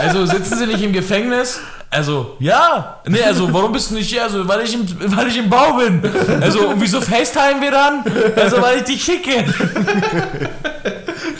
also, 0.00 0.26
sitzen 0.26 0.58
Sie 0.58 0.66
nicht 0.66 0.82
im 0.82 0.92
Gefängnis? 0.92 1.60
Also, 1.90 2.36
ja. 2.38 3.00
Nee, 3.06 3.22
also, 3.22 3.52
warum 3.52 3.72
bist 3.72 3.90
du 3.90 3.94
nicht 3.94 4.08
hier? 4.10 4.22
Also, 4.22 4.46
weil 4.46 4.62
ich 4.62 4.74
im, 4.74 4.86
weil 5.16 5.26
ich 5.26 5.36
im 5.36 5.50
Bau 5.50 5.74
bin. 5.74 6.02
Also, 6.40 6.68
und 6.68 6.80
wieso 6.80 7.00
FaceTime 7.00 7.60
wir 7.60 7.70
dann? 7.70 8.04
Also, 8.36 8.62
weil 8.62 8.78
ich 8.78 8.84
dich 8.84 9.02
schicke. 9.02 9.44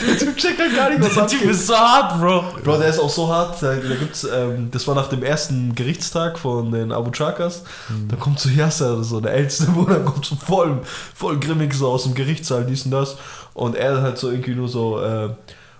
Der 0.06 0.18
Typ 0.18 0.36
checkt 0.36 0.58
halt 0.58 0.74
gar 0.74 0.90
nicht, 0.90 1.02
was 1.02 1.14
Der 1.14 1.26
Typ 1.26 1.50
ist 1.50 1.66
so 1.66 1.76
hart, 1.76 2.18
Bro. 2.18 2.44
Bro, 2.64 2.78
der 2.78 2.88
ist 2.88 2.98
auch 2.98 3.10
so 3.10 3.28
hart. 3.28 3.62
Da, 3.62 3.74
da 3.74 3.94
gibt's, 3.94 4.24
ähm, 4.24 4.70
das 4.70 4.86
war 4.86 4.94
nach 4.94 5.08
dem 5.08 5.22
ersten 5.22 5.74
Gerichtstag 5.74 6.38
von 6.38 6.72
den 6.72 6.92
Abu 6.92 7.10
Chakas. 7.10 7.62
Da 8.08 8.16
kommt 8.16 8.40
so 8.40 8.48
Yasser, 8.48 9.02
so 9.04 9.20
der 9.20 9.32
älteste 9.32 9.66
Bruder, 9.66 10.00
kommt 10.04 10.24
so 10.24 10.36
voll, 10.36 10.80
voll 11.14 11.38
grimmig 11.38 11.74
so 11.74 11.88
aus 11.88 12.04
dem 12.04 12.14
Gerichtssaal, 12.14 12.64
dies 12.64 12.84
und 12.84 12.92
das. 12.92 13.16
Und 13.54 13.76
er 13.76 14.00
halt 14.02 14.18
so 14.18 14.30
irgendwie 14.30 14.54
nur 14.54 14.68
so, 14.68 15.00
äh, 15.00 15.30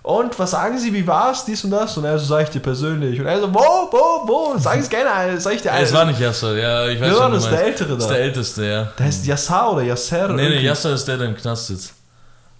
und 0.03 0.37
was 0.39 0.51
sagen 0.51 0.77
Sie, 0.79 0.91
wie 0.93 1.05
war's, 1.05 1.45
dies 1.45 1.63
und 1.63 1.71
das? 1.71 1.95
Und 1.97 2.05
er 2.05 2.17
so, 2.17 2.25
sag 2.25 2.43
ich 2.43 2.49
dir 2.49 2.59
persönlich. 2.59 3.19
Und 3.19 3.27
er 3.27 3.39
so, 3.39 3.53
wo, 3.53 3.59
wo, 3.59 4.27
wo? 4.27 4.57
Sag 4.57 4.79
ich's 4.79 4.89
gerne, 4.89 5.39
sag 5.39 5.53
ich 5.53 5.61
dir 5.61 5.71
Es 5.79 5.93
war 5.93 6.05
nicht 6.05 6.19
Yasser, 6.19 6.55
ja, 6.57 6.87
ich 6.87 6.99
weiß 6.99 7.11
war 7.13 7.23
schon, 7.23 7.33
das? 7.33 7.43
du 7.43 7.49
Der. 7.51 7.63
Ältere 7.65 7.89
Das 7.95 7.97
ist 8.03 8.09
da? 8.09 8.13
der 8.15 8.23
Älteste, 8.23 8.65
ja. 8.65 8.83
Der 8.97 9.05
heißt 9.05 9.25
Yassar 9.27 9.73
oder 9.73 9.83
Yasser. 9.83 10.27
Nee, 10.29 10.33
nee, 10.35 10.47
irgendwie. 10.49 10.65
Yasser 10.65 10.93
ist 10.93 11.05
der, 11.07 11.17
der 11.17 11.27
im 11.27 11.35
Knast 11.37 11.67
sitzt. 11.67 11.93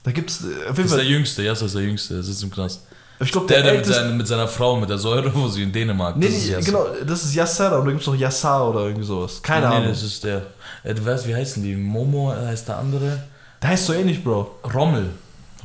Da 0.03 0.11
gibt's, 0.11 0.41
äh, 0.43 0.69
auf 0.69 0.77
jeden 0.77 0.77
Das 0.77 0.79
ist 0.85 0.91
der 0.91 0.97
Fall, 0.99 1.07
Jüngste, 1.07 1.41
Yasser 1.43 1.65
ist 1.65 1.75
der 1.75 1.81
Jüngste, 1.83 2.13
der 2.15 2.23
sitzt 2.23 2.43
im 2.43 2.51
Knast. 2.51 2.81
ich 3.19 3.31
glaube, 3.31 3.47
Der, 3.47 3.61
der, 3.63 3.81
der 3.81 4.03
mit, 4.05 4.15
mit 4.17 4.27
seiner 4.27 4.47
Frau, 4.47 4.75
mit 4.77 4.89
der 4.89 4.97
Säure, 4.99 5.31
wo 5.33 5.47
sie 5.47 5.63
in 5.63 5.71
Dänemark, 5.71 6.17
Nee, 6.17 6.27
das 6.27 6.35
ist 6.35 6.49
nee, 6.57 6.63
genau, 6.63 6.85
das 7.05 7.23
ist 7.23 7.33
Yasser 7.35 7.79
und 7.79 7.85
da 7.85 7.91
gibt's 7.91 8.07
noch 8.07 8.15
Yassar 8.15 8.69
oder 8.69 8.81
irgendwie 8.81 9.05
sowas. 9.05 9.41
Keine 9.41 9.67
nee, 9.69 9.75
Ahnung. 9.75 9.89
das 9.89 10.03
ist 10.03 10.23
der. 10.23 10.43
Äh, 10.83 10.93
du 10.93 11.03
weißt, 11.05 11.27
wie 11.27 11.35
heißen 11.35 11.61
die? 11.63 11.75
Momo 11.75 12.31
heißt 12.35 12.67
der 12.67 12.77
andere. 12.77 13.23
Der 13.61 13.69
heißt 13.71 13.85
so 13.87 13.93
ähnlich, 13.93 14.23
Bro. 14.23 14.59
Rommel. 14.73 15.09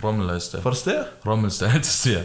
Rommel 0.02 0.30
heißt 0.30 0.54
der. 0.54 0.64
War 0.64 0.72
das 0.72 0.84
der? 0.84 1.08
Rommel 1.24 1.48
ist 1.48 1.60
der 1.60 1.72
älteste, 1.72 2.12
ja. 2.12 2.20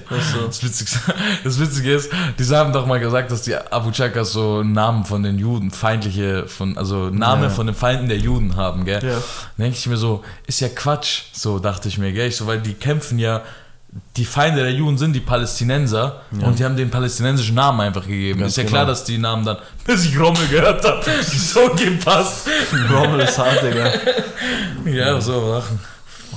Das, 0.45 0.63
Witzigste, 0.63 0.99
das 1.43 1.59
Witzige 1.59 1.93
ist, 1.93 2.11
die 2.37 2.43
haben 2.55 2.73
doch 2.73 2.85
mal 2.85 2.99
gesagt, 2.99 3.31
dass 3.31 3.43
die 3.43 3.55
Abu 3.55 3.91
Chakas 3.91 4.33
so 4.33 4.63
Namen 4.63 5.05
von 5.05 5.23
den 5.23 5.37
Juden, 5.39 5.71
feindliche, 5.71 6.47
von, 6.47 6.77
also 6.77 7.09
Namen 7.09 7.43
Ja. 7.43 7.49
von 7.49 7.67
den 7.67 7.75
Feinden 7.75 8.09
der 8.09 8.17
Juden 8.17 8.55
haben, 8.55 8.85
gell? 8.85 9.01
Ja. 9.03 9.11
Dann 9.11 9.21
denke 9.57 9.77
ich 9.77 9.87
mir 9.87 9.97
so, 9.97 10.23
ist 10.47 10.59
ja 10.59 10.69
Quatsch, 10.69 11.23
so 11.31 11.59
dachte 11.59 11.87
ich 11.87 11.97
mir, 11.97 12.11
gell? 12.11 12.27
Ich 12.27 12.35
so, 12.37 12.47
weil 12.47 12.59
die 12.59 12.73
kämpfen 12.73 13.19
ja, 13.19 13.41
die 14.15 14.23
Feinde 14.25 14.61
der 14.63 14.71
Juden 14.71 14.97
sind 14.97 15.13
die 15.13 15.19
Palästinenser 15.19 16.21
und 16.41 16.57
die 16.59 16.63
haben 16.63 16.77
den 16.77 16.89
palästinensischen 16.89 17.55
Namen 17.55 17.81
einfach 17.81 18.07
gegeben. 18.07 18.39
Ganz 18.39 18.53
ist 18.53 18.57
ja 18.57 18.63
genau. 18.63 18.73
klar, 18.73 18.85
dass 18.85 19.03
die 19.03 19.17
Namen 19.17 19.45
dann, 19.45 19.57
bis 19.85 20.05
ich 20.05 20.17
Rommel 20.17 20.47
gehört 20.47 20.83
habe, 20.85 21.03
so 21.23 21.69
gepasst. 21.75 22.47
Rommel 22.89 23.21
ist 23.21 23.37
hart, 23.37 23.61
Digga. 23.61 23.91
Ja, 24.85 25.19
so 25.19 25.53
Sachen. 25.59 25.79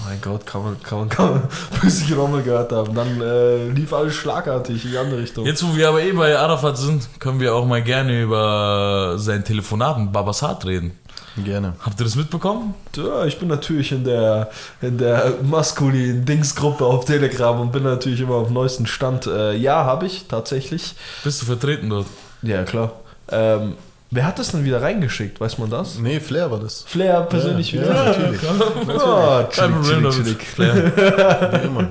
Mein 0.05 0.21
Gott, 0.21 0.47
kann 0.47 0.63
man, 0.63 0.83
kann 0.83 0.99
man, 0.99 1.09
kann 1.09 1.31
man, 1.31 1.43
bis 1.83 2.03
ich 2.03 2.17
Rommel 2.17 2.43
gehört 2.43 2.73
habe. 2.73 2.93
Dann 2.93 3.21
äh, 3.21 3.69
lief 3.69 3.93
alles 3.93 4.15
schlagartig 4.15 4.85
in 4.85 4.91
die 4.91 4.99
andere 4.99 5.21
Richtung. 5.21 5.47
Jetzt, 5.47 5.67
wo 5.67 5.75
wir 5.75 5.89
aber 5.89 6.03
eh 6.03 6.13
bei 6.13 6.39
Arafat 6.39 6.77
sind, 6.79 7.09
können 7.19 7.41
wir 7.41 7.55
auch 7.55 7.67
mal 7.67 7.83
gerne 7.83 8.23
über 8.23 9.15
sein 9.17 9.45
Telefonat 9.45 9.99
mit 9.99 10.13
Babasat 10.13 10.67
reden. 10.67 10.99
Gerne. 11.43 11.75
Habt 11.81 12.01
ihr 12.01 12.05
das 12.05 12.15
mitbekommen? 12.15 12.75
Ja, 12.97 13.25
ich 13.25 13.39
bin 13.39 13.49
natürlich 13.49 13.91
in 13.91 14.05
der, 14.05 14.51
in 14.81 14.99
der 14.99 15.35
maskulinen 15.43 16.25
Dingsgruppe 16.25 16.85
auf 16.85 17.07
Telegram 17.07 17.59
und 17.59 17.73
bin 17.73 17.83
natürlich 17.83 18.21
immer 18.21 18.37
auf 18.37 18.47
dem 18.47 18.55
neuesten 18.55 18.87
Stand. 18.87 19.27
Äh, 19.27 19.57
ja, 19.57 19.85
habe 19.85 20.07
ich 20.07 20.27
tatsächlich. 20.29 20.95
Bist 21.25 21.43
du 21.43 21.47
vertreten 21.47 21.91
dort? 21.91 22.07
Ja, 22.43 22.63
klar. 22.63 22.93
Ähm, 23.31 23.75
wer 24.15 24.27
hat 24.27 24.39
das 24.39 24.53
denn 24.53 24.65
wieder 24.65 24.81
reingeschickt? 24.81 25.41
Weiß 25.41 25.59
man 25.59 25.69
das? 25.71 25.99
Nee, 25.99 26.21
Flair 26.21 26.51
war 26.51 26.61
das. 26.61 26.85
Flair 26.87 27.23
persönlich 27.23 27.73
ja, 27.73 27.83
wieder? 27.83 27.95
Ja, 27.95 28.05
natürlich. 28.05 28.41
Oh, 28.45 29.45
Kein 29.51 29.51
chillig, 29.51 29.75
Problem 29.75 30.11
chillig, 30.11 30.13
damit. 30.13 30.15
chillig. 30.15 30.47
Flair. 30.49 31.63
Wie 31.63 31.67
immer. 31.67 31.89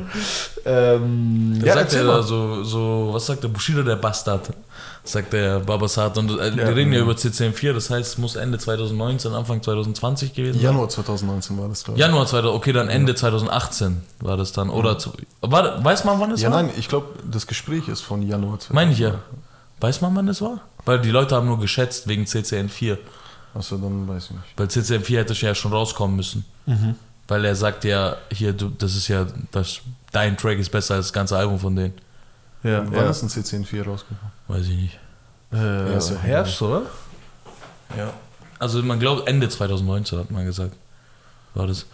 Ähm, 0.66 1.62
ja, 1.64 1.74
sagt 1.74 1.94
er 1.94 2.04
da 2.06 2.22
so, 2.24 2.64
so, 2.64 3.10
was 3.12 3.26
sagt 3.26 3.44
der 3.44 3.50
Bushido, 3.50 3.84
der 3.84 3.98
Bastard? 3.98 4.50
Sagt 5.04 5.34
der 5.34 5.60
Babasat. 5.60 6.18
Und 6.18 6.32
äh, 6.40 6.56
wir 6.56 6.64
Ja. 6.64 6.70
reden 6.70 6.94
ja 6.94 7.02
über 7.02 7.12
CCM4, 7.14 7.74
das 7.74 7.90
heißt, 7.90 8.14
es 8.14 8.18
muss 8.18 8.38
Ende 8.38 8.58
2019, 8.58 9.34
Anfang 9.34 9.62
2020 9.62 10.34
gewesen 10.34 10.54
sein. 10.54 10.64
Januar 10.64 10.88
2019 10.88 11.58
war 11.60 11.68
das, 11.68 11.84
glaube 11.84 12.00
ich. 12.00 12.02
Januar 12.06 12.26
2000, 12.26 12.56
okay, 12.56 12.72
dann 12.72 12.88
Ende 12.88 13.14
2018 13.14 14.02
war 14.22 14.38
das 14.38 14.54
dann. 14.54 14.70
Oder, 14.70 14.98
zu, 14.98 15.12
war, 15.42 15.84
weiß 15.84 16.06
man, 16.06 16.22
wann 16.22 16.32
es 16.32 16.42
Ja, 16.42 16.50
war? 16.52 16.64
nein, 16.64 16.72
ich 16.78 16.88
glaube, 16.88 17.08
das 17.30 17.46
Gespräch 17.48 17.90
ist 17.90 18.00
von 18.00 18.22
Januar 18.22 18.60
2019. 18.60 18.74
Meine 18.76 18.92
ich 18.94 19.00
ja. 19.00 19.16
Weiß 19.82 20.00
man, 20.00 20.16
wann 20.16 20.30
es 20.30 20.42
war? 20.42 20.62
Weil 20.86 21.00
die 21.00 21.12
Leute 21.12 21.36
haben 21.36 21.48
nur 21.48 21.60
geschätzt 21.60 22.08
wegen 22.08 22.24
CCN4. 22.24 22.98
Achso, 23.54 23.78
dann 23.78 24.08
weiß 24.08 24.26
ich 24.26 24.32
nicht. 24.32 24.44
Weil 24.58 24.68
CCM4 24.68 25.18
hätte 25.18 25.34
ja 25.34 25.56
schon 25.56 25.72
rauskommen 25.72 26.16
müssen. 26.16 26.46
Mhm. 26.66 26.96
Weil 27.28 27.46
er 27.46 27.56
sagt 27.56 27.84
ja, 27.84 28.18
hier, 28.32 28.54
du, 28.54 28.70
das 28.70 28.96
ist 28.96 29.08
ja, 29.08 29.26
das, 29.52 29.80
dein 30.12 30.36
Track 30.38 30.60
ist 30.60 30.70
besser 30.70 30.96
als 30.96 31.08
das 31.08 31.14
ganze 31.14 31.38
Album 31.38 31.60
von 31.60 31.76
denen. 31.76 31.94
Ja, 32.64 32.84
Wann 32.86 32.94
ja. 32.94 33.10
ist 33.10 33.24
ein 33.24 33.30
CCN4 33.30 33.84
rausgekommen? 33.84 34.32
Weiß 34.48 34.68
ich 34.68 34.76
nicht. 34.76 35.00
Äh, 35.52 35.94
ja 35.94 36.16
Herbst, 36.22 36.62
oder? 36.62 36.84
Ja. 37.98 38.14
Also 38.60 38.82
man 38.82 39.00
glaubt 39.00 39.28
Ende 39.28 39.50
2019 39.50 40.20
hat 40.20 40.32
man 40.32 40.46
gesagt. 40.46 40.76
War 41.54 41.68
das. 41.68 41.86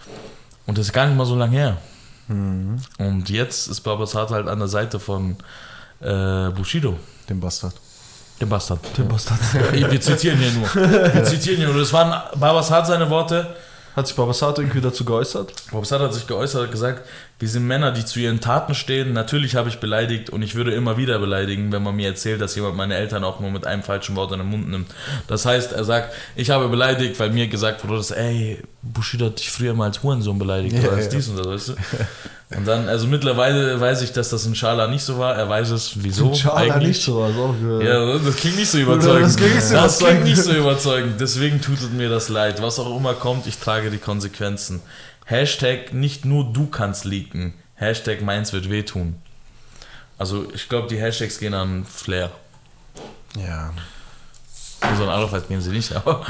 Und 0.65 0.77
das 0.77 0.87
ist 0.87 0.93
gar 0.93 1.07
nicht 1.07 1.17
mal 1.17 1.25
so 1.25 1.35
lange 1.35 1.57
her. 1.57 1.77
Mhm. 2.27 2.77
Und 2.97 3.29
jetzt 3.29 3.67
ist 3.67 3.81
Babasat 3.81 4.29
halt 4.29 4.47
an 4.47 4.59
der 4.59 4.67
Seite 4.67 4.99
von 4.99 5.35
äh, 5.99 6.49
Bushido, 6.51 6.97
Den 7.27 7.39
Bastard. 7.39 7.73
Dem 8.41 8.49
Bastard. 8.49 8.79
Der 8.97 9.03
Bastard. 9.03 9.39
Wir 9.71 10.01
zitieren 10.01 10.39
hier 10.39 10.51
nur. 10.51 11.13
Wir 11.13 11.23
zitieren 11.23 11.57
hier 11.57 11.67
nur. 11.67 11.79
Das 11.79 11.93
waren 11.93 12.11
Babasat 12.39 12.87
seine 12.87 13.09
Worte. 13.09 13.47
Hat 13.95 14.07
sich 14.07 14.15
Babasat 14.15 14.59
irgendwie 14.59 14.81
dazu 14.81 15.03
geäußert? 15.03 15.51
Babasat 15.71 15.99
hat 15.99 16.13
sich 16.13 16.25
geäußert 16.27 16.65
und 16.65 16.71
gesagt, 16.71 17.05
wir 17.39 17.49
sind 17.49 17.65
Männer, 17.65 17.91
die 17.91 18.05
zu 18.05 18.19
ihren 18.19 18.39
Taten 18.39 18.75
stehen. 18.75 19.13
Natürlich 19.13 19.55
habe 19.55 19.67
ich 19.67 19.79
beleidigt 19.79 20.29
und 20.29 20.41
ich 20.41 20.55
würde 20.55 20.71
immer 20.73 20.95
wieder 20.95 21.19
beleidigen, 21.19 21.71
wenn 21.71 21.83
man 21.83 21.95
mir 21.95 22.07
erzählt, 22.07 22.39
dass 22.39 22.55
jemand 22.55 22.77
meine 22.77 22.95
Eltern 22.95 23.23
auch 23.23 23.39
nur 23.39 23.49
mit 23.49 23.65
einem 23.65 23.81
falschen 23.83 24.15
Wort 24.15 24.31
in 24.31 24.39
den 24.39 24.47
Mund 24.47 24.69
nimmt. 24.69 24.89
Das 25.27 25.45
heißt, 25.45 25.73
er 25.73 25.83
sagt, 25.83 26.13
ich 26.35 26.49
habe 26.49 26.69
beleidigt, 26.69 27.19
weil 27.19 27.31
mir 27.31 27.47
gesagt 27.47 27.83
wurde, 27.83 27.97
dass, 27.97 28.11
ey, 28.11 28.61
Bushido 28.81 29.25
hat 29.25 29.39
dich 29.39 29.49
früher 29.51 29.73
mal 29.73 29.85
als 29.85 30.01
Hurensohn 30.03 30.37
beleidigt 30.37 30.75
Ja, 30.75 30.87
oder 30.87 30.97
als 30.97 31.05
ja. 31.05 31.11
dies 31.11 31.27
und 31.27 31.37
das, 31.39 31.47
weißt 31.47 31.69
du? 31.69 31.73
Und 32.55 32.67
dann, 32.67 32.89
also 32.89 33.05
mittlerweile 33.05 33.79
weiß 33.79 34.01
ich, 34.01 34.11
dass 34.11 34.29
das 34.29 34.45
in 34.47 34.55
Schala 34.55 34.87
nicht 34.87 35.03
so 35.03 35.19
war. 35.19 35.35
Er 35.35 35.47
weiß 35.47 35.69
es, 35.69 35.91
wieso 36.03 36.33
Schala 36.33 36.55
eigentlich. 36.73 36.87
nicht 36.97 37.03
so, 37.03 37.21
also 37.21 37.43
auch, 37.43 37.55
äh, 37.81 37.85
Ja, 37.87 38.17
das 38.17 38.35
klingt 38.37 38.55
nicht 38.57 38.71
so 38.71 38.79
überzeugend. 38.79 39.25
Das 39.27 39.35
klingt 39.37 39.53
nicht 39.55 39.65
so 39.67 39.73
Das 39.75 39.83
überzeugend. 40.01 40.23
klingt 40.23 40.37
nicht 40.37 40.43
so 40.45 40.53
überzeugend. 40.53 41.21
Deswegen 41.21 41.61
tut 41.61 41.77
es 41.79 41.89
mir 41.91 42.09
das 42.09 42.29
leid. 42.29 42.59
Was 42.61 42.79
auch 42.79 42.95
immer 42.97 43.13
kommt, 43.13 43.45
ich 43.45 43.59
trage 43.59 43.91
die 43.91 43.99
Konsequenzen. 43.99 44.81
Hashtag 45.25 45.93
nicht 45.93 46.25
nur 46.25 46.43
du 46.51 46.65
kannst 46.65 47.05
leaken. 47.05 47.53
Hashtag 47.75 48.21
meins 48.23 48.51
wird 48.51 48.69
wehtun. 48.71 49.15
Also 50.17 50.47
ich 50.53 50.67
glaube, 50.67 50.87
die 50.87 50.97
Hashtags 50.99 51.37
gehen 51.37 51.53
an 51.53 51.85
Flair. 51.85 52.31
Ja. 53.37 53.71
So 54.97 55.03
ein 55.03 55.09
Arafat 55.09 55.47
gehen 55.49 55.61
sie 55.61 55.71
nicht, 55.71 55.93
aber 55.95 56.25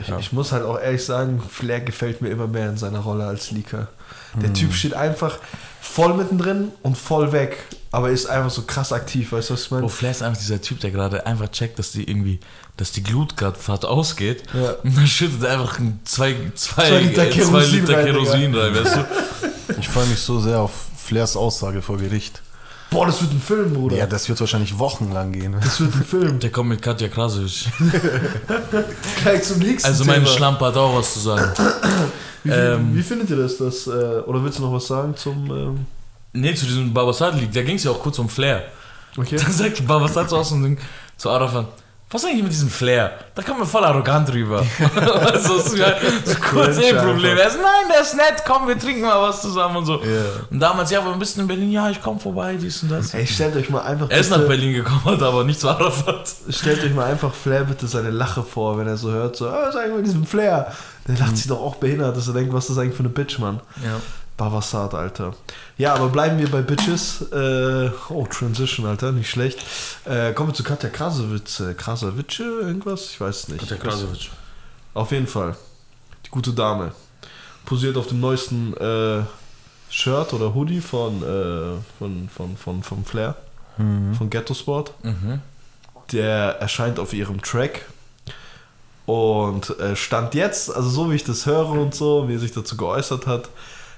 Ich, 0.00 0.08
Ja. 0.08 0.18
ich 0.18 0.32
muss 0.32 0.52
halt 0.52 0.64
auch 0.64 0.78
ehrlich 0.78 1.04
sagen, 1.04 1.40
Flair 1.48 1.80
gefällt 1.80 2.20
mir 2.20 2.28
immer 2.30 2.46
mehr 2.46 2.68
in 2.68 2.76
seiner 2.76 2.98
Rolle 3.00 3.26
als 3.26 3.50
Leaker. 3.50 3.88
Der 4.34 4.52
Typ 4.52 4.72
steht 4.74 4.94
einfach 4.94 5.38
voll 5.80 6.14
mittendrin 6.14 6.68
und 6.82 6.96
voll 6.96 7.32
weg, 7.32 7.58
aber 7.90 8.10
ist 8.10 8.26
einfach 8.26 8.50
so 8.50 8.62
krass 8.62 8.92
aktiv, 8.92 9.30
weißt 9.32 9.50
du, 9.50 9.54
was 9.54 9.64
ich 9.64 9.70
meine? 9.70 9.82
Bro, 9.82 9.88
Flair 9.90 10.10
ist 10.10 10.22
einfach 10.22 10.40
dieser 10.40 10.60
Typ, 10.60 10.80
der 10.80 10.90
gerade 10.90 11.26
einfach 11.26 11.48
checkt, 11.50 11.78
dass 11.78 11.92
die 11.92 12.08
irgendwie, 12.08 12.40
dass 12.78 12.92
die 12.92 13.02
Glut 13.02 13.36
gerade 13.36 13.58
fast 13.58 13.84
ausgeht. 13.84 14.42
Ja. 14.54 14.70
Und 14.82 14.96
dann 14.96 15.06
schüttet 15.06 15.42
er 15.42 15.60
einfach 15.60 15.78
ein 15.78 16.00
zwei, 16.04 16.34
zwei, 16.54 16.88
Zwei 16.88 16.98
Liter 17.00 17.26
äh, 17.26 17.30
zwei 17.30 17.38
Kerosin 17.42 17.80
Liter 17.80 17.96
rein, 17.98 18.06
Kerosin 18.06 18.54
rein, 18.54 18.74
weißt 18.74 18.96
du? 18.96 19.06
Ich 19.78 19.88
freue 19.88 20.06
mich 20.06 20.18
so 20.18 20.40
sehr 20.40 20.60
auf 20.60 20.72
Flairs 20.96 21.36
Aussage 21.36 21.82
vor 21.82 21.98
Gericht. 21.98 22.40
Boah, 22.92 23.06
das 23.06 23.22
wird 23.22 23.32
ein 23.32 23.40
Film, 23.40 23.72
Bruder. 23.74 23.96
Ja, 23.96 24.06
das 24.06 24.28
wird 24.28 24.38
wahrscheinlich 24.38 24.78
wochenlang 24.78 25.32
gehen. 25.32 25.56
das 25.60 25.80
wird 25.80 25.94
ein 25.94 26.04
Film. 26.04 26.38
Der 26.38 26.50
kommt 26.50 26.68
mit 26.68 26.82
Katja 26.82 27.08
Krasic. 27.08 27.66
Gleich 29.22 29.42
zum 29.42 29.58
nächsten 29.58 29.88
Also 29.88 30.04
mein 30.04 30.22
Thema. 30.22 30.36
Schlampe 30.36 30.66
hat 30.66 30.76
auch 30.76 30.96
was 30.96 31.14
zu 31.14 31.20
sagen. 31.20 31.52
Wie, 32.44 32.50
ähm, 32.50 32.94
wie 32.94 33.02
findet 33.02 33.30
ihr 33.30 33.36
das? 33.36 33.56
das 33.56 33.86
äh, 33.86 33.90
oder 33.90 34.42
willst 34.44 34.58
du 34.58 34.62
noch 34.62 34.72
was 34.72 34.86
sagen 34.86 35.16
zum... 35.16 35.50
Ähm, 35.50 35.86
Nee, 36.34 36.54
zu 36.54 36.64
diesem 36.64 36.94
Babasat-Lied, 36.94 37.54
da 37.54 37.62
ging 37.62 37.76
es 37.76 37.84
ja 37.84 37.90
auch 37.90 38.00
kurz 38.00 38.18
um 38.18 38.26
Flair. 38.28 38.64
okay. 39.18 39.36
Dann 39.36 39.52
sagt 39.52 39.86
Babasat 39.86 40.30
so 40.30 40.38
aus 40.38 40.48
dem 40.48 40.62
Ding 40.62 40.78
zu 41.18 41.28
Arafat, 41.28 41.66
was 42.12 42.22
ist 42.22 42.28
eigentlich 42.28 42.42
mit 42.42 42.52
diesem 42.52 42.68
Flair? 42.68 43.12
Da 43.34 43.42
kommt 43.42 43.60
mir 43.60 43.66
voll 43.66 43.84
arrogant 43.84 44.30
rüber. 44.32 44.64
also, 45.32 45.58
so, 45.58 45.76
so 45.76 46.34
kurz 46.50 46.76
eh 46.76 46.92
Problem. 46.92 47.38
Er 47.38 47.46
ist, 47.46 47.56
nein, 47.56 47.90
der 47.90 48.02
ist 48.02 48.14
nett, 48.14 48.42
komm, 48.46 48.68
wir 48.68 48.78
trinken 48.78 49.02
mal 49.02 49.28
was 49.28 49.40
zusammen 49.40 49.76
und 49.78 49.86
so. 49.86 49.94
Ja. 49.94 50.20
Und 50.50 50.60
damals, 50.60 50.90
ja, 50.90 51.00
ein 51.00 51.18
bisschen 51.18 51.42
in 51.42 51.48
Berlin, 51.48 51.72
ja, 51.72 51.88
ich 51.88 52.02
komm 52.02 52.20
vorbei, 52.20 52.56
dies 52.60 52.82
und 52.82 52.90
das. 52.90 53.14
Ey, 53.14 53.26
stellt 53.26 53.56
euch 53.56 53.70
mal 53.70 53.80
einfach 53.80 54.10
Er 54.10 54.18
ist 54.18 54.30
nach 54.30 54.46
Berlin 54.46 54.74
gekommen, 54.74 55.04
hat 55.06 55.22
aber 55.22 55.44
nicht 55.44 55.58
zu 55.58 55.68
Arafat. 55.68 56.30
Stellt 56.50 56.84
euch 56.84 56.92
mal 56.92 57.06
einfach 57.06 57.32
Flair 57.32 57.64
bitte 57.64 57.86
seine 57.86 58.10
Lache 58.10 58.42
vor, 58.42 58.76
wenn 58.76 58.86
er 58.86 58.98
so 58.98 59.10
hört, 59.10 59.36
so, 59.36 59.48
ah, 59.48 59.62
was 59.62 59.74
ist 59.74 59.80
eigentlich 59.80 59.96
mit 59.96 60.06
diesem 60.06 60.26
Flair? 60.26 60.72
Der 61.08 61.16
lacht 61.18 61.36
sich 61.36 61.48
doch 61.48 61.60
auch 61.60 61.76
behindert, 61.76 62.16
dass 62.16 62.28
er 62.28 62.34
denkt, 62.34 62.52
was 62.52 62.64
ist 62.64 62.76
das 62.76 62.78
eigentlich 62.78 62.94
für 62.94 63.00
eine 63.02 63.08
Bitch, 63.08 63.38
Mann? 63.38 63.60
Ja. 63.82 64.00
Bavasat, 64.36 64.94
Alter. 64.94 65.34
Ja, 65.76 65.94
aber 65.94 66.08
bleiben 66.08 66.38
wir 66.38 66.50
bei 66.50 66.62
Bitches. 66.62 67.22
Äh, 67.32 67.90
oh, 68.08 68.26
Transition, 68.26 68.86
Alter, 68.86 69.12
nicht 69.12 69.30
schlecht. 69.30 69.60
Äh, 70.04 70.32
kommen 70.32 70.50
wir 70.50 70.54
zu 70.54 70.64
Katja 70.64 70.88
Krasowitz. 70.88 71.60
Äh, 71.60 71.74
Krasowitsch, 71.74 72.40
irgendwas? 72.40 73.10
Ich 73.10 73.20
weiß 73.20 73.44
es 73.44 73.48
nicht. 73.48 73.70
Der 73.70 73.78
Krasic. 73.78 74.30
Auf 74.94 75.12
jeden 75.12 75.26
Fall. 75.26 75.56
Die 76.26 76.30
gute 76.30 76.52
Dame. 76.52 76.92
Posiert 77.64 77.96
auf 77.96 78.08
dem 78.08 78.20
neuesten 78.20 78.74
äh, 78.76 79.22
Shirt 79.88 80.32
oder 80.32 80.54
Hoodie 80.54 80.80
von, 80.80 81.22
äh, 81.22 81.78
von, 81.98 82.28
von, 82.34 82.56
von, 82.56 82.82
von 82.82 83.04
Flair, 83.04 83.36
von 83.76 84.30
Ghetto 84.30 84.54
Sport. 84.54 84.92
Mhm. 85.02 85.40
Der 86.12 86.60
erscheint 86.60 86.98
auf 86.98 87.12
ihrem 87.12 87.42
Track. 87.42 87.86
Und 89.04 89.78
äh, 89.80 89.96
stand 89.96 90.34
jetzt, 90.34 90.74
also 90.74 90.88
so 90.88 91.10
wie 91.10 91.16
ich 91.16 91.24
das 91.24 91.44
höre 91.46 91.70
und 91.70 91.94
so, 91.94 92.28
wie 92.28 92.34
er 92.34 92.38
sich 92.38 92.52
dazu 92.52 92.76
geäußert 92.76 93.26
hat, 93.26 93.48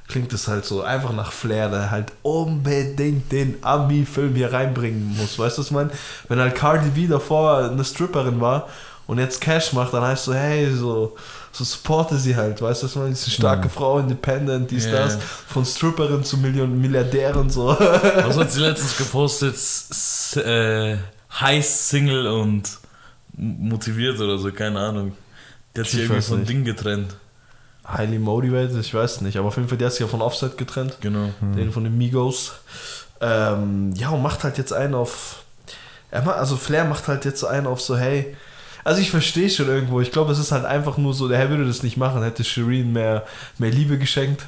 klingt 0.09 0.33
es 0.33 0.49
halt 0.49 0.65
so 0.65 0.83
einfach 0.83 1.13
nach 1.13 1.33
Flair, 1.33 1.69
der 1.71 1.91
halt 1.91 2.13
unbedingt 2.23 3.33
den 3.33 3.57
Ami-Film 3.63 4.35
hier 4.35 4.53
reinbringen 4.53 5.17
muss. 5.17 5.39
Weißt 5.39 5.57
du, 5.57 5.61
was 5.63 5.67
ich 5.69 5.73
meine? 5.73 5.91
Wenn 6.29 6.39
halt 6.39 6.55
Cardi 6.55 6.91
B 6.91 7.07
davor 7.07 7.59
eine 7.71 7.85
Stripperin 7.85 8.41
war 8.41 8.69
und 9.07 9.19
jetzt 9.19 9.41
Cash 9.41 9.73
macht, 9.73 9.95
dann 9.95 10.03
heißt 10.03 10.25
so, 10.25 10.35
hey, 10.35 10.71
so, 10.75 11.17
so 11.53 11.65
supporte 11.65 12.17
sie 12.19 12.37
halt, 12.37 12.61
weißt 12.61 12.83
du, 12.83 12.87
was 12.87 12.93
ich 12.93 12.97
meine? 12.99 13.11
Diese 13.15 13.31
starke 13.31 13.69
Frau, 13.69 13.99
independent, 13.99 14.71
dies, 14.71 14.85
Ja. 14.87 14.93
das, 14.93 15.19
von 15.49 15.65
Stripperin 15.65 16.23
zu 16.23 16.37
Million 16.39 16.79
Milliardärin, 16.81 17.49
so. 17.51 17.69
Was 17.79 18.37
hat 18.37 18.53
sie 18.53 18.61
letztens 18.61 18.97
gepostet? 18.99 19.55
S 19.55 20.37
äh, 20.37 20.97
heiß 21.41 21.89
Single 21.89 22.27
und 22.27 22.71
motiviert 23.37 24.21
oder 24.21 24.39
so, 24.39 24.53
keine 24.53 24.79
Ahnung. 24.81 25.13
Die 25.75 25.81
hat 25.81 25.87
sich 25.89 26.01
Ich 26.01 26.07
irgendwie 26.11 26.23
von. 26.23 26.45
Ding 26.45 26.65
getrennt. 26.65 27.17
Highly 27.87 28.19
motivated, 28.19 28.77
ich 28.81 28.95
weiß 28.95 29.21
nicht, 29.21 29.37
aber 29.37 29.49
auf 29.49 29.57
jeden 29.57 29.69
Fall, 29.69 29.79
der 29.79 29.89
ist 29.89 29.99
ja 29.99 30.07
von 30.07 30.23
Offset 30.23 30.57
getrennt. 30.57 30.99
Genau. 31.01 31.29
den 31.41 31.71
von 31.71 31.85
den 31.85 31.99
Migos. 31.99 32.55
Ähm, 33.21 33.93
ja, 33.95 34.09
und 34.11 34.23
macht 34.23 34.45
halt 34.45 34.59
jetzt 34.59 34.73
einen 34.73 34.95
auf. 34.95 35.45
Er 36.11 36.23
macht, 36.23 36.37
also 36.37 36.57
Flair 36.57 36.85
macht 36.85 37.09
halt 37.09 37.25
jetzt 37.25 37.45
einen 37.45 37.67
auf 37.67 37.81
so, 37.81 37.97
hey. 37.97 38.37
Also 38.85 39.01
ich 39.01 39.11
verstehe 39.11 39.49
schon 39.49 39.69
irgendwo. 39.69 40.01
Ich 40.01 40.13
glaube, 40.13 40.33
es 40.33 40.39
ist 40.39 40.53
halt 40.53 40.65
einfach 40.65 40.99
nur 40.99 41.15
so, 41.15 41.29
der 41.29 41.39
Herr 41.39 41.51
würde 41.51 41.67
das 41.67 41.83
nicht 41.83 41.97
machen, 41.97 42.23
hätte 42.23 42.45
Shireen 42.45 42.93
mehr, 42.93 43.25
mehr 43.59 43.71
Liebe 43.71 43.99
geschenkt. 43.99 44.45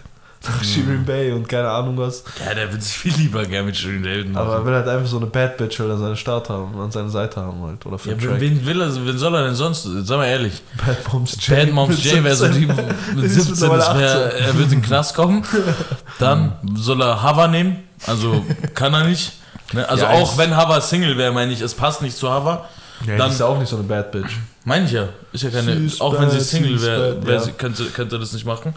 Shireen 0.63 1.05
Bay 1.05 1.33
und 1.33 1.49
keine 1.49 1.69
Ahnung 1.69 1.97
was. 1.99 2.23
Ja, 2.45 2.55
der 2.55 2.71
wird 2.71 2.83
sich 2.83 2.97
viel 2.97 3.15
lieber 3.15 3.45
gerne 3.45 3.67
mit 3.67 3.77
Schönen 3.77 4.05
Helden 4.05 4.33
machen. 4.33 4.47
Aber 4.47 4.57
er 4.57 4.67
will 4.67 4.75
halt 4.75 4.89
einfach 4.89 5.09
so 5.09 5.17
eine 5.17 5.27
Bad 5.27 5.57
Bitch 5.57 5.79
halt 5.81 5.91
an 5.91 5.99
seiner 5.99 6.17
Start 6.17 6.49
haben, 6.49 6.79
an 6.79 6.91
seiner 6.91 7.09
Seite 7.09 7.41
haben 7.41 7.61
halt. 7.63 7.85
Oder 7.85 7.99
für 7.99 8.11
ja, 8.11 8.17
wen, 8.21 8.41
wen 8.41 8.67
will 8.67 8.81
er, 8.81 8.95
wen 8.95 9.19
soll 9.19 9.35
er 9.35 9.45
denn 9.45 9.55
sonst? 9.55 9.83
Sag 9.85 10.19
mal 10.19 10.27
ehrlich. 10.27 10.63
Bad 10.85 11.13
Moms 11.13 11.37
J. 11.47 11.57
Bad 11.57 11.73
Moms 11.73 12.05
J 12.05 12.23
wäre 12.23 12.37
so 12.37 12.47
17. 12.47 12.61
die 12.61 13.15
mit 13.17 13.25
ist 13.25 13.35
17, 13.35 13.53
mittlerweile 13.53 13.79
das 13.79 13.99
wär, 13.99 14.27
18. 14.27 14.45
er 14.45 14.59
wird 14.59 14.65
in 14.65 14.71
den 14.71 14.83
Knast 14.83 15.15
kommen. 15.15 15.45
Dann 16.19 16.53
soll 16.77 17.03
er 17.03 17.23
Hava 17.23 17.49
nehmen. 17.49 17.79
Also 18.07 18.45
kann 18.75 18.95
er 18.95 19.05
nicht. 19.05 19.33
Ne? 19.73 19.89
Also 19.89 20.05
Ja, 20.05 20.11
auch 20.11 20.39
wenn 20.39 20.57
Hava 20.57 20.81
Single 20.81 21.17
wäre, 21.17 21.33
meine 21.33 21.53
ich, 21.53 21.61
es 21.61 21.75
passt 21.75 22.03
nicht 22.03 22.17
zu 22.17 22.31
Hava. 22.31 22.69
Ja, 23.07 23.17
Dann- 23.17 23.31
ist 23.31 23.41
ja 23.41 23.47
auch 23.47 23.59
nicht 23.59 23.69
so 23.69 23.77
eine 23.77 23.85
Bad 23.85 24.13
Bitch. 24.13 24.37
Meine 24.65 24.87
ich 24.87 24.93
ja. 24.93 25.09
Ist 25.33 25.45
ja 25.45 25.51
keine. 25.51 25.73
Ist 25.73 26.01
auch 26.01 26.19
wenn 26.19 26.31
sie 26.31 26.41
Single 26.41 26.81
wäre, 26.83 27.25
wär 27.27 27.37
ja. 27.37 27.49
könnte, 27.57 27.85
könnte 27.87 28.17
er 28.17 28.19
das 28.19 28.33
nicht 28.33 28.45
machen. 28.47 28.75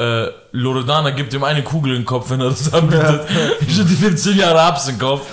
Äh, 0.00 0.30
Loredana 0.52 1.10
gibt 1.10 1.34
ihm 1.34 1.44
eine 1.44 1.62
Kugel 1.62 1.92
in 1.92 2.00
den 2.02 2.06
Kopf, 2.06 2.30
wenn 2.30 2.40
er 2.40 2.48
das 2.50 2.72
anbietet. 2.72 3.22
Ich 3.60 3.76
die 3.76 4.02
nimmt 4.04 4.18
10 4.18 4.38
Jahre 4.38 4.60
Abs 4.62 4.88
in 4.88 4.94
den 4.94 5.00
Kopf. 5.00 5.26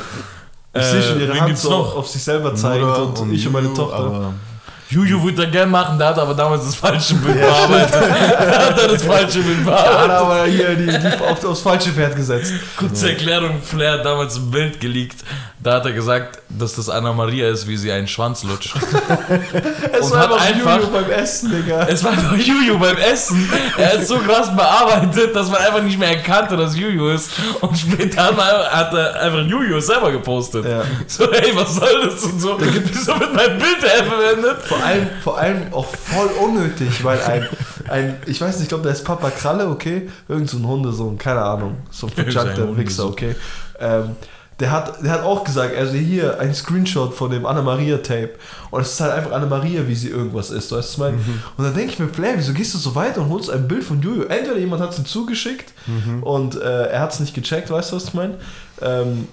Ich 0.73 0.83
sehe 0.83 1.01
schon 1.01 1.19
ihre 1.21 1.33
wen 1.33 1.41
Hand 1.41 1.57
so 1.57 1.69
noch? 1.69 1.95
auf 1.95 2.07
sich 2.07 2.21
selber 2.21 2.53
zeigend 2.53 2.87
Mutter 2.89 3.21
und, 3.21 3.33
ich 3.33 3.47
und 3.47 3.53
meine 3.53 3.67
Juju, 3.67 3.77
Tochter. 3.77 3.95
aber 3.97 4.33
Juju 4.89 5.23
würde 5.23 5.43
er 5.43 5.49
gerne 5.49 5.71
machen, 5.71 5.97
der 5.97 6.07
hat 6.09 6.19
aber 6.19 6.33
damals 6.33 6.65
das 6.65 6.75
falsche 6.75 7.15
Bild 7.15 7.39
bearbeitet. 7.41 7.93
Der 8.39 8.67
hat 8.67 8.79
er 8.79 8.87
das 8.87 9.03
falsche 9.03 9.39
Bild 9.39 9.59
hat 9.59 9.65
war. 9.65 10.09
er 10.09 10.17
aber 10.17 10.45
hier 10.45 10.75
die, 10.75 10.85
die 10.85 11.23
auf, 11.25 11.43
aufs 11.43 11.61
falsche 11.61 11.89
Pferd 11.91 12.15
gesetzt. 12.15 12.53
Kurze 12.77 13.09
Erklärung, 13.09 13.61
Flair 13.61 13.93
hat 13.93 14.05
damals 14.05 14.37
ein 14.37 14.49
Bild 14.49 14.79
geleakt. 14.79 15.17
Da 15.67 15.73
hat 15.73 15.85
er 15.85 15.91
gesagt, 15.91 16.39
dass 16.47 16.75
das 16.75 16.87
Anna 16.87 17.11
Maria 17.11 17.49
ist, 17.49 17.67
wie 17.67 17.75
sie 17.75 17.91
einen 17.91 18.07
Schwanz 18.07 18.43
lutscht. 18.43 18.73
Es 19.91 20.05
Und 20.05 20.11
war 20.13 20.29
hat 20.29 20.41
einfach 20.41 20.77
Juju 20.77 20.91
beim 20.93 21.11
Essen, 21.11 21.51
Digga. 21.51 21.87
Es 21.89 22.05
war 22.05 22.11
einfach 22.11 22.37
Juju 22.37 22.79
beim 22.79 22.95
Essen. 22.95 23.49
Er 23.77 23.95
ist 23.95 24.07
so 24.07 24.17
krass 24.19 24.55
bearbeitet, 24.55 25.35
dass 25.35 25.49
man 25.49 25.59
einfach 25.59 25.83
nicht 25.83 25.99
mehr 25.99 26.07
erkannte, 26.07 26.55
dass 26.55 26.77
Juju 26.77 27.09
ist. 27.09 27.31
Und 27.59 27.77
später 27.77 28.23
hat, 28.23 28.93
er 28.93 29.21
einfach 29.21 29.45
Juju 29.45 29.81
selber 29.81 30.13
gepostet. 30.13 30.63
Ja. 30.63 30.83
So, 31.05 31.29
hey, 31.33 31.51
was 31.53 31.75
soll 31.75 32.05
das 32.05 32.23
und 32.23 32.39
so? 32.39 32.57
Wieso 32.59 33.19
wird 33.19 33.33
mein 33.33 33.57
Bild 33.57 33.77
da 33.81 34.05
verwendet? 34.05 34.61
Vor 34.63 34.81
allem, 34.81 35.09
vor 35.21 35.37
allem 35.37 35.73
auch 35.73 35.87
voll 35.87 36.29
unnötig, 36.45 37.03
weil 37.03 37.21
ein, 37.23 37.49
ein 37.89 38.17
ich 38.25 38.39
weiß 38.39 38.55
nicht, 38.55 38.63
ich 38.63 38.69
glaube, 38.69 38.83
der 38.83 38.93
ist 38.93 39.03
Papa 39.03 39.31
Kralle, 39.31 39.67
okay? 39.67 40.09
Irgend 40.29 40.49
so 40.49 40.59
ein 40.59 40.65
Hundesohn, 40.65 41.17
keine 41.17 41.41
Ahnung. 41.41 41.79
So 41.91 42.07
ein 42.07 42.13
verjunkter 42.13 42.77
Wichser, 42.77 43.07
okay? 43.07 43.35
Ähm, 43.79 44.15
der 44.59 44.71
hat, 44.71 45.03
der 45.03 45.11
hat 45.11 45.23
auch 45.23 45.43
gesagt, 45.43 45.75
also 45.77 45.93
hier 45.93 46.39
ein 46.39 46.53
Screenshot 46.53 47.13
von 47.13 47.29
dem 47.29 47.45
Anna-Maria-Tape. 47.45 48.31
Und 48.71 48.81
es 48.81 48.93
ist 48.93 49.01
halt 49.01 49.13
einfach 49.13 49.31
Anna-Maria, 49.31 49.87
wie 49.87 49.93
sie 49.93 50.09
irgendwas 50.09 50.49
ist. 50.49 50.71
Weißt 50.71 50.71
du, 50.71 50.75
was 50.77 50.91
ich 50.93 50.97
meine? 50.97 51.17
Und 51.57 51.63
dann 51.63 51.75
denke 51.75 51.93
ich 51.93 51.99
mir, 51.99 52.07
Flair, 52.07 52.33
wieso 52.37 52.53
gehst 52.53 52.73
du 52.73 52.79
so 52.79 52.95
weit 52.95 53.17
und 53.17 53.29
holst 53.29 53.51
ein 53.51 53.67
Bild 53.67 53.83
von 53.83 54.01
Juju? 54.01 54.23
Entweder 54.23 54.57
jemand 54.57 54.81
hat 54.81 54.91
es 54.91 54.99
ihm 54.99 55.05
zugeschickt 55.05 55.73
und 56.21 56.55
äh, 56.55 56.87
er 56.87 57.01
hat 57.01 57.13
es 57.13 57.19
nicht 57.19 57.35
gecheckt, 57.35 57.69
weißt 57.69 57.91
du, 57.91 57.97
was 57.97 58.05
ich 58.05 58.13
meine? 58.15 58.35
Ähm, 58.81 59.27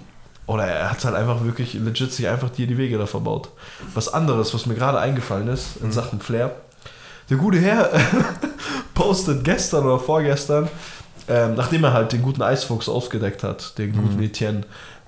oder 0.47 0.65
er 0.65 0.91
hat 0.91 1.03
halt 1.03 1.15
einfach 1.15 1.43
wirklich 1.43 1.73
legit 1.73 2.13
sich 2.13 2.27
einfach 2.27 2.51
dir 2.51 2.67
die 2.67 2.77
Wege 2.77 2.99
da 2.99 3.07
verbaut. 3.07 3.49
Was 3.95 4.13
anderes, 4.13 4.53
was 4.53 4.67
mir 4.67 4.75
gerade 4.75 4.99
eingefallen 4.99 5.47
ist 5.47 5.77
in 5.81 5.91
Sachen 5.91 6.19
Flair. 6.19 6.55
Der 7.31 7.37
gute 7.37 7.57
Herr 7.59 7.89
postet 8.93 9.43
gestern 9.43 9.85
oder 9.85 9.97
vorgestern, 9.97 10.69
ähm, 11.27 11.55
nachdem 11.55 11.83
er 11.83 11.93
halt 11.93 12.11
den 12.11 12.21
guten 12.21 12.43
Eisfuchs 12.43 12.87
aufgedeckt 12.87 13.41
hat, 13.41 13.75
den 13.79 13.93
guten 13.93 14.21
Etienne, 14.21 14.61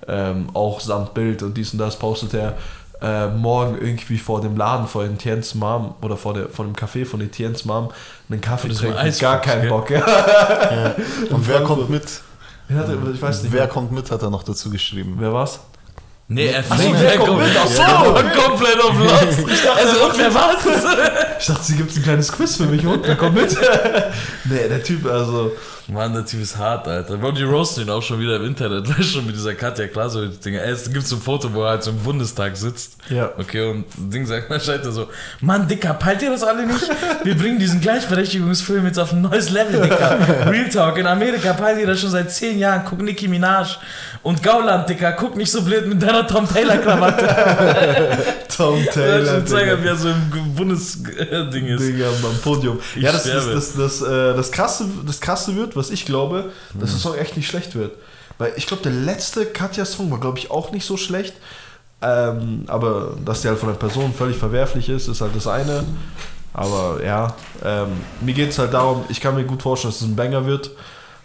ähm, 0.08 0.48
auch 0.54 0.80
samt 0.80 1.14
Bild 1.14 1.42
und 1.42 1.54
dies 1.56 1.72
und 1.72 1.78
das, 1.78 1.98
postet 1.98 2.34
er 2.34 2.54
äh, 3.00 3.28
morgen 3.28 3.76
irgendwie 3.80 4.18
vor 4.18 4.40
dem 4.40 4.56
Laden 4.56 4.88
vor 4.88 5.04
Etiennes 5.04 5.54
Mom 5.54 5.94
oder 6.02 6.16
vor, 6.16 6.34
der, 6.34 6.48
vor 6.48 6.64
dem 6.64 6.74
Café 6.74 7.04
von 7.06 7.20
Etiennes 7.20 7.64
Mom 7.64 7.90
einen 8.28 8.40
Kaffee 8.40 8.68
trinken. 8.70 9.14
Gar 9.20 9.40
keinen? 9.40 9.68
Bock. 9.68 9.90
Ja. 9.90 9.98
Ja. 10.08 10.94
Und 11.30 11.46
wer 11.48 11.60
kommt 11.62 11.88
mit? 11.90 12.02
Wen 12.68 12.78
hat 12.78 12.88
er- 12.88 13.14
ich 13.14 13.22
weiß 13.22 13.42
nicht. 13.42 13.52
Wer 13.52 13.66
kommt 13.68 13.92
mit, 13.92 14.10
hat 14.10 14.22
er 14.22 14.30
noch 14.30 14.42
dazu 14.42 14.68
geschrieben. 14.70 15.16
wer 15.18 15.32
war's? 15.32 15.60
Nee, 16.30 16.48
er 16.48 16.62
fliegt 16.62 17.00
wer 17.00 17.16
kommt 17.16 17.38
mit? 17.38 17.50
Ach 17.58 17.66
so, 17.66 17.82
war 17.82 18.10
okay. 18.10 18.24
komplett 18.36 18.80
auf 18.82 18.98
Lost. 18.98 19.66
Also, 19.76 20.04
und 20.04 20.18
wer 20.18 20.34
war's? 20.34 20.56
Ich 21.40 21.46
dachte, 21.46 21.62
sie 21.62 21.76
gibt 21.76 21.96
ein 21.96 22.02
kleines 22.02 22.30
Quiz 22.30 22.56
für 22.56 22.66
mich 22.66 22.84
und 22.84 23.06
wer 23.06 23.16
kommt 23.16 23.34
mit? 23.34 23.56
nee, 24.44 24.68
der 24.68 24.82
Typ, 24.82 25.06
also. 25.06 25.52
Mann, 25.90 26.12
der 26.12 26.26
Typ 26.26 26.42
ist 26.42 26.58
hart, 26.58 26.86
Alter. 26.86 27.14
Roasten 27.16 27.84
ihn 27.84 27.90
auch 27.90 28.02
schon 28.02 28.20
wieder 28.20 28.36
im 28.36 28.44
Internet. 28.44 28.88
Weißt 28.98 29.10
schon 29.10 29.24
mit 29.24 29.34
dieser 29.34 29.54
Katja 29.54 29.86
Klaasowitz-Dinger. 29.86 30.62
Es 30.62 30.92
gibt 30.92 31.06
so 31.06 31.16
ein 31.16 31.22
Foto, 31.22 31.52
wo 31.54 31.62
er 31.62 31.70
halt 31.70 31.82
so 31.82 31.90
im 31.90 31.98
Bundestag 32.00 32.58
sitzt. 32.58 32.98
Ja. 33.08 33.30
Okay, 33.38 33.70
und 33.70 33.86
das 33.96 34.08
Ding 34.10 34.26
sagt, 34.26 34.50
dann 34.50 34.60
scheint 34.60 34.84
er 34.84 34.92
so, 34.92 35.08
Mann, 35.40 35.66
Dicker, 35.66 35.94
peilt 35.94 36.20
ihr 36.20 36.30
das 36.30 36.44
alle 36.44 36.66
nicht? 36.66 36.90
Wir 37.24 37.34
bringen 37.36 37.58
diesen 37.58 37.80
Gleichberechtigungsfilm 37.80 38.84
jetzt 38.84 38.98
auf 38.98 39.12
ein 39.12 39.22
neues 39.22 39.48
Level, 39.48 39.80
Dicker. 39.80 40.18
Real 40.50 40.68
Talk, 40.68 40.98
in 40.98 41.06
Amerika 41.06 41.54
peilt 41.54 41.78
ihr 41.78 41.86
das 41.86 42.00
schon 42.00 42.10
seit 42.10 42.30
zehn 42.30 42.58
Jahren. 42.58 42.82
Guck 42.84 43.00
Nicki 43.00 43.26
Minaj. 43.26 43.78
Und 44.22 44.42
Gauland, 44.42 44.90
Dicker, 44.90 45.12
guck 45.12 45.36
nicht 45.36 45.50
so 45.50 45.62
blöd 45.62 45.86
mit 45.86 46.02
deiner 46.02 46.26
Tom 46.26 46.46
Taylor-Krawatte. 46.46 48.18
Tom 48.58 48.84
Taylor. 48.92 49.38
Ich 49.38 49.44
zeige, 49.46 49.70
Digga. 49.76 49.82
wie 49.84 49.88
er 49.88 49.96
so 49.96 50.08
im 50.10 50.54
Bundesding 50.54 51.66
ist. 51.66 51.80
Digga, 51.82 52.08
am 52.08 52.38
Podium. 52.42 52.78
Ich 52.96 53.02
ja, 53.02 53.12
das, 53.12 53.24
das, 53.24 53.46
das, 53.46 53.74
das, 53.74 54.02
äh, 54.02 54.34
das, 54.34 54.52
krasse, 54.52 54.84
das 55.06 55.20
krasse 55.20 55.56
wird, 55.56 55.74
was 55.76 55.90
ich 55.90 56.04
glaube, 56.04 56.50
dass 56.74 56.74
Mhm. 56.74 56.78
der 56.80 56.88
Song 56.98 57.14
echt 57.16 57.36
nicht 57.36 57.48
schlecht 57.48 57.74
wird. 57.74 57.92
Weil 58.36 58.52
ich 58.56 58.66
glaube, 58.66 58.82
der 58.82 58.92
letzte 58.92 59.46
Katja-Song 59.46 60.10
war, 60.10 60.20
glaube 60.20 60.38
ich, 60.38 60.50
auch 60.50 60.70
nicht 60.72 60.84
so 60.84 60.96
schlecht. 60.96 61.34
Ähm, 62.00 62.64
aber 62.68 63.16
dass 63.24 63.42
der 63.42 63.50
halt 63.52 63.60
von 63.60 63.70
der 63.70 63.76
Person 63.76 64.14
völlig 64.14 64.36
verwerflich 64.36 64.88
ist, 64.88 65.08
ist 65.08 65.20
halt 65.20 65.34
das 65.34 65.46
eine. 65.48 65.82
Aber 66.54 67.00
ja, 67.04 67.34
ähm, 67.64 67.88
mir 68.20 68.34
geht 68.34 68.50
es 68.50 68.58
halt 68.58 68.72
darum, 68.74 69.04
ich 69.08 69.20
kann 69.20 69.34
mir 69.34 69.44
gut 69.44 69.62
vorstellen, 69.62 69.92
dass 69.92 70.00
es 70.02 70.06
ein 70.06 70.14
Banger 70.16 70.46
wird. 70.46 70.70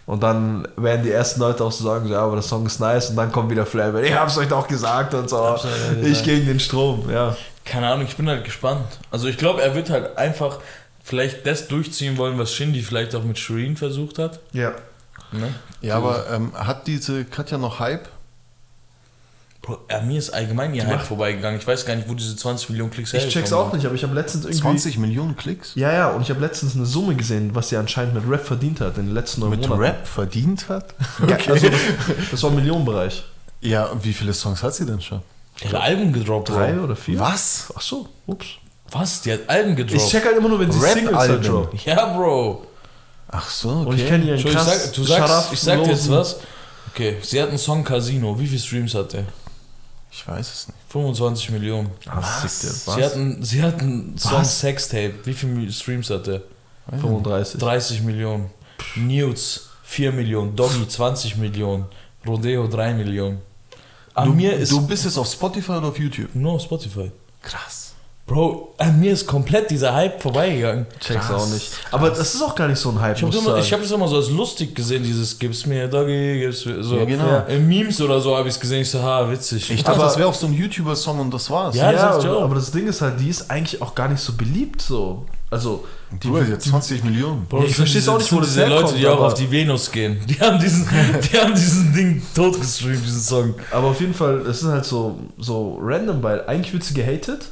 Und 0.06 0.22
dann 0.22 0.68
werden 0.76 1.02
die 1.02 1.10
ersten 1.10 1.40
Leute 1.40 1.64
auch 1.64 1.72
so 1.72 1.84
sagen, 1.84 2.08
ja, 2.08 2.20
aber 2.20 2.34
der 2.34 2.42
Song 2.42 2.66
ist 2.66 2.78
nice. 2.78 3.10
Und 3.10 3.16
dann 3.16 3.32
kommt 3.32 3.50
wieder 3.50 3.64
Flair, 3.64 3.94
ich 4.02 4.14
hab's 4.14 4.36
euch 4.36 4.48
doch 4.48 4.68
gesagt 4.68 5.14
und 5.14 5.30
so. 5.30 5.36
Ja 5.36 5.56
Ich 5.96 6.02
gesagt. 6.02 6.24
gegen 6.24 6.46
den 6.46 6.60
Strom, 6.60 7.10
ja. 7.10 7.36
Keine 7.64 7.88
Ahnung, 7.88 8.06
ich 8.06 8.16
bin 8.16 8.28
halt 8.28 8.44
gespannt. 8.44 8.84
Also 9.10 9.28
ich 9.28 9.38
glaube, 9.38 9.62
er 9.62 9.74
wird 9.74 9.88
halt 9.88 10.18
einfach 10.18 10.58
vielleicht 11.02 11.46
das 11.46 11.68
durchziehen 11.68 12.18
wollen, 12.18 12.38
was 12.38 12.52
Shindy 12.52 12.82
vielleicht 12.82 13.14
auch 13.14 13.22
mit 13.22 13.38
Shireen 13.38 13.76
versucht 13.76 14.18
hat. 14.18 14.40
Ja. 14.52 14.72
Ne? 15.32 15.54
Ja, 15.80 15.96
aber 15.96 16.26
ähm, 16.30 16.52
hat 16.54 16.86
diese 16.86 17.24
Katja 17.24 17.56
noch 17.58 17.78
Hype? 17.78 18.08
Bro, 19.64 19.78
äh, 19.88 20.02
mir 20.02 20.18
ist 20.18 20.28
allgemein 20.28 20.74
ihr 20.74 20.86
Hype 20.86 21.00
vorbeigegangen. 21.00 21.58
Ich 21.58 21.66
weiß 21.66 21.86
gar 21.86 21.96
nicht, 21.96 22.06
wo 22.06 22.12
diese 22.12 22.36
20 22.36 22.68
Millionen 22.68 22.90
Klicks 22.90 23.14
Ich 23.14 23.28
check's 23.30 23.50
auch 23.50 23.72
nicht, 23.72 23.86
aber 23.86 23.94
ich 23.94 24.02
habe 24.02 24.14
letztens 24.14 24.44
irgendwie. 24.44 24.60
20 24.60 24.98
Millionen 24.98 25.36
Klicks? 25.36 25.72
Ja, 25.74 25.90
ja, 25.90 26.10
und 26.10 26.20
ich 26.20 26.28
habe 26.28 26.40
letztens 26.40 26.76
eine 26.76 26.84
Summe 26.84 27.14
gesehen, 27.14 27.54
was 27.54 27.70
sie 27.70 27.78
anscheinend 27.78 28.12
mit 28.12 28.30
Rap 28.30 28.46
verdient 28.46 28.82
hat 28.82 28.98
in 28.98 29.06
den 29.06 29.14
letzten 29.14 29.40
neun 29.40 29.50
Mit 29.50 29.62
Monaten. 29.62 29.80
Rap 29.80 30.06
verdient 30.06 30.68
hat? 30.68 30.94
Ja, 31.26 31.38
also 31.50 31.70
das, 31.70 31.80
das 32.30 32.42
war 32.42 32.50
im 32.50 32.56
Millionenbereich. 32.56 33.24
Ja, 33.62 33.90
wie 34.02 34.12
viele 34.12 34.34
Songs 34.34 34.62
hat 34.62 34.74
sie 34.74 34.84
denn 34.84 35.00
schon? 35.00 35.22
Die 35.62 35.68
hat 35.68 35.76
Alben 35.76 36.12
gedroppt. 36.12 36.50
Drei 36.50 36.78
oder 36.78 36.94
vier? 36.94 37.18
Was? 37.18 37.72
Ach 37.74 37.80
so, 37.80 38.06
ups. 38.26 38.46
Was? 38.90 39.22
Die 39.22 39.32
hat 39.32 39.40
Alben 39.46 39.74
gedroppt. 39.76 40.02
Ich 40.02 40.10
check 40.10 40.26
halt 40.26 40.36
immer 40.36 40.50
nur, 40.50 40.60
wenn 40.60 40.70
sie 40.70 40.78
Singles 40.78 41.14
halt 41.16 41.30
Rap-Alben. 41.30 41.42
droppen. 41.42 41.80
ja, 41.86 42.04
Bro. 42.14 42.66
Ach 43.28 43.48
so, 43.48 43.70
okay. 43.70 43.88
Und 43.88 43.98
ich 43.98 44.06
kenne 44.06 44.24
ihren 44.26 44.38
Schau, 44.38 44.48
ich 44.48 44.54
krass 44.54 44.84
sag, 44.84 44.92
du 44.92 45.04
sagst, 45.04 45.52
ich 45.54 45.60
sag 45.60 45.82
dir 45.82 45.90
jetzt 45.90 46.10
was. 46.10 46.36
Okay, 46.92 47.16
sie 47.22 47.40
hat 47.40 47.48
einen 47.48 47.58
Song 47.58 47.82
Casino. 47.82 48.38
Wie 48.38 48.46
viele 48.46 48.60
Streams 48.60 48.94
hat 48.94 49.14
der? 49.14 49.24
Ich 50.16 50.28
weiß 50.28 50.52
es 50.52 50.68
nicht. 50.68 50.78
25 50.90 51.50
Millionen. 51.50 51.90
Ah, 52.06 52.18
Was? 52.18 52.60
sick, 52.60 52.70
der. 52.70 52.94
Sie 52.94 53.04
hat 53.04 53.14
einen, 53.14 53.42
sie 53.42 53.62
hat 53.62 53.80
einen 53.80 54.16
Song 54.16 54.32
Was? 54.40 54.60
Sextape. 54.60 55.14
Wie 55.24 55.32
viele 55.34 55.72
Streams 55.72 56.08
hat 56.10 56.28
der? 56.28 56.42
35. 56.88 57.58
30 57.60 58.02
Millionen. 58.02 58.50
Nudes 58.94 59.70
4 59.82 60.12
Millionen. 60.12 60.54
Doggy 60.54 60.86
20 60.86 61.36
Millionen. 61.36 61.86
Rodeo 62.26 62.68
3 62.68 62.94
Millionen. 62.94 63.40
An 64.14 64.28
Du, 64.28 64.34
mir 64.34 64.52
ist 64.54 64.70
du 64.70 64.86
bist 64.86 65.04
jetzt 65.04 65.18
auf 65.18 65.26
Spotify 65.30 65.72
oder 65.72 65.88
auf 65.88 65.98
YouTube? 65.98 66.32
nur 66.34 66.52
auf 66.52 66.62
Spotify. 66.62 67.10
Krass. 67.42 67.93
Bro, 68.26 68.74
an 68.78 68.98
mir 69.00 69.12
ist 69.12 69.26
komplett 69.26 69.70
dieser 69.70 69.92
Hype 69.94 70.22
vorbeigegangen. 70.22 70.86
Check's 70.98 71.26
Krass, 71.26 71.42
auch 71.42 71.52
nicht. 71.52 71.70
Aber 71.90 72.08
das 72.08 72.34
ist 72.34 72.40
auch 72.40 72.54
gar 72.54 72.68
nicht 72.68 72.78
so 72.78 72.88
ein 72.88 72.98
Hype, 72.98 73.16
Ich 73.18 73.22
habe 73.22 73.30
muss 73.30 73.90
immer, 73.90 73.96
immer 73.96 74.08
so 74.08 74.16
als 74.16 74.30
lustig 74.30 74.74
gesehen, 74.74 75.02
dieses 75.02 75.38
Gib's 75.38 75.66
mir 75.66 75.88
Doggy, 75.88 76.40
gib's 76.40 76.64
mir 76.64 76.82
so. 76.82 76.96
Ja, 76.96 77.04
genau. 77.04 77.44
In 77.48 77.68
Memes 77.68 78.00
oder 78.00 78.18
so 78.22 78.34
habe 78.34 78.48
ich 78.48 78.54
es 78.54 78.60
gesehen, 78.60 78.80
ich 78.80 78.90
so, 78.90 79.02
ha, 79.02 79.30
witzig. 79.30 79.70
Ich 79.70 79.84
dachte, 79.84 79.98
Aber- 79.98 80.04
das 80.08 80.16
wäre 80.16 80.26
auch 80.28 80.34
so 80.34 80.46
ein 80.46 80.54
YouTuber-Song 80.54 81.20
und 81.20 81.34
das 81.34 81.50
war's. 81.50 81.76
Ja, 81.76 81.92
Ja, 81.92 82.12
das 82.14 82.24
ist 82.24 82.30
aber, 82.30 82.42
aber 82.44 82.54
das 82.54 82.70
Ding 82.70 82.86
ist 82.86 83.02
halt, 83.02 83.20
die 83.20 83.28
ist 83.28 83.50
eigentlich 83.50 83.82
auch 83.82 83.94
gar 83.94 84.08
nicht 84.08 84.20
so 84.22 84.32
beliebt 84.32 84.80
so. 84.80 85.26
Also, 85.50 85.84
die, 86.10 86.26
Du 86.28 86.38
hast 86.40 86.48
jetzt 86.48 86.66
20 86.68 87.04
Millionen. 87.04 87.44
Bro, 87.44 87.64
ich 87.64 87.76
versteh's 87.76 88.08
auch 88.08 88.16
nicht, 88.18 88.32
wo 88.32 88.40
das 88.40 88.48
diese 88.48 88.62
Leute, 88.62 88.74
herkommt, 88.76 88.98
die 88.98 89.06
auch 89.06 89.20
auf 89.20 89.34
die 89.34 89.50
Venus 89.50 89.90
gehen. 89.92 90.18
Die 90.26 90.40
haben 90.40 90.58
diesen, 90.58 90.88
die 91.30 91.38
haben 91.38 91.54
diesen 91.54 91.92
Ding 91.92 92.22
totgestreamt, 92.34 93.04
diesen 93.04 93.20
Song. 93.20 93.54
aber 93.70 93.88
auf 93.88 94.00
jeden 94.00 94.14
Fall, 94.14 94.38
es 94.48 94.62
ist 94.62 94.68
halt 94.68 94.84
so, 94.86 95.18
so 95.38 95.78
random, 95.80 96.22
weil 96.22 96.44
eigentlich 96.46 96.72
wird 96.72 96.82
sie 96.84 96.94
gehatet 96.94 97.50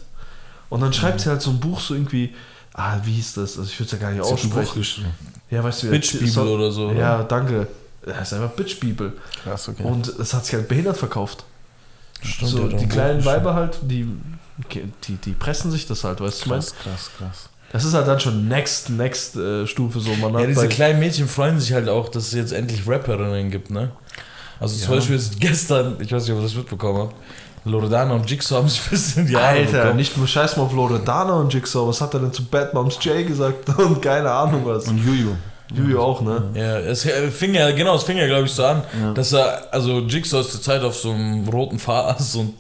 und 0.73 0.81
dann 0.81 0.93
schreibt 0.93 1.21
sie 1.21 1.29
halt 1.29 1.43
so 1.43 1.51
ein 1.51 1.61
Buch 1.61 1.81
so 1.81 1.95
irgendwie, 1.95 2.35
ah, 2.75 2.97
wie 3.05 3.13
hieß 3.13 3.35
das? 3.35 3.59
Also 3.59 3.71
ich 3.71 3.79
würde 3.79 3.87
es 3.87 3.93
ja 3.93 3.99
gar 3.99 4.11
nicht 4.13 4.23
aussprechen. 4.23 5.05
Ja, 5.51 5.63
weißt 5.63 5.83
du, 5.83 5.87
wie 5.89 5.91
Bitch 5.91 6.13
der- 6.13 6.19
Bibel 6.21 6.33
so- 6.33 6.43
oder 6.43 6.71
so, 6.73 6.89
oder? 6.89 6.99
Ja, 7.01 7.23
danke. 7.23 7.69
Das 8.05 8.33
ist 8.33 8.39
einfach 8.39 8.51
Bitch 8.57 8.81
Bibel. 8.81 9.13
Krass, 9.45 9.69
okay. 9.69 9.83
Und 9.85 10.09
es 10.09 10.35
hat 10.35 10.45
sich 10.47 10.55
halt 10.55 10.67
behindert 10.69 10.97
verkauft. 10.97 11.45
Stimmt, 12.23 12.51
so, 12.51 12.69
die 12.69 12.77
ein 12.77 12.89
kleinen 12.89 13.25
Weiber 13.25 13.55
halt, 13.55 13.79
die, 13.83 14.07
die, 15.07 15.17
die 15.17 15.33
pressen 15.33 15.71
sich 15.71 15.87
das 15.87 16.05
halt, 16.05 16.21
weißt 16.21 16.47
du, 16.47 16.51
was 16.51 16.69
ich 16.69 16.75
krass, 16.79 16.85
krass, 16.85 17.11
krass. 17.19 17.49
Das 17.73 17.85
ist 17.85 17.95
halt 17.95 18.07
dann 18.07 18.21
schon 18.21 18.49
next, 18.49 18.91
next 18.91 19.37
äh, 19.37 19.67
Stufe 19.67 19.99
so. 20.01 20.15
Man 20.17 20.35
Ja, 20.39 20.47
diese 20.47 20.69
kleinen 20.69 20.99
Mädchen 21.01 21.27
freuen 21.27 21.59
sich 21.59 21.73
halt 21.73 21.89
auch, 21.89 22.09
dass 22.11 22.27
es 22.29 22.33
jetzt 22.33 22.53
endlich 22.53 22.87
Rapperinnen 22.87 23.51
gibt, 23.51 23.71
ne? 23.71 23.91
Also 24.61 24.77
zum 24.77 24.91
Ja. 24.93 24.97
Beispiel 24.99 25.17
ist 25.17 25.41
gestern, 25.41 25.97
ich 26.01 26.13
weiß 26.13 26.23
nicht, 26.25 26.33
ob 26.33 26.39
ihr 26.39 26.43
das 26.45 26.55
mitbekommen 26.55 26.99
habt, 27.09 27.15
Loredana 27.65 28.15
und 28.15 28.29
Jigsaw 28.29 28.57
haben 28.59 28.69
sich 28.69 28.81
ein 28.85 28.91
bisschen 28.91 29.27
die 29.27 29.37
Haare 29.37 29.47
Alter, 29.59 29.73
bekommen. 29.83 29.97
nicht 29.97 30.17
nur 30.17 30.27
Scheiß 30.27 30.57
mal 30.57 30.65
auf 30.65 30.73
Loredana 30.73 31.35
und 31.35 31.53
Jigsaw, 31.53 31.87
was 31.89 32.01
hat 32.01 32.13
er 32.15 32.21
denn 32.21 32.33
zu 32.33 32.45
Bad 32.45 32.75
Moms 32.75 32.99
Jay 33.01 33.25
gesagt 33.25 33.69
und 33.79 34.03
keine 34.03 34.31
Ahnung 34.31 34.63
was. 34.65 34.89
Und 34.89 34.99
Juju. 34.99 35.31
Juju 35.75 35.99
auch, 36.01 36.21
ne? 36.21 36.51
Ja, 36.55 36.79
es 36.81 37.09
fing 37.35 37.55
ja, 37.55 37.71
genau, 37.71 37.95
es 37.97 38.03
fing 38.03 38.19
ja, 38.19 38.27
glaube 38.27 38.45
ich, 38.45 38.53
so 38.53 38.63
an, 38.65 38.83
Ja. 39.01 39.13
dass 39.15 39.33
er, 39.33 39.69
also 39.73 40.01
Jigsaw 40.01 40.41
ist 40.41 40.51
zur 40.53 40.61
Zeit 40.61 40.83
auf 40.83 40.95
so 40.95 41.13
einem 41.13 41.49
roten 41.49 41.79
Faden, 41.79 42.17
so 42.23 42.53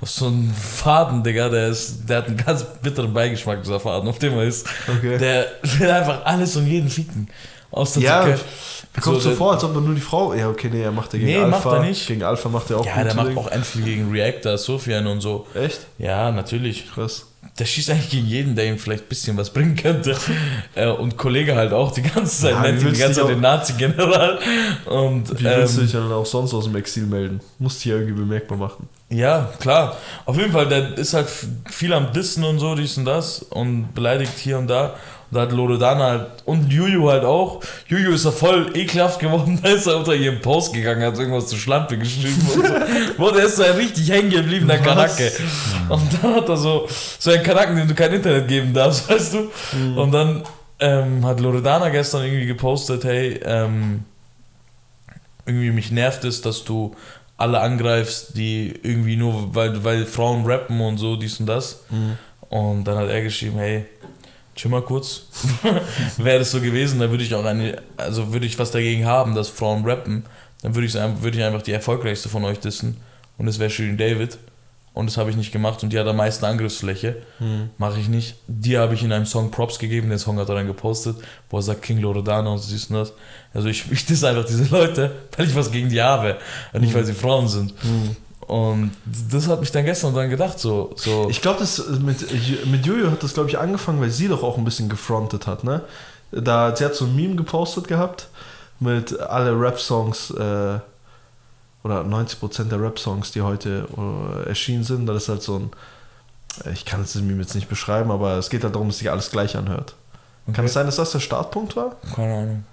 auf 0.00 0.08
so 0.10 0.26
einem 0.26 0.52
Faden, 0.52 1.24
Digga, 1.24 1.48
der 1.48 1.68
ist, 1.68 2.08
der 2.08 2.18
hat 2.18 2.26
einen 2.28 2.36
ganz 2.36 2.64
bitteren 2.80 3.12
Beigeschmack, 3.12 3.62
dieser 3.62 3.80
Faden, 3.80 4.08
auf 4.08 4.18
dem 4.20 4.34
er 4.34 4.44
ist. 4.44 4.68
Okay. 4.88 5.18
Der 5.18 5.46
will 5.62 5.90
einfach 5.90 6.24
alles 6.24 6.54
und 6.56 6.66
jeden 6.68 6.88
ficken. 6.90 7.28
Aus 7.74 7.92
der 7.94 8.02
Ja, 8.02 8.22
Zucke. 8.22 8.38
Kommt 9.00 9.20
so, 9.22 9.28
der- 9.30 9.36
vor, 9.36 9.52
als 9.54 9.64
ob 9.64 9.74
man 9.74 9.84
nur 9.84 9.94
die 9.96 10.00
Frau. 10.00 10.32
Ja, 10.34 10.48
okay, 10.48 10.68
nee, 10.72 10.82
er 10.82 10.92
macht 10.92 11.12
ja 11.14 11.18
gegen 11.18 11.30
Nee, 11.32 11.38
Alpha. 11.38 11.50
macht 11.50 11.66
er 11.66 11.82
nicht. 11.82 12.06
Gegen 12.06 12.22
Alpha 12.22 12.48
macht 12.48 12.70
er 12.70 12.78
auch 12.78 12.86
Ja, 12.86 13.02
der 13.02 13.14
macht 13.14 13.28
Dinge. 13.28 13.40
auch 13.40 13.48
endlich 13.50 13.84
gegen 13.84 14.10
Reactor, 14.12 14.56
Sofian 14.56 15.06
und 15.08 15.20
so. 15.20 15.46
Echt? 15.54 15.80
Ja, 15.98 16.30
natürlich. 16.30 16.88
Krass. 16.94 17.26
der 17.58 17.66
schießt 17.66 17.90
eigentlich 17.90 18.10
gegen 18.10 18.26
jeden, 18.26 18.56
der 18.56 18.66
ihm 18.66 18.78
vielleicht 18.78 19.04
ein 19.04 19.08
bisschen 19.08 19.36
was 19.36 19.50
bringen 19.52 19.74
könnte. 19.76 20.16
Äh, 20.76 20.88
und 20.88 21.16
Kollege 21.16 21.54
halt 21.54 21.72
auch 21.72 21.92
die 21.92 22.02
ganze 22.02 22.42
Zeit, 22.42 22.52
Ja, 22.52 22.62
nennt 22.62 22.82
ihn 22.82 22.92
die 22.92 22.98
ganze 22.98 23.20
du 23.20 23.26
Zeit 23.26 23.34
den 23.36 23.40
Nazi-General. 23.42 24.38
Und 24.86 25.30
Wie 25.40 25.44
willst 25.44 25.76
du 25.76 25.80
ähm, 25.80 25.86
dich 25.86 25.92
dann 25.92 26.12
auch 26.12 26.26
sonst 26.26 26.52
aus 26.54 26.64
dem 26.64 26.74
Exil 26.76 27.04
melden? 27.06 27.40
Musst 27.60 27.78
dich 27.84 27.86
ja 27.92 27.96
irgendwie 27.96 28.14
bemerkbar 28.20 28.58
machen. 28.58 28.88
ja, 29.10 29.50
klar. 29.60 29.96
Auf 30.24 30.36
jeden 30.36 30.50
Fall, 30.52 30.66
der 30.68 30.96
ist 30.98 31.14
halt 31.14 31.28
viel 31.70 31.92
am 31.92 32.12
Dissen 32.12 32.42
und 32.44 32.58
so, 32.58 32.74
dies 32.74 32.96
und 32.98 33.04
das 33.04 33.40
und 33.42 33.94
beleidigt 33.94 34.32
hier 34.38 34.58
und 34.58 34.66
da. 34.68 34.94
Da 35.34 35.42
hat 35.42 35.52
Loredana 35.52 36.04
halt 36.04 36.26
und 36.44 36.72
Juju 36.72 37.10
halt 37.10 37.24
auch. 37.24 37.60
Juju 37.88 38.12
ist 38.12 38.24
ja 38.24 38.30
voll 38.30 38.70
ekelhaft 38.74 39.18
geworden, 39.18 39.58
da 39.60 39.70
ist 39.70 39.86
er 39.86 39.96
unter 39.96 40.14
ihrem 40.14 40.40
Post 40.40 40.72
gegangen, 40.72 41.02
hat 41.02 41.18
irgendwas 41.18 41.48
zu 41.48 41.56
Schlampe 41.56 41.98
geschrieben 41.98 42.40
und 42.54 42.66
so. 43.18 43.30
Der 43.34 43.44
ist 43.44 43.56
so 43.56 43.64
ein 43.64 43.72
richtig 43.72 44.08
hängen 44.10 44.30
gebliebener? 44.30 44.78
Kanake. 44.78 45.32
Und 45.88 46.02
dann 46.22 46.36
hat 46.36 46.48
er 46.48 46.56
so, 46.56 46.86
so 47.18 47.30
einen 47.30 47.42
Kanaken, 47.42 47.76
dem 47.76 47.88
du 47.88 47.94
kein 47.94 48.12
Internet 48.12 48.46
geben 48.46 48.72
darfst, 48.72 49.08
weißt 49.10 49.34
du? 49.34 50.00
Und 50.00 50.12
dann 50.12 50.44
ähm, 50.78 51.26
hat 51.26 51.40
Loredana 51.40 51.88
gestern 51.88 52.24
irgendwie 52.24 52.46
gepostet, 52.46 53.02
hey, 53.04 53.40
ähm, 53.44 54.04
irgendwie 55.46 55.72
mich 55.72 55.90
nervt 55.90 56.24
es, 56.24 56.40
dass 56.42 56.64
du 56.64 56.94
alle 57.36 57.60
angreifst, 57.60 58.36
die 58.36 58.72
irgendwie 58.82 59.16
nur, 59.16 59.54
weil, 59.54 59.82
weil 59.82 60.06
Frauen 60.06 60.46
rappen 60.46 60.80
und 60.80 60.98
so, 60.98 61.16
dies 61.16 61.40
und 61.40 61.46
das. 61.46 61.84
Und 62.48 62.84
dann 62.84 62.96
hat 62.96 63.08
er 63.08 63.22
geschrieben, 63.22 63.58
hey, 63.58 63.86
chill 64.54 64.70
mal 64.70 64.82
kurz. 64.82 65.22
Wäre 66.16 66.40
das 66.40 66.50
so 66.50 66.60
gewesen, 66.60 67.00
dann 67.00 67.10
würde 67.10 67.24
ich 67.24 67.34
auch 67.34 67.44
eine, 67.44 67.82
also 67.96 68.32
würde 68.32 68.46
ich 68.46 68.58
was 68.58 68.70
dagegen 68.70 69.04
haben, 69.06 69.34
dass 69.34 69.48
Frauen 69.48 69.84
rappen, 69.84 70.24
dann 70.62 70.74
würde 70.74 70.86
ich, 70.86 70.94
würde 70.94 71.38
ich 71.38 71.44
einfach 71.44 71.62
die 71.62 71.72
erfolgreichste 71.72 72.28
von 72.28 72.44
euch 72.44 72.58
dissen. 72.58 72.96
Und 73.36 73.46
das 73.46 73.58
wäre 73.58 73.70
Shirin 73.70 73.96
David. 73.96 74.38
Und 74.94 75.06
das 75.06 75.16
habe 75.16 75.28
ich 75.28 75.36
nicht 75.36 75.50
gemacht 75.50 75.82
und 75.82 75.92
die 75.92 75.98
hat 75.98 76.06
am 76.06 76.16
meisten 76.16 76.44
Angriffsfläche. 76.44 77.16
Mache 77.78 77.98
ich 77.98 78.08
nicht. 78.08 78.36
Die 78.46 78.78
habe 78.78 78.94
ich 78.94 79.02
in 79.02 79.12
einem 79.12 79.26
Song 79.26 79.50
Props 79.50 79.80
gegeben, 79.80 80.08
den 80.08 80.20
Song 80.20 80.38
hat 80.38 80.48
er 80.48 80.54
dann 80.54 80.68
gepostet, 80.68 81.16
wo 81.50 81.58
er 81.58 81.62
sagt 81.62 81.82
King 81.82 81.98
Loredana 81.98 82.48
und 82.48 82.58
so 82.58 82.70
dies 82.70 82.86
und 82.86 82.96
das. 82.96 83.12
Also 83.52 83.66
ich, 83.66 83.84
ich 83.90 84.06
diss 84.06 84.22
einfach 84.22 84.44
diese 84.44 84.72
Leute, 84.72 85.10
weil 85.36 85.48
ich 85.48 85.54
was 85.56 85.72
gegen 85.72 85.88
die 85.88 86.00
habe. 86.00 86.36
Und 86.72 86.82
nicht, 86.82 86.94
weil 86.94 87.04
sie 87.04 87.12
Frauen 87.12 87.48
sind. 87.48 87.74
Und 88.46 88.92
das 89.30 89.48
hat 89.48 89.60
mich 89.60 89.70
dann 89.72 89.84
gestern 89.84 90.14
dann 90.14 90.28
gedacht, 90.30 90.58
so. 90.58 90.92
so 90.96 91.28
Ich 91.30 91.40
glaube, 91.42 91.60
das 91.60 91.86
mit, 92.00 92.26
mit 92.66 92.84
Jojo 92.86 93.10
hat 93.10 93.22
das, 93.22 93.34
glaube 93.34 93.48
ich, 93.48 93.58
angefangen, 93.58 94.00
weil 94.00 94.10
sie 94.10 94.28
doch 94.28 94.42
auch 94.42 94.58
ein 94.58 94.64
bisschen 94.64 94.88
gefrontet 94.88 95.46
hat, 95.46 95.64
ne? 95.64 95.82
Da, 96.30 96.74
sie 96.74 96.84
hat 96.84 96.94
so 96.94 97.04
ein 97.04 97.14
Meme 97.16 97.36
gepostet 97.36 97.86
gehabt 97.88 98.28
mit 98.80 99.18
alle 99.20 99.58
Rap-Songs, 99.58 100.30
äh, 100.30 100.78
oder 101.84 102.00
90% 102.00 102.64
der 102.64 102.80
Rap-Songs, 102.80 103.30
die 103.32 103.42
heute 103.42 103.86
äh, 103.96 104.48
erschienen 104.48 104.84
sind. 104.84 105.06
Das 105.06 105.24
ist 105.24 105.28
halt 105.28 105.42
so 105.42 105.56
ein, 105.58 105.70
ich 106.72 106.84
kann 106.84 107.00
das 107.02 107.14
Meme 107.14 107.40
jetzt 107.42 107.54
nicht 107.54 107.68
beschreiben, 107.68 108.10
aber 108.10 108.32
es 108.38 108.50
geht 108.50 108.64
halt 108.64 108.74
darum, 108.74 108.88
dass 108.88 108.98
sich 108.98 109.10
alles 109.10 109.30
gleich 109.30 109.56
anhört. 109.56 109.94
Kann 110.46 110.54
Okay. 110.56 110.64
es 110.66 110.72
sein, 110.74 110.86
dass 110.86 110.96
das 110.96 111.12
der 111.12 111.20
Startpunkt 111.20 111.76
war? 111.76 111.96
keine 112.14 112.34
Ahnung. 112.34 112.64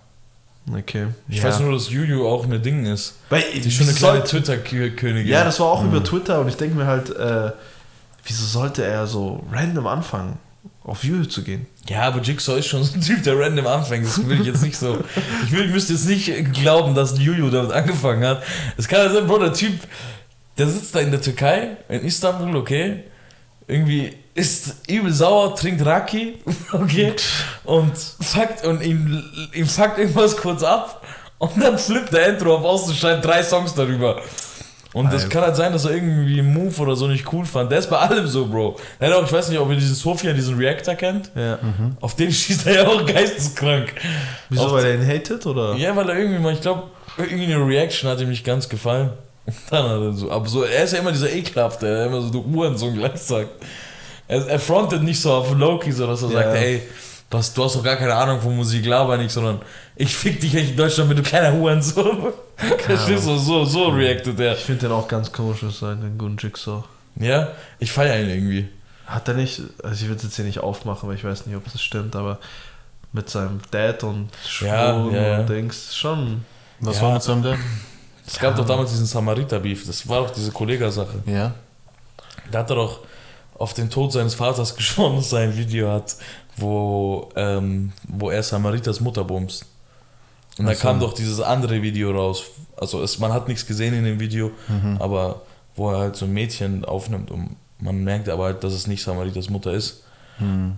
Okay. 0.72 1.08
Ich 1.28 1.38
ja. 1.38 1.44
weiß 1.46 1.60
nur, 1.62 1.74
dass 1.74 1.90
Juju 1.90 2.28
auch 2.28 2.46
eine 2.46 2.60
Ding 2.60 2.86
ist. 2.86 3.16
Weil, 3.30 3.44
Die 3.54 3.60
ist 3.68 3.74
schon 3.74 3.88
eine 3.88 3.96
kleine 3.96 4.24
Twitter-Königin. 4.24 5.28
Ja, 5.32 5.44
das 5.44 5.60
war 5.60 5.68
auch 5.68 5.82
Mhm. 5.82 5.90
über 5.90 6.04
Twitter 6.04 6.40
und 6.40 6.48
ich 6.48 6.56
denke 6.56 6.76
mir 6.76 6.86
halt, 6.86 7.10
äh, 7.16 7.52
wieso 8.26 8.46
sollte 8.46 8.84
er 8.86 9.08
so 9.08 9.44
random 9.52 9.88
anfangen, 9.88 10.38
auf 10.84 11.04
Juju 11.04 11.26
zu 11.26 11.44
gehen? 11.44 11.66
Ja, 11.90 12.04
aber 12.04 12.22
Jigsaw 12.22 12.58
ist 12.60 12.68
schon 12.68 12.84
so 12.84 12.94
ein 12.94 13.02
Typ, 13.02 13.24
der 13.24 13.38
random 13.40 13.66
anfängt. 13.68 14.06
Das 14.06 14.28
will 14.28 14.40
ich 14.40 14.48
jetzt 14.48 14.62
nicht 14.62 14.78
so. 14.78 15.00
Ich, 15.46 15.52
will, 15.52 15.66
ich 15.66 15.72
müsste 15.72 15.94
jetzt 15.94 16.06
nicht 16.08 16.54
glauben, 16.54 16.94
dass 16.94 17.18
Juju 17.18 17.50
damit 17.50 17.72
angefangen 17.72 18.24
hat. 18.24 18.44
Es 18.78 18.88
kann 18.88 19.00
ja 19.00 19.12
sein, 19.12 19.26
Bro, 19.28 19.40
der 19.40 19.54
Typ, 19.54 19.74
der 20.60 20.68
sitzt 20.68 20.94
da 20.94 21.00
in 21.00 21.10
der 21.12 21.22
Türkei, 21.22 21.78
in 21.90 22.02
Istanbul, 22.06 22.56
okay. 22.56 23.04
Irgendwie 23.72 24.14
ist 24.36 24.76
übel 24.90 25.14
sauer, 25.14 25.56
trinkt 25.56 25.86
Raki, 25.86 26.36
okay. 26.74 27.14
Und 27.64 27.94
fuckt, 27.98 28.66
und 28.66 28.82
ihm, 28.84 29.24
ihm 29.54 29.66
fuckt 29.66 29.98
irgendwas 29.98 30.36
kurz 30.36 30.62
ab. 30.62 31.02
Und 31.38 31.52
dann 31.64 31.78
flippt 31.78 32.12
der 32.14 32.28
Intro 32.28 32.56
auf 32.58 32.66
aus 32.66 32.88
und 32.90 32.96
schreibt 32.98 33.24
drei 33.26 33.42
Songs 33.42 33.74
darüber. 33.74 34.22
Und 34.94 35.06
das 35.14 35.24
Alter. 35.24 35.30
kann 35.34 35.42
halt 35.44 35.56
sein, 35.56 35.72
dass 35.72 35.86
er 35.86 35.92
irgendwie 35.92 36.38
einen 36.40 36.54
Move 36.54 36.82
oder 36.82 36.98
so 36.98 37.08
nicht 37.08 37.32
cool 37.32 37.46
fand. 37.46 37.72
Der 37.72 37.80
ist 37.80 37.90
bei 37.90 37.98
allem 37.98 38.28
so, 38.28 38.46
Bro. 38.46 38.76
Der 39.00 39.08
hat 39.08 39.16
auch, 39.16 39.24
ich 39.24 39.32
weiß 39.32 39.48
nicht, 39.48 39.58
ob 39.58 39.70
ihr 39.70 39.78
diesen 39.78 39.96
Sofia, 39.96 40.34
diesen 40.34 40.58
Reactor 40.58 40.96
kennt. 40.96 41.32
Ja. 41.34 41.58
Auf 42.02 42.16
den 42.18 42.30
schießt 42.34 42.68
er 42.68 42.74
ja 42.84 42.88
auch 42.88 43.06
geisteskrank. 43.06 43.94
Wieso, 44.50 44.66
Auf- 44.66 44.74
weil 44.74 44.86
er 44.86 44.96
ihn 44.96 45.08
hatet 45.08 45.46
oder? 45.46 45.76
Ja, 45.76 45.96
weil 45.96 46.10
er 46.10 46.18
irgendwie 46.18 46.40
mal, 46.40 46.52
ich 46.54 46.60
glaube, 46.62 46.84
irgendwie 47.18 47.46
eine 47.54 47.66
Reaction 47.66 48.10
hat 48.10 48.20
ihm 48.20 48.30
nicht 48.30 48.44
ganz 48.44 48.68
gefallen. 48.68 49.12
Und 49.46 49.56
dann 49.70 49.84
hat 49.84 50.02
er 50.02 50.14
so, 50.14 50.32
aber 50.32 50.48
so, 50.48 50.64
er 50.64 50.84
ist 50.84 50.94
ja 50.94 51.00
immer 51.00 51.12
dieser 51.12 51.32
ekelhafte, 51.32 51.86
der 51.86 52.06
immer 52.08 52.22
so 52.22 52.30
du 52.30 52.44
Hurensohn 52.44 52.94
gleich 52.96 53.18
sagt. 53.22 53.50
Er, 54.28 54.48
er 54.48 54.60
frontet 54.60 55.04
nicht 55.04 55.20
so 55.20 55.34
auf 55.34 55.52
Loki, 55.54 55.92
so 55.92 56.08
dass 56.08 56.22
er 56.24 56.30
Ja. 56.30 56.44
sagt, 56.44 56.56
ey, 56.56 56.82
was, 57.30 57.54
du 57.54 57.64
hast 57.64 57.76
doch 57.76 57.84
gar 57.84 57.96
keine 57.96 58.14
Ahnung 58.14 58.42
von 58.42 58.56
Musik, 58.56 58.86
laber 58.86 59.18
nicht, 59.18 59.32
sondern 59.32 59.62
ich 59.96 60.16
fick 60.16 60.40
dich 60.42 60.54
echt 60.56 60.72
in 60.72 60.78
Deutschland 60.78 61.10
mit 61.10 61.18
du 61.18 61.24
kleiner 61.24 61.54
Hurensohn. 61.54 62.28
Verstehst 62.80 63.26
du, 63.28 63.38
so, 63.38 63.66
so 63.66 63.88
reactet 63.90 64.40
er. 64.40 64.54
Ich 64.54 64.60
finde 64.64 64.82
den 64.82 64.92
auch 64.92 65.08
ganz 65.08 65.32
komisch, 65.32 65.60
sein, 65.80 66.02
den 66.02 66.18
guten 66.18 66.38
Jigsaw. 66.38 66.84
Ja, 67.16 67.50
ich 67.80 67.92
feiere 67.92 68.22
ihn 68.22 68.30
irgendwie. 68.30 68.70
Hat 69.06 69.28
er 69.28 69.34
nicht, 69.34 69.62
also 69.84 70.02
ich 70.04 70.10
will 70.10 70.16
es 70.16 70.24
jetzt 70.24 70.36
hier 70.36 70.46
nicht 70.46 70.60
aufmachen, 70.60 71.10
weil 71.10 71.16
ich 71.16 71.24
weiß 71.24 71.46
nicht, 71.46 71.56
ob 71.58 71.64
das 71.72 71.82
stimmt, 71.82 72.16
aber 72.16 72.38
mit 73.14 73.30
seinem 73.30 73.60
Dad 73.72 74.04
und 74.04 74.30
Ja, 74.62 74.94
Schwulen 74.94 75.16
ja, 75.16 75.22
ja. 75.22 75.40
und 75.40 75.50
Dings, 75.50 75.96
schon. 75.96 76.46
Was 76.80 76.98
Ja. 76.98 77.02
war 77.04 77.14
mit 77.14 77.24
seinem 77.24 77.44
Dad? 77.44 77.58
Es 78.26 78.40
gab 78.40 78.56
doch 78.56 78.66
damals 78.66 78.92
diesen 78.92 79.06
Samariter-Beef, 79.06 79.86
das 79.86 80.08
war 80.08 80.22
doch 80.22 80.32
diese 80.32 80.52
Kollega-Sache. 80.52 81.24
Ja. 81.26 81.54
Da 82.52 82.60
hat 82.60 82.70
er 82.70 82.76
doch 82.76 83.00
auf 83.58 83.74
den 83.74 83.90
Tod 83.90 84.12
seines 84.12 84.34
Vaters 84.36 84.76
geschworen, 84.78 85.18
dass 85.18 85.34
er 85.34 85.40
ein 85.40 85.58
Video 85.58 85.90
hat, 85.90 86.16
wo, 86.58 87.30
ähm, 87.36 87.92
wo 88.08 88.30
er 88.30 88.44
Samariters 88.44 89.00
Mutter 89.00 89.24
bumst. 89.24 89.66
Und 90.58 90.66
da 90.66 90.76
so. 90.76 90.82
kam 90.82 91.00
doch 91.00 91.14
dieses 91.14 91.40
andere 91.40 91.82
Video 91.82 92.12
raus. 92.12 92.44
Also 92.78 93.02
es, 93.02 93.20
man 93.20 93.32
hat 93.32 93.48
nichts 93.48 93.66
gesehen 93.66 93.94
in 93.94 94.04
dem 94.04 94.20
Video, 94.20 94.52
aber 95.00 95.42
wo 95.76 95.92
er 95.92 96.00
halt 96.00 96.16
so 96.16 96.26
ein 96.26 96.34
Mädchen 96.34 96.84
aufnimmt 96.84 97.32
und 97.32 97.56
man 97.80 98.04
merkt 98.04 98.28
aber 98.28 98.46
halt, 98.46 98.64
dass 98.64 98.74
es 98.74 98.86
nicht 98.86 99.02
Samariters 99.02 99.50
Mutter 99.50 99.72
ist. 99.72 100.04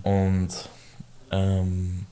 Und 0.02 0.48
ähm, 1.30 2.06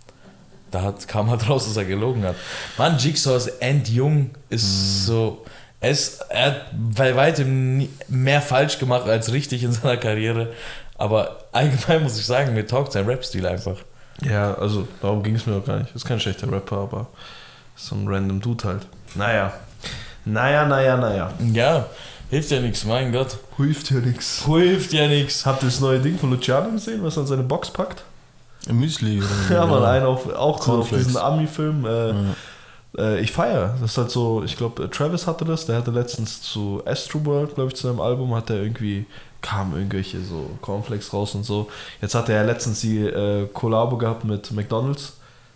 da 0.73 0.83
hat, 0.83 1.07
kam 1.09 1.31
halt 1.31 1.49
raus, 1.49 1.67
dass 1.67 1.77
er 1.77 1.85
gelogen 1.85 2.25
hat. 2.25 2.35
Mann, 2.79 2.99
Jigsaw 2.99 3.37
ist 3.37 3.49
endjung, 3.61 4.31
ist 4.49 5.07
so. 5.07 5.45
Er, 5.81 5.91
ist, 5.91 6.21
er 6.29 6.47
hat 6.47 6.61
bei 6.73 7.15
weitem 7.17 7.77
nie- 7.79 7.91
mehr 8.09 8.41
falsch 8.41 8.79
gemacht 8.79 9.09
als 9.09 9.33
richtig 9.33 9.65
in 9.65 9.73
seiner 9.73 9.97
Karriere. 9.97 10.53
Aber 10.97 11.39
allgemein 11.53 12.03
muss 12.05 12.19
ich 12.19 12.25
sagen, 12.27 12.55
mir 12.55 12.67
taugt 12.67 12.93
sein 12.93 13.05
Rap-Stil 13.07 13.45
einfach. 13.47 13.77
Ja, 14.23 14.55
also 14.55 14.87
darum 15.01 15.23
ging 15.25 15.35
es 15.35 15.47
mir 15.47 15.57
auch 15.57 15.65
gar 15.65 15.79
nicht. 15.81 15.95
Ist 15.97 16.05
kein 16.05 16.21
schlechter 16.21 16.51
Rapper, 16.53 16.77
aber 16.77 17.07
so 17.75 17.97
ein 17.97 18.07
random 18.07 18.41
Dude 18.41 18.65
halt. 18.65 18.87
Naja. 19.17 19.53
Naja, 20.25 20.65
naja, 20.67 20.97
naja. 20.97 21.33
Ja, 21.53 21.87
hilft 22.31 22.53
ja 22.53 22.61
nichts, 22.61 22.85
mein 22.85 23.11
Gott. 23.11 23.39
Hilft 23.57 23.91
ja 23.91 23.97
nichts. 23.99 24.45
Hilft 24.47 24.93
ja 24.93 25.09
nichts. 25.09 25.45
Habt 25.45 25.63
ihr 25.65 25.67
das 25.67 25.81
neue 25.81 25.99
Ding 25.99 26.17
von 26.17 26.31
Luciano 26.31 26.71
gesehen, 26.71 27.03
was 27.03 27.17
er 27.17 27.23
in 27.23 27.27
seine 27.27 27.43
Box 27.43 27.71
packt? 27.73 28.05
Müsli 28.71 29.21
oder 29.21 29.29
Ja, 29.55 29.67
mal 29.67 29.85
einen 29.85 30.07
auf, 30.07 30.33
auch 30.35 30.63
so 30.63 30.79
auf 30.79 30.89
diesen 30.91 31.17
Ami-Film. 31.17 31.85
Äh, 31.85 32.15
äh, 32.99 33.21
ich 33.21 33.33
feiere. 33.33 33.75
Das 33.81 33.93
ist 33.93 33.99
halt 33.99 34.11
so, 34.11 34.43
ich 34.45 34.57
glaube, 34.57 34.89
Travis 34.91 35.27
hatte 35.27 35.45
das. 35.45 35.67
Der 35.67 35.77
hatte 35.77 35.91
letztens 35.91 36.43
zu 36.43 36.83
Astroworld, 36.85 37.55
glaube 37.55 37.69
ich, 37.69 37.77
zu 37.77 37.87
seinem 37.89 38.01
Album, 38.01 38.35
hat 38.35 38.51
er 38.51 38.57
irgendwie, 38.57 39.07
kam 39.41 39.75
irgendwelche 39.75 40.21
so 40.23 40.51
Cornflakes 40.61 41.13
raus 41.13 41.35
und 41.35 41.45
so. 41.45 41.69
Jetzt 42.01 42.15
hat 42.15 42.29
er 42.29 42.37
ja 42.37 42.43
letztens 42.43 42.81
die 42.81 42.99
äh, 42.99 43.49
Kollabo 43.53 43.97
gehabt 43.97 44.25
mit 44.25 44.51
McDonalds. 44.53 45.15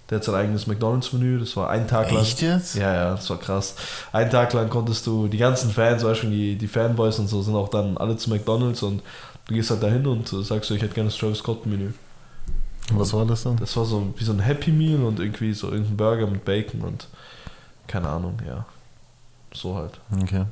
Der 0.08 0.18
hat 0.18 0.24
sein 0.24 0.36
eigenes 0.36 0.68
McDonalds-Menü. 0.68 1.40
Das 1.40 1.56
war 1.56 1.68
ein 1.68 1.88
Tag 1.88 2.12
lang. 2.12 2.22
Echt 2.22 2.40
jetzt? 2.40 2.76
Ja, 2.76 2.94
ja, 2.94 3.10
das 3.12 3.28
war 3.28 3.38
krass. 3.38 3.74
Einen 4.12 4.30
Tag 4.30 4.52
lang 4.52 4.70
konntest 4.70 5.04
du, 5.06 5.26
die 5.26 5.38
ganzen 5.38 5.70
Fans, 5.70 6.00
zum 6.00 6.10
Beispiel 6.10 6.30
die, 6.30 6.56
die 6.56 6.68
Fanboys 6.68 7.18
und 7.18 7.26
so, 7.26 7.42
sind 7.42 7.56
auch 7.56 7.68
dann 7.68 7.96
alle 7.96 8.16
zu 8.16 8.30
McDonalds 8.30 8.84
und 8.84 9.02
du 9.46 9.54
gehst 9.54 9.70
halt 9.70 9.82
dahin 9.82 10.06
und 10.06 10.28
sagst 10.28 10.68
so, 10.68 10.74
ich 10.76 10.82
hätte 10.82 10.94
gerne 10.94 11.10
das 11.10 11.18
Travis 11.18 11.38
Scott-Menü. 11.38 11.90
Was 12.92 13.12
war 13.12 13.26
das 13.26 13.42
dann? 13.42 13.56
Das 13.56 13.76
war 13.76 13.84
so 13.84 14.14
wie 14.16 14.24
so 14.24 14.32
ein 14.32 14.40
Happy 14.40 14.70
Meal 14.70 15.02
und 15.02 15.18
irgendwie 15.18 15.52
so 15.52 15.70
irgendein 15.70 15.96
Burger 15.96 16.26
mit 16.26 16.44
Bacon 16.44 16.82
und 16.82 17.08
keine 17.86 18.08
Ahnung, 18.08 18.38
ja. 18.46 18.64
So 19.52 19.74
halt. 19.74 19.98
Okay. 20.22 20.44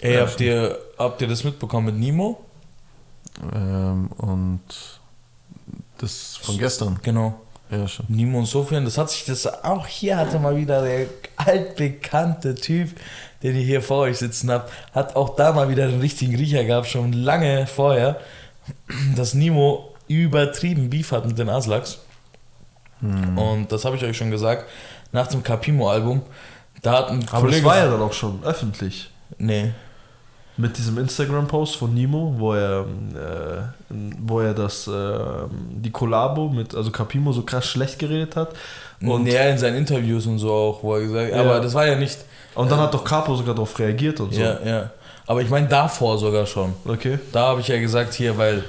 Ey, 0.00 0.14
Ja, 0.14 0.20
habt 0.22 0.40
ihr, 0.40 0.78
habt 0.98 1.20
ihr 1.20 1.28
das 1.28 1.44
mitbekommen 1.44 1.86
mit 1.86 1.96
Nemo? 1.96 2.44
Ähm, 3.54 4.08
und 4.16 4.62
das 5.98 6.36
von 6.36 6.58
gestern. 6.58 6.98
Genau. 7.02 7.40
Ja, 7.70 7.88
schon. 7.88 8.06
Nimo 8.08 8.38
und 8.38 8.46
Sofian, 8.46 8.84
das 8.84 8.96
hat 8.96 9.10
sich 9.10 9.24
das 9.24 9.46
auch 9.64 9.86
hier 9.86 10.16
hatte 10.16 10.38
mal 10.38 10.56
wieder 10.56 10.82
der 10.82 11.08
altbekannte 11.34 12.54
Typ, 12.54 12.90
den 13.42 13.56
ihr 13.56 13.64
hier 13.64 13.82
vor 13.82 14.02
euch 14.02 14.18
sitzen 14.18 14.50
habt, 14.52 14.72
hat 14.92 15.16
auch 15.16 15.34
da 15.34 15.52
mal 15.52 15.68
wieder 15.68 15.88
den 15.88 16.00
richtigen 16.00 16.36
Riecher 16.36 16.64
gehabt, 16.64 16.86
schon 16.86 17.12
lange 17.12 17.66
vorher, 17.66 18.20
dass 19.16 19.34
Nimo 19.34 19.95
übertrieben 20.08 20.90
Beef 20.90 21.12
hat 21.12 21.26
mit 21.26 21.38
den 21.38 21.48
Aslaks. 21.48 21.98
Und 23.00 23.70
das 23.70 23.84
habe 23.84 23.96
ich 23.96 24.04
euch 24.04 24.16
schon 24.16 24.30
gesagt, 24.30 24.64
nach 25.12 25.26
dem 25.26 25.42
Capimo-Album, 25.42 26.22
da 26.82 26.92
hat 26.98 27.10
ein 27.10 27.22
Aber 27.30 27.40
Kollege. 27.42 27.56
das 27.62 27.64
war 27.64 27.76
ja 27.76 27.90
dann 27.90 28.00
auch 28.00 28.12
schon 28.12 28.42
öffentlich. 28.44 29.10
Nee. 29.38 29.72
mit 30.56 30.78
diesem 30.78 30.96
Instagram-Post 30.96 31.76
von 31.76 31.92
Nemo, 31.92 32.34
wo 32.38 32.54
er, 32.54 32.80
äh, 32.80 33.94
wo 34.20 34.40
er 34.40 34.54
das, 34.54 34.86
äh, 34.88 35.18
die 35.70 35.90
Kollabo 35.90 36.48
mit, 36.48 36.74
also 36.74 36.90
Capimo 36.90 37.32
so 37.32 37.42
krass 37.42 37.66
schlecht 37.66 37.98
geredet 37.98 38.36
hat. 38.36 38.50
Und 39.02 39.26
ja, 39.26 39.42
in 39.50 39.58
seinen 39.58 39.76
Interviews 39.76 40.24
und 40.26 40.38
so 40.38 40.50
auch, 40.50 40.82
wo 40.82 40.94
er 40.94 41.02
gesagt 41.02 41.30
Ja. 41.32 41.40
aber 41.42 41.60
das 41.60 41.74
war 41.74 41.86
ja 41.86 41.96
nicht. 41.96 42.18
Und 42.54 42.70
dann 42.70 42.80
hat 42.80 42.94
doch 42.94 43.04
Capo 43.04 43.34
sogar 43.36 43.54
darauf 43.54 43.78
reagiert 43.78 44.18
und 44.20 44.32
so. 44.32 44.40
Ja, 44.40 44.58
ja. 44.64 44.90
Aber 45.26 45.42
ich 45.42 45.50
meine 45.50 45.68
davor 45.68 46.16
sogar 46.16 46.46
schon. 46.46 46.72
Okay. 46.86 47.18
Da 47.32 47.48
habe 47.48 47.60
ich 47.60 47.68
ja 47.68 47.78
gesagt 47.78 48.14
hier, 48.14 48.38
weil 48.38 48.64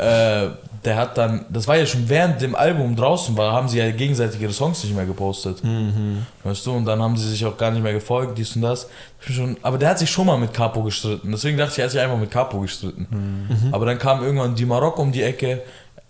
äh, 0.00 0.50
der 0.84 0.96
hat 0.96 1.18
dann, 1.18 1.44
das 1.50 1.68
war 1.68 1.76
ja 1.76 1.84
schon 1.84 2.08
während 2.08 2.40
dem 2.40 2.54
Album 2.54 2.96
draußen 2.96 3.36
war, 3.36 3.52
haben 3.52 3.68
sie 3.68 3.78
ja 3.78 3.90
gegenseitig 3.90 4.40
ihre 4.40 4.52
Songs 4.52 4.82
nicht 4.82 4.96
mehr 4.96 5.04
gepostet. 5.04 5.62
Mhm. 5.62 6.24
Weißt 6.42 6.64
du, 6.64 6.72
und 6.72 6.86
dann 6.86 7.02
haben 7.02 7.16
sie 7.18 7.28
sich 7.28 7.44
auch 7.44 7.56
gar 7.56 7.70
nicht 7.70 7.82
mehr 7.82 7.92
gefolgt, 7.92 8.38
dies 8.38 8.56
und 8.56 8.62
das. 8.62 8.88
Ich 9.20 9.26
bin 9.26 9.36
Schon, 9.36 9.56
aber 9.62 9.76
der 9.76 9.90
hat 9.90 9.98
sich 9.98 10.10
schon 10.10 10.26
mal 10.26 10.38
mit 10.38 10.54
Capo 10.54 10.82
gestritten. 10.82 11.30
Deswegen 11.30 11.58
dachte 11.58 11.72
ich, 11.72 11.78
er 11.80 11.84
hat 11.84 11.90
sich 11.90 12.00
einfach 12.00 12.16
mit 12.16 12.30
Capo 12.30 12.60
gestritten. 12.60 13.06
Mhm. 13.10 13.74
Aber 13.74 13.84
dann 13.84 13.98
kam 13.98 14.22
irgendwann 14.22 14.54
die 14.54 14.64
Marok 14.64 14.98
um 14.98 15.12
die 15.12 15.22
Ecke. 15.22 15.62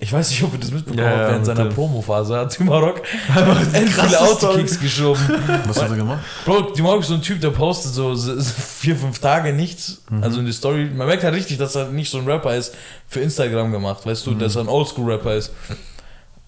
Ich 0.03 0.11
weiß 0.13 0.31
nicht, 0.31 0.43
ob 0.43 0.55
ihr 0.55 0.59
das 0.61 0.71
mitbekommen 0.71 0.99
Ja, 1.05 1.11
ja, 1.11 1.19
habt, 1.19 1.29
während 1.31 1.47
seiner 1.47 1.67
Promophase 1.67 2.35
hat 2.39 2.59
die 2.59 2.65
Marok 2.65 3.03
einfach 3.29 3.61
endlich 3.75 4.19
Autokicks 4.19 4.81
geschoben. 4.81 5.21
Was 5.67 5.83
hat 5.83 5.91
er 5.91 5.97
gemacht? 5.97 6.21
Bro, 6.47 6.73
die 6.75 6.81
Marok 6.81 7.03
ist 7.03 7.09
so 7.09 7.15
ein 7.15 7.23
Typ, 7.23 7.39
der 7.43 7.51
postet 7.51 7.93
so 7.93 8.15
so 8.15 8.35
vier, 8.43 8.97
fünf 8.97 9.19
Tage 9.19 9.53
nichts. 9.53 10.01
Mhm. 10.09 10.23
Also 10.25 10.41
in 10.41 10.47
die 10.47 10.53
Story. 10.53 10.87
Man 10.95 11.07
merkt 11.07 11.23
halt 11.23 11.35
richtig, 11.35 11.59
dass 11.59 11.75
er 11.75 11.89
nicht 11.89 12.11
so 12.11 12.17
ein 12.19 12.25
Rapper 12.27 12.57
ist 12.57 12.75
für 13.09 13.21
Instagram 13.21 13.73
gemacht. 13.73 14.07
Weißt 14.07 14.27
Mhm. 14.27 14.39
du, 14.39 14.45
dass 14.45 14.57
er 14.57 14.63
ein 14.63 14.69
Oldschool-Rapper 14.69 15.35
ist. 15.35 15.53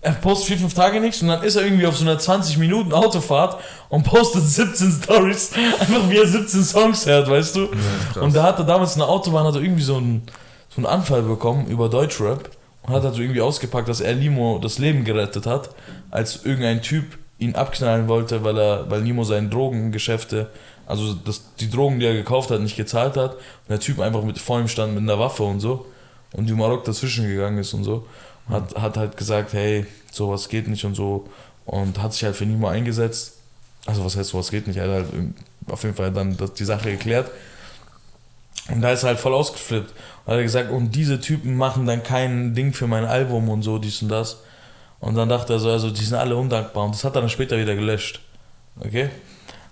Er 0.00 0.12
postet 0.12 0.48
vier, 0.48 0.58
fünf 0.58 0.72
Tage 0.74 0.98
nichts 1.00 1.20
und 1.22 1.28
dann 1.28 1.42
ist 1.44 1.54
er 1.54 1.62
irgendwie 1.62 1.86
auf 1.86 1.96
so 1.96 2.04
einer 2.04 2.18
20 2.18 2.56
Minuten 2.56 2.92
Autofahrt 2.92 3.60
und 3.90 4.02
postet 4.02 4.42
17 4.44 4.98
Stories, 5.02 5.50
einfach 5.78 6.08
wie 6.08 6.16
er 6.16 6.26
17 6.26 6.64
Songs 6.64 7.06
hört, 7.06 7.28
weißt 7.30 7.54
du? 7.54 7.68
krass. 7.68 8.16
und 8.20 8.34
da 8.34 8.42
hat 8.44 8.58
er 8.58 8.64
damals 8.64 8.94
in 8.94 8.98
der 9.00 9.08
Autobahn 9.08 9.46
hat 9.46 9.54
er 9.54 9.60
irgendwie 9.60 9.84
so 9.84 9.98
einen, 9.98 10.22
so 10.74 10.78
einen 10.78 10.86
Anfall 10.86 11.22
bekommen 11.22 11.66
über 11.68 11.88
Deutschrap 11.88 12.50
und 12.82 12.92
hat 12.94 13.02
halt 13.04 13.14
so 13.14 13.20
irgendwie 13.22 13.40
ausgepackt, 13.40 13.88
dass 13.88 14.00
er 14.00 14.14
Limo 14.14 14.58
das 14.62 14.78
Leben 14.78 15.04
gerettet 15.04 15.46
hat, 15.46 15.70
als 16.10 16.44
irgendein 16.44 16.82
Typ 16.82 17.18
ihn 17.38 17.54
abknallen 17.54 18.08
wollte, 18.08 18.44
weil 18.44 18.58
er, 18.58 18.90
weil 18.90 19.02
Nimo 19.02 19.24
seine 19.24 19.48
Drogengeschäfte, 19.48 20.50
also 20.86 21.14
das, 21.14 21.42
die 21.60 21.70
Drogen, 21.70 21.98
die 22.00 22.06
er 22.06 22.14
gekauft 22.14 22.50
hat, 22.50 22.60
nicht 22.60 22.76
gezahlt 22.76 23.16
hat 23.16 23.34
und 23.34 23.70
der 23.70 23.80
Typ 23.80 24.00
einfach 24.00 24.22
mit 24.22 24.38
vor 24.38 24.60
ihm 24.60 24.68
stand 24.68 24.94
mit 24.94 25.02
einer 25.02 25.18
Waffe 25.18 25.42
und 25.44 25.60
so 25.60 25.86
und 26.32 26.48
die 26.48 26.52
Marok 26.54 26.84
dazwischen 26.84 27.26
gegangen 27.26 27.58
ist 27.58 27.72
und 27.74 27.84
so 27.84 28.06
hat, 28.48 28.74
hat 28.74 28.96
halt 28.96 29.16
gesagt, 29.16 29.52
hey, 29.52 29.86
sowas 30.10 30.48
geht 30.48 30.68
nicht 30.68 30.84
und 30.84 30.94
so 30.94 31.28
und 31.64 32.02
hat 32.02 32.12
sich 32.12 32.24
halt 32.24 32.34
für 32.36 32.44
Nimo 32.46 32.66
eingesetzt. 32.68 33.34
Also 33.86 34.04
was 34.04 34.16
heißt 34.16 34.30
sowas 34.30 34.50
geht 34.50 34.66
nicht? 34.66 34.76
Er 34.76 34.84
hat 34.84 34.90
halt 34.90 35.12
irgend- 35.12 35.38
auf 35.68 35.82
jeden 35.84 35.94
Fall 35.94 36.10
dann 36.12 36.36
die 36.58 36.64
Sache 36.64 36.90
geklärt. 36.90 37.30
Und 38.70 38.80
da 38.80 38.90
ist 38.92 39.02
er 39.02 39.08
halt 39.08 39.18
voll 39.18 39.34
ausgeflippt. 39.34 39.90
Und 40.24 40.32
hat 40.32 40.38
er 40.38 40.42
gesagt, 40.42 40.70
und 40.70 40.92
diese 40.92 41.20
Typen 41.20 41.56
machen 41.56 41.86
dann 41.86 42.02
kein 42.02 42.54
Ding 42.54 42.72
für 42.72 42.86
mein 42.86 43.04
Album 43.04 43.48
und 43.48 43.62
so, 43.62 43.78
dies 43.78 44.02
und 44.02 44.08
das. 44.08 44.38
Und 45.00 45.16
dann 45.16 45.28
dachte 45.28 45.54
er 45.54 45.58
so, 45.58 45.68
also 45.70 45.90
die 45.90 46.04
sind 46.04 46.16
alle 46.16 46.36
undankbar. 46.36 46.84
Und 46.84 46.94
das 46.94 47.02
hat 47.04 47.16
er 47.16 47.20
dann 47.22 47.30
später 47.30 47.58
wieder 47.58 47.74
gelöscht. 47.74 48.20
Okay? 48.80 49.10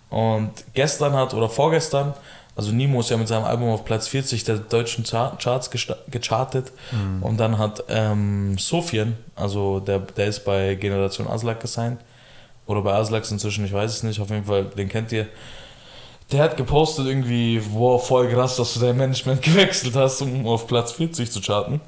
Und 0.09 0.51
gestern 0.75 1.13
hat, 1.15 1.35
oder 1.35 1.49
vorgestern, 1.49 2.15
also 2.57 2.73
Nimo 2.73 2.99
ist 3.01 3.11
ja 3.11 3.17
mit 3.17 3.29
seinem 3.29 3.45
Album 3.45 3.69
auf 3.71 3.85
Platz 3.85 4.09
40 4.09 4.43
der 4.43 4.57
deutschen 4.57 5.05
Char- 5.05 5.37
Charts 5.39 5.71
gechartet. 6.11 6.73
Und 7.21 7.39
dann 7.39 7.59
hat 7.59 7.85
ähm, 7.89 8.59
Sofian, 8.59 9.17
also 9.37 9.79
der, 9.79 10.01
der 10.01 10.27
ist 10.27 10.45
bei 10.45 10.75
Generation 10.75 11.29
Aslak 11.29 11.61
gesigned. 11.61 11.99
Oder 12.67 12.83
bei 12.83 12.93
Aslaks 12.93 13.31
inzwischen, 13.31 13.65
ich 13.65 13.73
weiß 13.73 13.91
es 13.93 14.03
nicht, 14.03 14.21
auf 14.21 14.31
jeden 14.31 14.45
Fall, 14.45 14.65
den 14.65 14.89
kennt 14.89 15.13
ihr. 15.13 15.27
Der 16.33 16.43
hat 16.43 16.57
gepostet 16.57 17.07
irgendwie, 17.07 17.61
wow, 17.73 18.05
voll 18.05 18.29
krass, 18.29 18.57
dass 18.57 18.75
du 18.75 18.81
dein 18.81 18.97
Management 18.97 19.43
gewechselt 19.43 19.97
hast, 19.97 20.23
um 20.23 20.47
auf 20.47 20.67
Platz 20.67 20.93
40 20.93 21.31
zu 21.31 21.41
charten. 21.41 21.81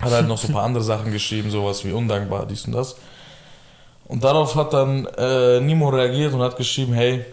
Hat 0.00 0.10
halt 0.10 0.26
noch 0.26 0.38
so 0.38 0.48
ein 0.48 0.54
paar 0.54 0.64
andere 0.64 0.82
Sachen 0.82 1.12
geschrieben, 1.12 1.50
sowas 1.50 1.84
wie 1.84 1.92
undankbar, 1.92 2.46
dies 2.46 2.66
und 2.66 2.72
das. 2.72 2.96
Und 4.06 4.24
darauf 4.24 4.56
hat 4.56 4.72
dann 4.72 5.06
äh, 5.16 5.60
Nimo 5.60 5.88
reagiert 5.88 6.34
und 6.34 6.40
hat 6.40 6.56
geschrieben, 6.56 6.92
hey, 6.92 7.24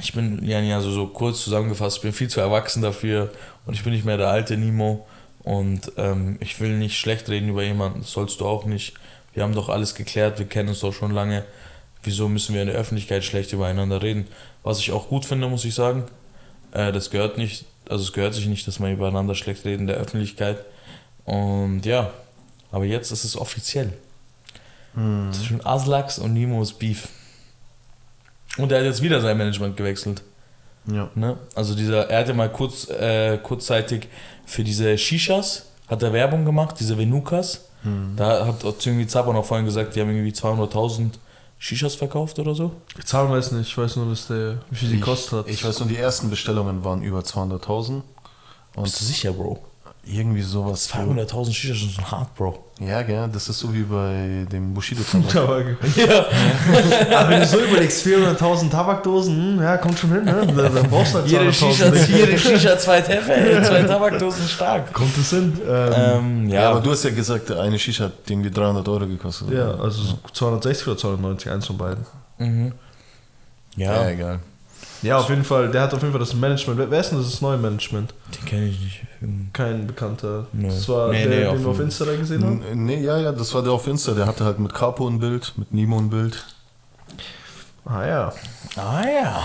ich 0.00 0.12
bin, 0.12 0.44
ja, 0.46 0.58
also 0.76 0.90
so 0.90 1.06
kurz 1.06 1.42
zusammengefasst, 1.42 1.96
ich 1.96 2.02
bin 2.02 2.12
viel 2.12 2.28
zu 2.28 2.40
erwachsen 2.40 2.82
dafür 2.82 3.30
und 3.66 3.74
ich 3.74 3.82
bin 3.82 3.92
nicht 3.92 4.04
mehr 4.04 4.16
der 4.16 4.28
alte 4.28 4.56
Nimo 4.56 5.06
und 5.42 5.92
ähm, 5.96 6.36
ich 6.40 6.60
will 6.60 6.76
nicht 6.76 6.98
schlecht 6.98 7.28
reden 7.28 7.48
über 7.48 7.62
jemanden, 7.62 8.00
das 8.00 8.12
sollst 8.12 8.40
du 8.40 8.46
auch 8.46 8.64
nicht. 8.64 8.94
Wir 9.34 9.42
haben 9.42 9.54
doch 9.54 9.68
alles 9.68 9.94
geklärt, 9.94 10.38
wir 10.38 10.46
kennen 10.46 10.68
uns 10.68 10.80
doch 10.80 10.92
schon 10.92 11.12
lange. 11.12 11.44
Wieso 12.02 12.28
müssen 12.28 12.54
wir 12.54 12.62
in 12.62 12.68
der 12.68 12.76
Öffentlichkeit 12.76 13.24
schlecht 13.24 13.52
übereinander 13.52 14.02
reden? 14.02 14.26
Was 14.62 14.78
ich 14.78 14.92
auch 14.92 15.08
gut 15.08 15.24
finde, 15.24 15.48
muss 15.48 15.64
ich 15.64 15.74
sagen. 15.74 16.04
Äh, 16.72 16.92
das 16.92 17.10
gehört 17.10 17.38
nicht, 17.38 17.64
also 17.88 18.04
es 18.04 18.12
gehört 18.12 18.34
sich 18.34 18.46
nicht, 18.46 18.66
dass 18.66 18.78
man 18.78 18.92
übereinander 18.92 19.34
schlecht 19.34 19.64
redet 19.64 19.80
in 19.80 19.86
der 19.86 19.96
Öffentlichkeit. 19.96 20.64
Und 21.24 21.84
ja, 21.84 22.10
aber 22.70 22.84
jetzt 22.84 23.10
ist 23.10 23.24
es 23.24 23.36
offiziell. 23.36 23.92
Zwischen 25.32 25.64
Aslax 25.64 26.18
und 26.18 26.32
Nimos 26.32 26.72
Beef. 26.72 27.08
Und 28.56 28.72
er 28.72 28.78
hat 28.78 28.86
jetzt 28.86 29.02
wieder 29.02 29.20
sein 29.20 29.36
Management 29.36 29.76
gewechselt. 29.76 30.22
Ja. 30.86 31.10
Ne? 31.14 31.36
Also 31.54 31.74
dieser, 31.74 32.08
er 32.10 32.20
hatte 32.20 32.34
mal 32.34 32.50
kurz, 32.50 32.88
äh, 32.88 33.38
kurzzeitig 33.38 34.08
für 34.46 34.64
diese 34.64 34.96
Shishas, 34.98 35.66
hat 35.86 36.02
er 36.02 36.12
Werbung 36.12 36.44
gemacht, 36.44 36.76
diese 36.80 36.98
Venukas. 36.98 37.66
Da 38.16 38.44
hat 38.46 38.64
irgendwie 38.64 39.06
Zappa 39.06 39.32
noch 39.32 39.44
vorhin 39.44 39.64
gesagt, 39.64 39.94
die 39.94 40.00
haben 40.00 40.10
irgendwie 40.10 40.32
200.000 40.32 41.12
Shishas 41.58 41.94
verkauft 41.96 42.38
oder 42.38 42.54
so. 42.54 42.72
Ich 42.98 43.04
zahle 43.06 43.30
weiß 43.30 43.52
nicht, 43.52 43.68
ich 43.68 43.76
weiß 43.78 43.96
nur, 43.96 44.10
dass 44.10 44.28
der, 44.28 44.58
wie 44.70 44.76
viel 44.76 44.88
die 44.90 44.94
Ich, 44.96 45.00
kostet 45.00 45.32
hat. 45.40 45.48
ich 45.48 45.64
weiß 45.64 45.80
nur, 45.80 45.88
die 45.88 45.96
ersten 45.96 46.30
Bestellungen 46.30 46.84
waren 46.84 47.02
über 47.02 47.20
200.000. 47.20 48.02
Und 48.76 48.82
Bist 48.84 49.00
du 49.00 49.04
sicher, 49.04 49.32
Bro? 49.32 49.58
Irgendwie 50.04 50.40
sowas. 50.42 50.88
200.000 50.92 51.52
Shishas 51.52 51.78
sind 51.80 51.92
schon 51.92 52.10
hart, 52.10 52.34
Bro. 52.34 52.64
Ja, 52.80 53.02
gell, 53.02 53.28
das 53.32 53.48
ist 53.48 53.58
so 53.58 53.74
wie 53.74 53.82
bei 53.82 54.46
dem 54.50 54.72
Bushido-Tabak. 54.72 55.76
Aber 55.82 57.10
Ja. 57.10 57.28
wenn 57.28 57.40
du 57.40 57.46
so 57.46 57.58
überlegst, 57.60 58.06
400.000 58.06 58.70
Tabakdosen, 58.70 59.56
hm, 59.56 59.62
ja, 59.62 59.76
kommt 59.76 59.98
schon 59.98 60.12
hin, 60.12 60.24
ne? 60.24 60.46
Dann 60.46 60.88
brauchst 60.88 61.12
du 61.14 61.18
halt 61.18 61.28
Jede 61.28 61.50
200.000 61.50 61.52
Shisha, 61.52 61.94
jede 62.16 62.38
Shisha 62.38 62.78
zwei 62.78 63.00
Tefe, 63.02 63.62
zwei 63.66 63.82
Tabakdosen 63.82 64.46
stark. 64.48 64.92
Kommt 64.94 65.16
es 65.18 65.30
hin? 65.30 65.58
Ähm, 65.68 65.92
Ähm, 65.94 66.48
ja, 66.48 66.62
ja, 66.62 66.70
aber 66.70 66.80
du 66.80 66.90
hast 66.90 67.04
ja 67.04 67.10
gesagt, 67.10 67.50
eine 67.50 67.78
Shisha 67.78 68.04
hat 68.04 68.12
irgendwie 68.28 68.50
300 68.50 68.88
Euro 68.88 69.06
gekostet. 69.06 69.50
ja, 69.50 69.72
also 69.74 70.02
so 70.02 70.18
260 70.32 70.86
oder 70.88 70.96
290, 70.96 71.50
eins 71.50 71.66
von 71.66 71.76
beiden. 71.76 72.06
mhm. 72.38 72.72
Ja, 73.76 74.02
ja, 74.04 74.08
egal. 74.10 74.38
Ja, 75.02 75.18
auf 75.18 75.28
jeden 75.28 75.44
Fall, 75.44 75.70
der 75.70 75.82
hat 75.82 75.94
auf 75.94 76.00
jeden 76.00 76.12
Fall 76.12 76.20
das 76.20 76.34
Management. 76.34 76.90
Wer- 76.90 77.00
ist 77.00 77.10
denn 77.10 77.18
das 77.18 77.40
neue 77.40 77.56
Management? 77.58 78.12
den 78.36 78.44
kenne 78.44 78.66
ich 78.66 78.80
nicht. 78.80 79.00
Hm. 79.20 79.50
Kein 79.52 79.86
bekannter. 79.86 80.46
Nee. 80.52 80.68
Das 80.68 80.88
war 80.88 81.08
Nee, 81.10 81.24
der, 81.24 81.28
nee, 81.30 81.36
den 81.40 81.46
auf 81.48 81.60
wir 81.60 81.68
auf 81.68 81.76
dem- 81.76 81.84
Insta 81.86 82.04
da 82.04 82.16
gesehen 82.16 82.44
haben. 82.44 82.84
Nee, 82.84 83.02
ja, 83.02 83.18
ja, 83.18 83.32
das 83.32 83.52
war 83.54 83.62
der 83.62 83.72
auf 83.72 83.86
Insta. 83.86 84.12
Der 84.12 84.26
hatte 84.26 84.44
halt 84.44 84.58
mit 84.58 84.72
Capo 84.74 85.08
ein 85.08 85.18
Bild, 85.18 85.52
mit 85.56 85.72
Nimo 85.72 85.98
ein 85.98 86.10
Bild. 86.10 86.44
Ah 87.84 88.04
ja. 88.06 88.32
Ah 88.76 89.02
ja. 89.02 89.42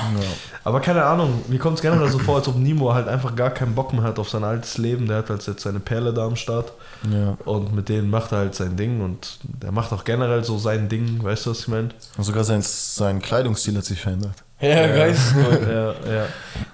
Aber 0.65 0.81
keine 0.81 1.03
Ahnung, 1.05 1.43
mir 1.47 1.59
kommt 1.59 1.77
es 1.77 1.81
generell 1.81 2.09
so 2.09 2.19
vor, 2.19 2.35
als 2.37 2.47
ob 2.49 2.57
Nimo 2.57 2.93
halt 2.93 3.07
einfach 3.07 3.35
gar 3.35 3.49
keinen 3.51 3.73
Bock 3.73 3.93
mehr 3.93 4.03
hat 4.03 4.19
auf 4.19 4.29
sein 4.29 4.43
altes 4.43 4.77
Leben. 4.77 5.07
Der 5.07 5.17
hat 5.19 5.29
halt 5.29 5.47
jetzt 5.47 5.61
seine 5.63 5.79
Perle 5.79 6.13
da 6.13 6.25
am 6.25 6.35
Start. 6.35 6.73
Ja. 7.09 7.37
Und 7.45 7.73
mit 7.73 7.87
denen 7.87 8.09
macht 8.09 8.33
er 8.33 8.39
halt 8.39 8.55
sein 8.55 8.75
Ding 8.75 8.99
und 9.01 9.39
der 9.43 9.71
macht 9.71 9.93
auch 9.93 10.03
generell 10.03 10.43
so 10.43 10.57
sein 10.57 10.89
Ding, 10.89 11.23
weißt 11.23 11.45
du, 11.45 11.51
was 11.51 11.59
ich 11.61 11.67
meine? 11.69 11.89
Und 12.17 12.23
sogar 12.25 12.43
sein, 12.43 12.61
sein 12.61 13.21
Kleidungsstil 13.21 13.77
hat 13.77 13.85
sich 13.85 14.01
verändert. 14.01 14.43
Ja, 14.68 14.88
geisteskrank. 14.88 15.61
ja, 15.68 15.86
ja. 16.14 16.26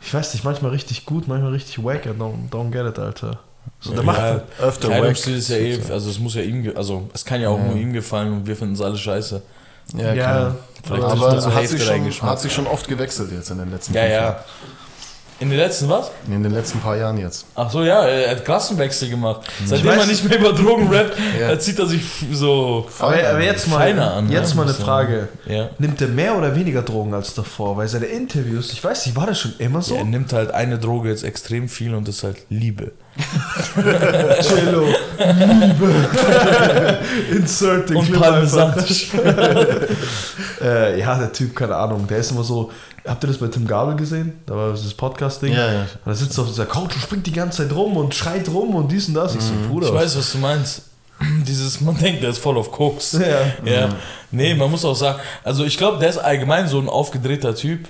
Ich 0.02 0.14
weiß 0.14 0.34
nicht, 0.34 0.44
manchmal 0.44 0.72
richtig 0.72 1.06
gut, 1.06 1.28
manchmal 1.28 1.52
richtig 1.52 1.84
wack, 1.84 2.06
I 2.06 2.10
don't, 2.10 2.50
don't 2.52 2.72
get 2.72 2.86
it, 2.86 3.00
Alter. 3.00 3.40
So, 3.82 3.92
der 3.92 4.00
Ja, 4.00 4.06
macht 4.06 4.20
ja, 4.20 4.42
Öfter 4.62 4.88
Kleidungsstil 4.88 5.34
wack. 5.34 5.40
ist 5.40 5.50
ja 5.50 5.58
eh, 5.58 5.80
also 5.92 6.10
es 6.10 6.20
muss 6.20 6.36
ja 6.36 6.42
ihm, 6.42 6.72
also 6.76 7.10
es 7.14 7.24
kann 7.26 7.42
ja 7.42 7.50
auch 7.50 7.58
Ja. 7.58 7.66
nur 7.66 7.76
ihm 7.76 7.94
gefallen 7.94 8.34
und 8.34 8.48
wir 8.48 8.56
finden 8.56 8.74
es 8.74 8.82
alle 8.82 8.98
scheiße. 8.98 9.42
Ja, 9.96 10.14
ja, 10.14 10.14
klar. 10.14 10.56
Vielleicht 10.84 11.04
aber- 11.04 11.42
so 11.42 11.54
hat 11.54 11.68
sich, 11.68 11.84
schon, 11.84 12.30
hat 12.30 12.40
sich 12.40 12.54
schon 12.54 12.68
oft 12.68 12.88
gewechselt 12.88 13.32
jetzt 13.32 13.50
in 13.50 13.58
den 13.58 13.72
letzten 13.72 13.94
Ja, 13.94 14.02
fünf 14.02 14.14
ja. 14.14 14.44
In 15.40 15.50
den 15.50 15.58
letzten 15.58 15.88
was? 15.88 16.12
In 16.28 16.44
den 16.44 16.52
letzten 16.54 16.80
paar 16.80 16.98
Jahren 16.98 17.18
jetzt. 17.18 17.46
Ach 17.56 17.70
so, 17.72 17.84
ja, 17.84 18.06
er 18.06 18.32
hat 18.32 18.44
Klassenwechsel 18.44 19.10
gemacht. 19.10 19.42
Seitdem 19.66 19.92
weiß- 19.92 20.00
er 20.00 20.06
nicht 20.08 20.28
mehr 20.28 20.38
über 20.38 20.52
Drogen 20.54 20.88
rappt, 20.94 21.18
Ja. 21.40 21.58
zieht 21.58 21.80
er 21.80 21.86
sich 21.88 22.02
so 22.34 22.88
aber, 23.00 23.16
aber 23.26 23.42
jetzt 23.42 23.68
mal, 23.70 23.78
feiner 23.78 24.14
an. 24.16 24.30
jetzt 24.30 24.50
ne? 24.50 24.56
mal 24.58 24.64
eine. 24.64 24.74
Frage. 24.74 25.30
Ja. 25.46 25.70
Nimmt 25.80 26.02
er 26.02 26.08
mehr 26.10 26.38
oder 26.38 26.56
weniger 26.56 26.82
Drogen 26.82 27.14
als 27.14 27.34
davor? 27.34 27.78
Weil 27.78 27.88
seine 27.88 28.08
Interviews, 28.08 28.74
ich 28.74 28.84
weiß 28.84 29.06
nicht, 29.06 29.16
war 29.16 29.28
das 29.28 29.40
schon 29.40 29.54
immer 29.60 29.82
so? 29.82 29.96
Er 29.96 30.04
nimmt 30.04 30.34
halt 30.34 30.52
eine 30.52 30.78
Droge 30.78 31.10
jetzt 31.10 31.24
extrem 31.24 31.70
viel 31.70 31.94
und 31.96 32.08
das 32.08 32.16
ist 32.18 32.24
halt 32.24 32.38
Liebe. 32.50 32.92
Cello, 34.41 34.88
Liebe, 35.17 35.93
Insert 37.32 37.89
den 37.89 37.97
Und 37.97 38.05
Clip 38.05 38.22
einfach. 38.22 38.76
Äh, 40.61 40.99
ja, 40.99 41.17
der 41.17 41.32
Typ, 41.32 41.55
keine 41.55 41.74
Ahnung, 41.78 42.05
der 42.05 42.17
ist 42.17 42.32
immer 42.32 42.43
so. 42.43 42.70
Habt 43.07 43.24
ihr 43.24 43.28
das 43.28 43.38
bei 43.38 43.47
Tim 43.47 43.65
Gabel 43.65 43.95
gesehen? 43.95 44.41
Da 44.45 44.55
war 44.57 44.74
dieses 44.74 44.93
Podcast-Ding. 44.93 45.53
Ja, 45.53 45.72
ja. 45.72 45.82
Und 46.03 46.11
er 46.11 46.15
sitzt 46.15 46.38
auf 46.38 46.47
dieser 46.47 46.65
Couch 46.65 46.95
und 46.95 47.01
springt 47.01 47.26
die 47.26 47.32
ganze 47.32 47.63
Zeit 47.63 47.74
rum 47.74 47.95
und 47.95 48.13
schreit 48.13 48.49
rum 48.49 48.76
und 48.76 48.91
dies 48.91 49.07
und 49.07 49.13
das. 49.13 49.36
Ich 49.36 49.41
so, 49.41 49.53
Bruder. 49.70 49.88
Ich 49.88 49.93
weiß, 49.93 50.17
was 50.17 50.34
du 50.34 50.38
meinst. 50.39 50.82
Dieses, 51.47 51.80
man 51.82 51.97
denkt, 51.97 52.24
der 52.24 52.32
ist 52.32 52.39
voll 52.39 52.57
auf 52.57 52.72
Koks. 52.72 53.13
Ja. 53.13 53.72
Ja. 53.72 53.89
Nee, 54.32 54.53
man 54.53 54.70
muss 54.70 54.84
auch 54.84 54.95
sagen, 54.95 55.20
also 55.43 55.63
ich 55.63 55.78
glaube, 55.78 55.99
der 55.99 56.09
ist 56.09 56.17
allgemein 56.17 56.67
so 56.67 56.80
ein 56.80 56.89
aufgedrehter 56.89 57.55
Typ. 57.55 57.88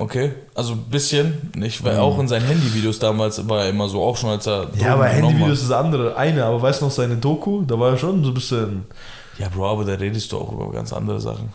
Okay, 0.00 0.32
also 0.54 0.72
ein 0.72 0.84
bisschen. 0.90 1.52
Ich 1.62 1.84
war 1.84 2.00
auch 2.00 2.18
in 2.18 2.26
seinen 2.26 2.46
Handyvideos 2.46 2.98
damals, 2.98 3.46
war 3.46 3.64
er 3.64 3.68
immer 3.68 3.86
so, 3.86 4.02
auch 4.02 4.16
schon 4.16 4.30
als 4.30 4.46
er. 4.46 4.62
Ja, 4.62 4.68
Drogen 4.68 4.84
aber 4.86 5.08
genommen 5.10 5.26
Handyvideos 5.34 5.60
ist 5.60 5.70
das 5.70 5.76
andere. 5.78 6.16
Eine, 6.16 6.44
aber 6.46 6.62
weißt 6.62 6.80
du 6.80 6.86
noch 6.86 6.92
seine 6.92 7.16
Doku? 7.16 7.64
Da 7.66 7.78
war 7.78 7.90
er 7.90 7.98
schon 7.98 8.24
so 8.24 8.30
ein 8.30 8.34
bisschen. 8.34 8.84
Ja, 9.38 9.50
Bro, 9.50 9.68
aber 9.68 9.84
da 9.84 9.92
redest 9.92 10.32
du 10.32 10.38
auch 10.38 10.52
über 10.52 10.70
ganz 10.72 10.94
andere 10.94 11.20
Sachen. 11.20 11.50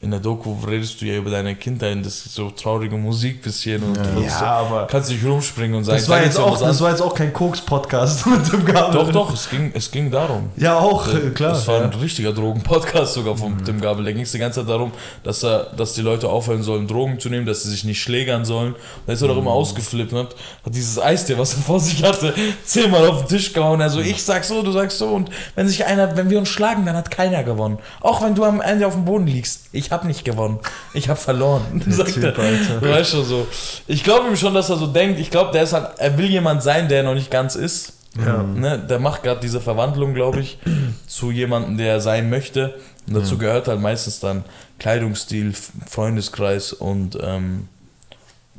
In 0.00 0.10
der 0.10 0.20
Doku 0.20 0.54
redest 0.68 1.00
du 1.00 1.06
ja 1.06 1.14
über 1.16 1.30
deine 1.30 1.54
Kindheit, 1.56 1.96
das 2.04 2.26
ist 2.26 2.34
so 2.34 2.50
traurige 2.50 2.94
Musik 2.94 3.40
bisschen 3.40 3.82
und 3.82 3.96
du 3.96 4.20
Ja, 4.22 4.42
aber. 4.58 4.86
kannst 4.86 5.08
nicht 5.10 5.24
rumspringen 5.24 5.78
und 5.78 5.84
sagen, 5.84 5.96
Das 5.96 6.08
war, 6.10 6.22
jetzt 6.22 6.38
auch, 6.38 6.60
das 6.60 6.78
war 6.82 6.90
jetzt 6.90 7.00
auch 7.00 7.14
kein 7.14 7.32
Koks-Podcast 7.32 8.26
mit 8.26 8.52
dem 8.52 8.66
Gabel. 8.66 8.92
Doch, 8.92 9.10
doch, 9.10 9.32
es 9.32 9.48
ging, 9.48 9.72
es 9.74 9.90
ging 9.90 10.10
darum. 10.10 10.50
Ja, 10.58 10.78
auch, 10.78 11.08
äh, 11.08 11.30
klar. 11.30 11.52
Das 11.54 11.66
war 11.68 11.78
ja. 11.78 11.84
ein 11.84 11.94
richtiger 11.94 12.34
Drogen-Podcast 12.34 13.14
sogar 13.14 13.34
von 13.34 13.54
Mhm. 13.54 13.64
Tim 13.64 13.80
Gabel. 13.80 14.04
Da 14.04 14.12
ging 14.12 14.20
es 14.24 14.32
die 14.32 14.38
ganze 14.38 14.60
Zeit 14.60 14.68
darum, 14.68 14.92
dass, 15.22 15.42
er, 15.42 15.70
dass 15.74 15.94
die 15.94 16.02
Leute 16.02 16.28
aufhören 16.28 16.62
sollen, 16.62 16.86
Drogen 16.86 17.18
zu 17.18 17.30
nehmen, 17.30 17.46
dass 17.46 17.62
sie 17.62 17.70
sich 17.70 17.84
nicht 17.84 18.02
schlägern 18.02 18.44
sollen. 18.44 18.74
Und 18.74 18.80
da 19.06 19.14
ist 19.14 19.22
er 19.22 19.28
doch 19.28 19.36
immer 19.38 19.52
Mhm. 19.52 19.56
ausgeflippt 19.56 20.12
und 20.12 20.18
hat, 20.18 20.34
hat 20.66 20.74
dieses 20.74 20.98
Eistee, 21.00 21.38
was 21.38 21.54
er 21.54 21.62
vor 21.62 21.80
sich 21.80 22.02
hatte, 22.04 22.34
zehnmal 22.66 23.06
auf 23.08 23.20
den 23.24 23.28
Tisch 23.28 23.54
gehauen. 23.54 23.80
Also 23.80 24.00
Mhm. 24.00 24.04
ich 24.06 24.22
sag 24.22 24.44
so, 24.44 24.62
du 24.62 24.70
sagst 24.72 24.98
so. 24.98 25.08
Und 25.08 25.30
wenn 25.54 25.66
sich 25.66 25.86
einer, 25.86 26.14
wenn 26.14 26.28
wir 26.28 26.38
uns 26.38 26.50
schlagen, 26.50 26.84
dann 26.84 26.94
hat 26.96 27.10
keiner 27.10 27.42
gewonnen. 27.42 27.78
Auch 28.02 28.22
wenn 28.22 28.34
du 28.34 28.44
am 28.44 28.60
Ende 28.60 28.86
auf 28.86 28.92
dem 28.92 29.06
Boden 29.06 29.26
liegst. 29.26 29.62
Ich 29.72 29.93
habe 29.94 30.06
nicht 30.06 30.24
gewonnen. 30.24 30.58
Ich 30.92 31.08
habe 31.08 31.18
verloren. 31.18 31.82
sagt 31.88 32.14
Typ, 32.14 32.24
er. 32.24 32.32
Du 32.32 32.88
weißt 32.88 33.10
schon 33.10 33.24
so. 33.24 33.46
Ich 33.86 34.04
glaube 34.04 34.28
ihm 34.28 34.36
schon, 34.36 34.54
dass 34.54 34.68
er 34.70 34.76
so 34.76 34.86
denkt. 34.86 35.18
Ich 35.18 35.30
glaube, 35.30 35.52
der 35.52 35.62
ist 35.62 35.72
halt, 35.72 35.98
er 35.98 36.18
will 36.18 36.26
jemand 36.26 36.62
sein, 36.62 36.88
der 36.88 37.02
noch 37.02 37.14
nicht 37.14 37.30
ganz 37.30 37.54
ist. 37.54 37.94
Ja. 38.18 38.42
Ne, 38.42 38.78
der 38.78 39.00
macht 39.00 39.22
gerade 39.24 39.40
diese 39.40 39.60
Verwandlung, 39.60 40.14
glaube 40.14 40.40
ich, 40.40 40.58
zu 41.06 41.30
jemandem, 41.30 41.78
der 41.78 41.94
er 41.94 42.00
sein 42.00 42.30
möchte. 42.30 42.74
Und 43.06 43.14
dazu 43.14 43.38
gehört 43.38 43.68
halt 43.68 43.80
meistens 43.80 44.20
dann 44.20 44.44
Kleidungsstil, 44.78 45.52
Freundeskreis 45.88 46.72
und 46.72 47.18
ähm, 47.20 47.68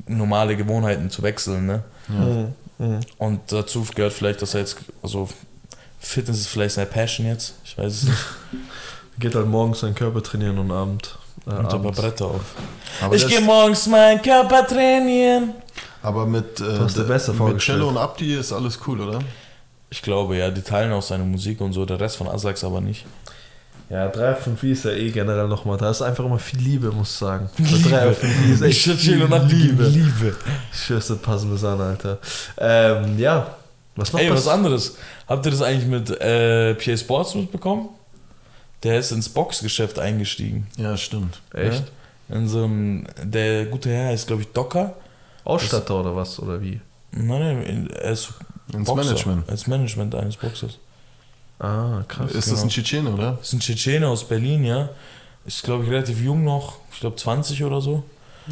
normale 0.08 0.56
Gewohnheiten 0.56 1.10
zu 1.10 1.24
wechseln. 1.24 1.66
Ne? 1.66 1.84
Mhm. 2.08 2.54
Mhm. 2.78 3.00
Und 3.18 3.52
dazu 3.52 3.86
gehört 3.96 4.14
vielleicht, 4.14 4.42
dass 4.42 4.54
er 4.54 4.62
jetzt, 4.62 4.78
also 5.02 5.30
Fitness 6.00 6.40
ist 6.40 6.48
vielleicht 6.48 6.76
seine 6.76 6.88
Passion 6.88 7.26
jetzt. 7.26 7.56
Ich 7.64 7.78
weiß 7.78 7.94
es 7.94 8.04
nicht. 8.04 8.26
Geht 9.20 9.36
halt 9.36 9.48
morgens 9.48 9.80
seinen 9.80 9.96
Körper 9.96 10.22
trainieren 10.22 10.60
und 10.60 10.72
Abend. 10.72 11.18
Äh, 11.48 11.52
abends. 11.52 12.00
Bretter 12.00 12.26
auf. 12.26 12.41
Aber, 13.02 13.16
ich 13.16 13.28
gehe 13.28 13.41
morgens 13.41 13.88
meinen 13.88 14.22
Körper 14.22 14.66
trainieren. 14.68 15.54
aber 16.02 16.26
mit, 16.26 16.60
äh, 16.60 16.64
der- 16.64 17.06
mit. 17.34 17.60
Cello 17.60 17.89
und 17.89 17.98
Abdi 17.98 18.34
ist 18.36 18.52
alles 18.52 18.80
cool, 18.88 19.02
oder? 19.02 19.20
Ich 19.89 20.02
glaube, 20.02 20.38
ja, 20.38 20.50
die 20.50 20.62
teilen 20.62 20.91
auch 20.91 21.02
seine 21.02 21.24
Musik 21.24 21.62
und 21.62 21.74
so, 21.74 21.86
der 21.86 22.00
Rest 22.00 22.18
von 22.18 22.28
Aslaks 22.28 22.64
aber 22.64 22.82
nicht. 22.82 23.06
Ja, 23.89 24.08
355 24.08 24.72
ist 24.72 24.86
ja 24.86 24.91
eh 24.91 25.12
generell 25.12 25.48
nochmal. 25.48 25.78
Da 25.78 25.91
ist 25.91 26.02
einfach 26.02 26.26
immer 26.26 26.39
viel 26.39 26.60
Liebe, 26.60 26.91
muss 26.91 27.12
ich 27.12 27.18
sagen. 27.18 27.50
Bei 27.58 27.64
355 27.89 28.50
ist 28.52 28.62
echt 28.62 28.88
Ich 28.88 29.00
viel 29.00 29.22
und 29.22 29.50
Liebe. 29.52 29.84
Liebe. 29.84 30.36
Ich 30.74 30.80
schwör's, 30.80 31.08
das 31.08 31.20
passen 31.20 31.52
wir 31.62 31.70
an, 31.70 31.80
Alter. 31.82 32.18
Ähm, 32.58 33.20
ja. 33.20 33.56
Was 33.96 34.12
noch 34.12 34.20
Ey, 34.20 34.32
was 34.32 34.48
anderes. 34.48 34.98
Habt 35.28 35.46
ihr 35.46 35.52
das 35.52 35.62
eigentlich 35.62 35.86
mit 35.86 36.10
äh, 36.20 36.74
PA 36.74 36.98
Sports 36.98 37.36
mitbekommen? 37.36 37.89
Der 38.84 38.99
ist 38.99 39.11
ins 39.11 39.30
Boxgeschäft 39.30 39.99
eingestiegen. 39.99 40.67
Ja, 40.78 40.95
stimmt. 40.97 41.41
Echt? 41.53 41.91
Ja? 42.30 42.36
In 42.36 42.47
so 42.47 42.63
einem, 42.63 43.07
der 43.23 43.65
gute 43.65 43.89
Herr 43.89 44.07
heißt, 44.07 44.28
glaube 44.28 44.43
ich, 44.43 44.47
Docker. 44.49 44.95
Ausstatter 45.43 45.99
oder 45.99 46.15
was? 46.15 46.39
Oder 46.39 46.61
wie? 46.61 46.82
Nein, 47.11 47.28
nein, 47.39 47.89
er 47.91 48.11
ist 48.11 48.34
Ins 48.73 48.88
Boxer. 48.88 49.03
Management. 49.05 49.49
Als 49.49 49.67
Management 49.67 50.15
eines 50.15 50.38
Boxers. 50.38 50.80
Ah, 51.59 52.03
krass. 52.07 52.32
Ist 52.32 52.51
das 52.51 52.63
ein 52.63 52.69
Tschetschene, 52.69 53.11
oder? 53.11 53.34
Das 53.34 53.47
ist 53.47 53.53
ein 53.53 53.59
Tschetschene 53.59 54.07
aus 54.07 54.28
Berlin, 54.28 54.65
ja. 54.65 54.89
Ist, 55.45 55.63
glaube 55.63 55.84
ich, 55.84 55.89
relativ 55.89 56.21
jung 56.21 56.43
noch. 56.43 56.80
Ich 56.91 56.99
glaube, 56.99 57.15
20 57.15 57.63
oder 57.63 57.80
so. 57.80 58.03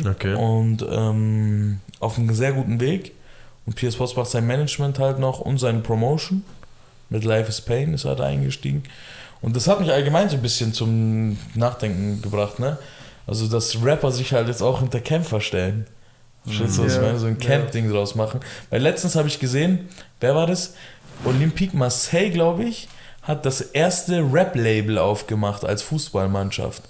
Okay. 0.05 0.35
Und 0.35 0.85
ähm, 0.89 1.79
auf 1.99 2.17
einem 2.17 2.33
sehr 2.33 2.53
guten 2.53 2.79
Weg. 2.79 3.13
Und 3.65 3.75
PS 3.75 3.95
Sports 3.95 4.15
macht 4.15 4.29
sein 4.29 4.45
Management 4.45 4.99
halt 4.99 5.19
noch 5.19 5.39
und 5.39 5.57
seine 5.57 5.79
Promotion. 5.79 6.43
Mit 7.09 7.23
Life 7.23 7.49
is 7.49 7.61
Pain 7.61 7.93
ist 7.93 8.05
er 8.05 8.15
da 8.15 8.25
eingestiegen. 8.25 8.83
Und 9.43 9.55
das 9.55 9.67
hat 9.67 9.79
mich 9.79 9.91
allgemein 9.91 10.29
so 10.29 10.35
ein 10.37 10.41
bisschen 10.41 10.73
zum 10.73 11.37
Nachdenken 11.53 12.21
gebracht, 12.21 12.57
ne? 12.59 12.77
Also, 13.27 13.47
dass 13.47 13.83
Rapper 13.83 14.11
sich 14.11 14.33
halt 14.33 14.47
jetzt 14.47 14.61
auch 14.63 14.79
hinter 14.79 14.99
Kämpfer 14.99 15.39
stellen. 15.41 15.85
Verstehst 16.45 16.77
du, 16.77 16.83
was 16.85 16.91
ich 16.93 16.97
Ja, 16.97 17.05
meine? 17.05 17.19
So 17.19 17.27
ein 17.27 17.37
ja. 17.39 17.47
Camp-Ding 17.47 17.89
draus 17.91 18.15
machen. 18.15 18.39
Weil 18.69 18.81
letztens 18.81 19.15
habe 19.15 19.27
ich 19.27 19.39
gesehen, 19.39 19.87
wer 20.19 20.35
war 20.35 20.47
das? 20.47 20.73
Olympique 21.25 21.75
Marseille, 21.77 22.31
glaube 22.31 22.63
ich, 22.63 22.87
hat 23.21 23.45
das 23.45 23.61
erste 23.61 24.19
Rap-Label 24.33 24.97
aufgemacht 24.97 25.63
als 25.63 25.81
Fußballmannschaft. 25.83 26.81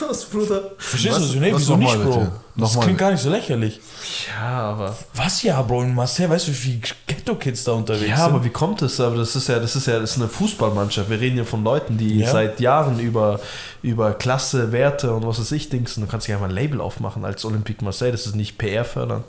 Was, 0.00 0.24
Bruder? 0.24 0.72
Verstehst 0.76 1.14
Was- 1.16 1.32
du? 1.32 1.38
Nee, 1.40 1.52
was 1.52 1.60
wieso 1.62 1.76
nicht, 1.76 1.94
Bro? 1.94 2.04
bitte? 2.04 2.32
Das 2.56 2.70
Nochmal. 2.70 2.84
klingt 2.84 2.98
gar 2.98 3.12
nicht 3.12 3.22
so 3.22 3.30
lächerlich. 3.30 3.80
Ja, 4.28 4.48
aber. 4.72 4.96
Was 5.14 5.42
ja, 5.42 5.60
Bro, 5.62 5.82
in 5.84 5.94
Marseille, 5.94 6.28
weißt 6.28 6.48
du, 6.48 6.50
wie 6.52 6.54
viele 6.56 6.80
Ghetto-Kids 7.28 7.64
da 7.64 7.72
unterwegs 7.72 8.08
Ja, 8.08 8.16
sind? 8.16 8.24
aber 8.26 8.44
wie 8.44 8.50
kommt 8.50 8.82
es? 8.82 9.00
Aber 9.00 9.16
das 9.16 9.36
ist 9.36 9.48
ja, 9.48 9.58
das 9.58 9.76
ist 9.76 9.86
ja, 9.86 9.98
das 9.98 10.10
ist 10.12 10.16
eine 10.16 10.28
Fußballmannschaft. 10.28 11.10
Wir 11.10 11.20
reden 11.20 11.34
hier 11.34 11.44
von 11.44 11.62
Leuten, 11.64 11.98
die 11.98 12.18
Ja. 12.20 12.30
seit 12.32 12.60
Jahren 12.60 12.98
über, 13.00 13.40
über 13.82 14.12
Klasse, 14.12 14.72
Werte 14.72 15.12
und 15.12 15.26
was 15.26 15.38
weiß 15.38 15.52
ich 15.52 15.68
dingsen. 15.68 16.02
Du 16.04 16.10
kannst 16.10 16.26
dich 16.26 16.34
einfach 16.34 16.48
ein 16.48 16.54
Label 16.54 16.80
aufmachen 16.80 17.24
als 17.24 17.44
Olympique 17.44 17.84
Marseille. 17.84 18.12
Das 18.12 18.26
ist 18.26 18.36
nicht 18.36 18.58
PR 18.58 18.84
fördern. 18.84 19.24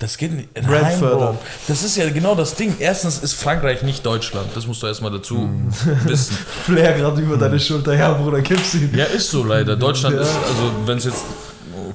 Das 0.00 0.16
geht 0.16 0.32
nicht. 0.32 0.54
Brand 0.54 0.92
fördern. 0.92 1.38
Das 1.66 1.82
ist 1.82 1.96
ja 1.96 2.08
genau 2.10 2.36
das 2.36 2.54
Ding. 2.54 2.76
Erstens 2.78 3.18
ist 3.18 3.34
Frankreich 3.34 3.82
nicht 3.82 4.06
Deutschland. 4.06 4.48
Das 4.54 4.66
musst 4.66 4.80
du 4.82 4.86
erstmal 4.86 5.10
dazu 5.10 5.48
wissen. 6.04 6.36
Flair 6.64 6.92
gerade 6.96 7.20
über 7.20 7.36
deine 7.36 7.58
Schulter. 7.58 7.94
Ja, 7.94 8.12
Bruder, 8.12 8.40
gib's 8.40 8.74
ihn. 8.74 8.90
Ja, 8.94 9.06
ist 9.06 9.30
so 9.30 9.42
leider. 9.42 9.74
Deutschland 9.74 10.14
Ja. 10.14 10.22
ist, 10.22 10.30
also 10.48 10.72
wenn 10.86 10.98
es 10.98 11.04
jetzt. 11.04 11.24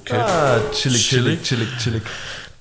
Okay. 0.02 0.18
Ah, 0.18 0.58
chillig, 0.74 1.08
Chillig. 1.08 1.44
chillig, 1.44 1.68
chillig, 1.78 1.78
chillig. 1.82 2.04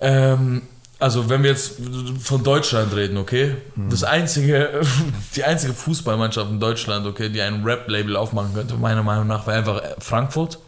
Ähm, 0.01 0.63
also 1.03 1.29
wenn 1.29 1.43
wir 1.43 1.51
jetzt 1.51 1.75
von 2.23 2.45
Deutschland 2.45 2.95
reden, 2.95 3.17
okay? 3.19 3.57
Das 3.91 4.05
einzige, 4.05 4.83
die 5.37 5.43
einzige 5.45 5.75
Fußballmannschaft 5.75 6.51
in 6.51 6.61
Deutschland, 6.61 7.07
okay, 7.07 7.29
die 7.29 7.43
ein 7.43 7.65
Rap-Label 7.65 8.17
aufmachen 8.17 8.55
könnte, 8.55 8.75
meiner 8.75 9.03
Meinung 9.03 9.27
nach, 9.27 9.47
wäre 9.47 9.59
einfach 9.59 9.83
Frankfurt. 9.99 10.59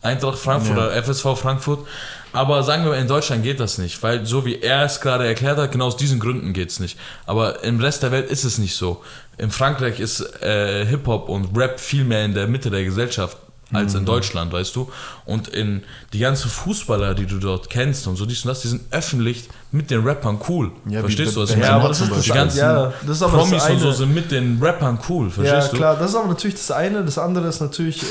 Eintracht 0.00 0.38
Frankfurt 0.38 0.76
Ja. 0.76 0.86
oder 0.86 1.02
FSV 1.02 1.36
Frankfurt. 1.36 1.86
Aber 2.32 2.62
sagen 2.62 2.84
wir 2.84 2.90
mal, 2.90 2.98
in 2.98 3.08
Deutschland 3.08 3.42
geht 3.42 3.58
das 3.58 3.78
nicht, 3.78 4.02
weil 4.02 4.26
so 4.26 4.44
wie 4.44 4.60
er 4.60 4.84
es 4.84 5.00
gerade 5.00 5.26
erklärt 5.26 5.58
hat, 5.58 5.72
genau 5.72 5.86
aus 5.86 5.96
diesen 5.96 6.20
Gründen 6.20 6.52
geht 6.52 6.70
es 6.70 6.78
nicht. 6.78 6.98
Aber 7.26 7.64
im 7.64 7.80
Rest 7.80 8.02
der 8.02 8.12
Welt 8.12 8.30
ist 8.30 8.44
es 8.44 8.58
nicht 8.58 8.76
so. 8.76 9.02
In 9.38 9.50
Frankreich 9.50 9.98
ist 9.98 10.20
äh, 10.42 10.84
Hip-Hop 10.86 11.28
und 11.28 11.56
Rap 11.56 11.80
viel 11.80 12.04
mehr 12.04 12.24
in 12.24 12.34
der 12.34 12.46
Mitte 12.46 12.70
der 12.70 12.84
Gesellschaft 12.84 13.38
als 13.72 13.92
Mhm. 13.92 14.00
in 14.00 14.04
Deutschland, 14.06 14.52
weißt 14.52 14.74
du? 14.76 14.90
Und 15.26 15.48
in 15.48 15.82
die 16.12 16.18
ganzen 16.20 16.50
Fußballer, 16.50 17.14
die 17.14 17.26
du 17.26 17.38
dort 17.38 17.68
kennst 17.68 18.06
und 18.06 18.16
so 18.16 18.24
dies 18.24 18.42
und 18.44 18.48
das, 18.48 18.60
die 18.62 18.68
sind 18.68 18.82
öffentlich 18.90 19.48
mit 19.72 19.90
den 19.90 20.02
Rappern 20.06 20.38
cool. 20.48 20.70
Ja, 20.88 21.00
Verstehst 21.00 21.36
du, 21.36 21.42
was 21.42 21.50
ich 21.50 21.56
Benzema 21.56 21.72
meine? 21.76 21.80
aber 21.84 21.88
das 21.90 22.00
ist 22.00 22.10
die 22.10 22.28
das- 22.28 22.34
ganzen 22.36 22.58
ja, 22.58 22.92
das 23.06 23.16
ist 23.16 23.22
aber 23.22 23.36
das 23.38 23.48
Promis 23.48 23.68
und 23.70 23.78
so 23.80 23.92
sind 23.92 24.14
mit 24.14 24.30
den 24.30 24.58
Rappern 24.62 24.98
cool, 25.08 25.26
Ja, 25.26 25.32
verstehst 25.32 25.72
du? 25.72 25.76
klar, 25.76 25.96
das 25.98 26.10
ist 26.10 26.16
aber 26.16 26.28
natürlich 26.28 26.56
das 26.56 26.70
eine. 26.70 27.04
Das 27.04 27.18
andere 27.18 27.46
ist 27.48 27.60
natürlich 27.60 28.02
äh, 28.02 28.06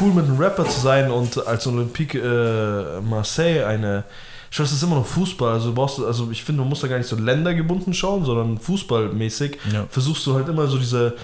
cool 0.00 0.12
mit 0.12 0.24
einem 0.24 0.38
Rapper 0.38 0.68
zu 0.68 0.80
sein 0.80 1.10
und 1.10 1.46
als 1.46 1.66
Olympique 1.68 2.18
äh, 2.18 3.00
Marseille 3.02 3.64
eine. 3.64 4.04
Ich 4.50 4.58
weiß, 4.60 4.68
das 4.70 4.78
ist 4.78 4.82
immer 4.84 4.96
noch 4.96 5.06
Fußball. 5.06 5.52
Also, 5.54 5.68
du 5.68 5.74
brauchst, 5.74 5.98
also 6.00 6.28
ich 6.30 6.42
finde, 6.42 6.60
man 6.62 6.68
muss 6.70 6.80
da 6.80 6.88
gar 6.88 6.98
nicht 6.98 7.08
so 7.08 7.16
ländergebunden 7.16 7.92
schauen, 7.94 8.24
sondern 8.24 8.58
fußballmäßig 8.58 9.58
Ja. 9.72 9.86
versuchst 9.90 10.24
du 10.26 10.34
halt 10.34 10.48
immer 10.48 10.66
so 10.66 10.78
diese, 10.78 11.14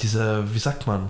diese, 0.00 0.44
wie 0.52 0.58
sagt 0.58 0.86
man, 0.86 1.08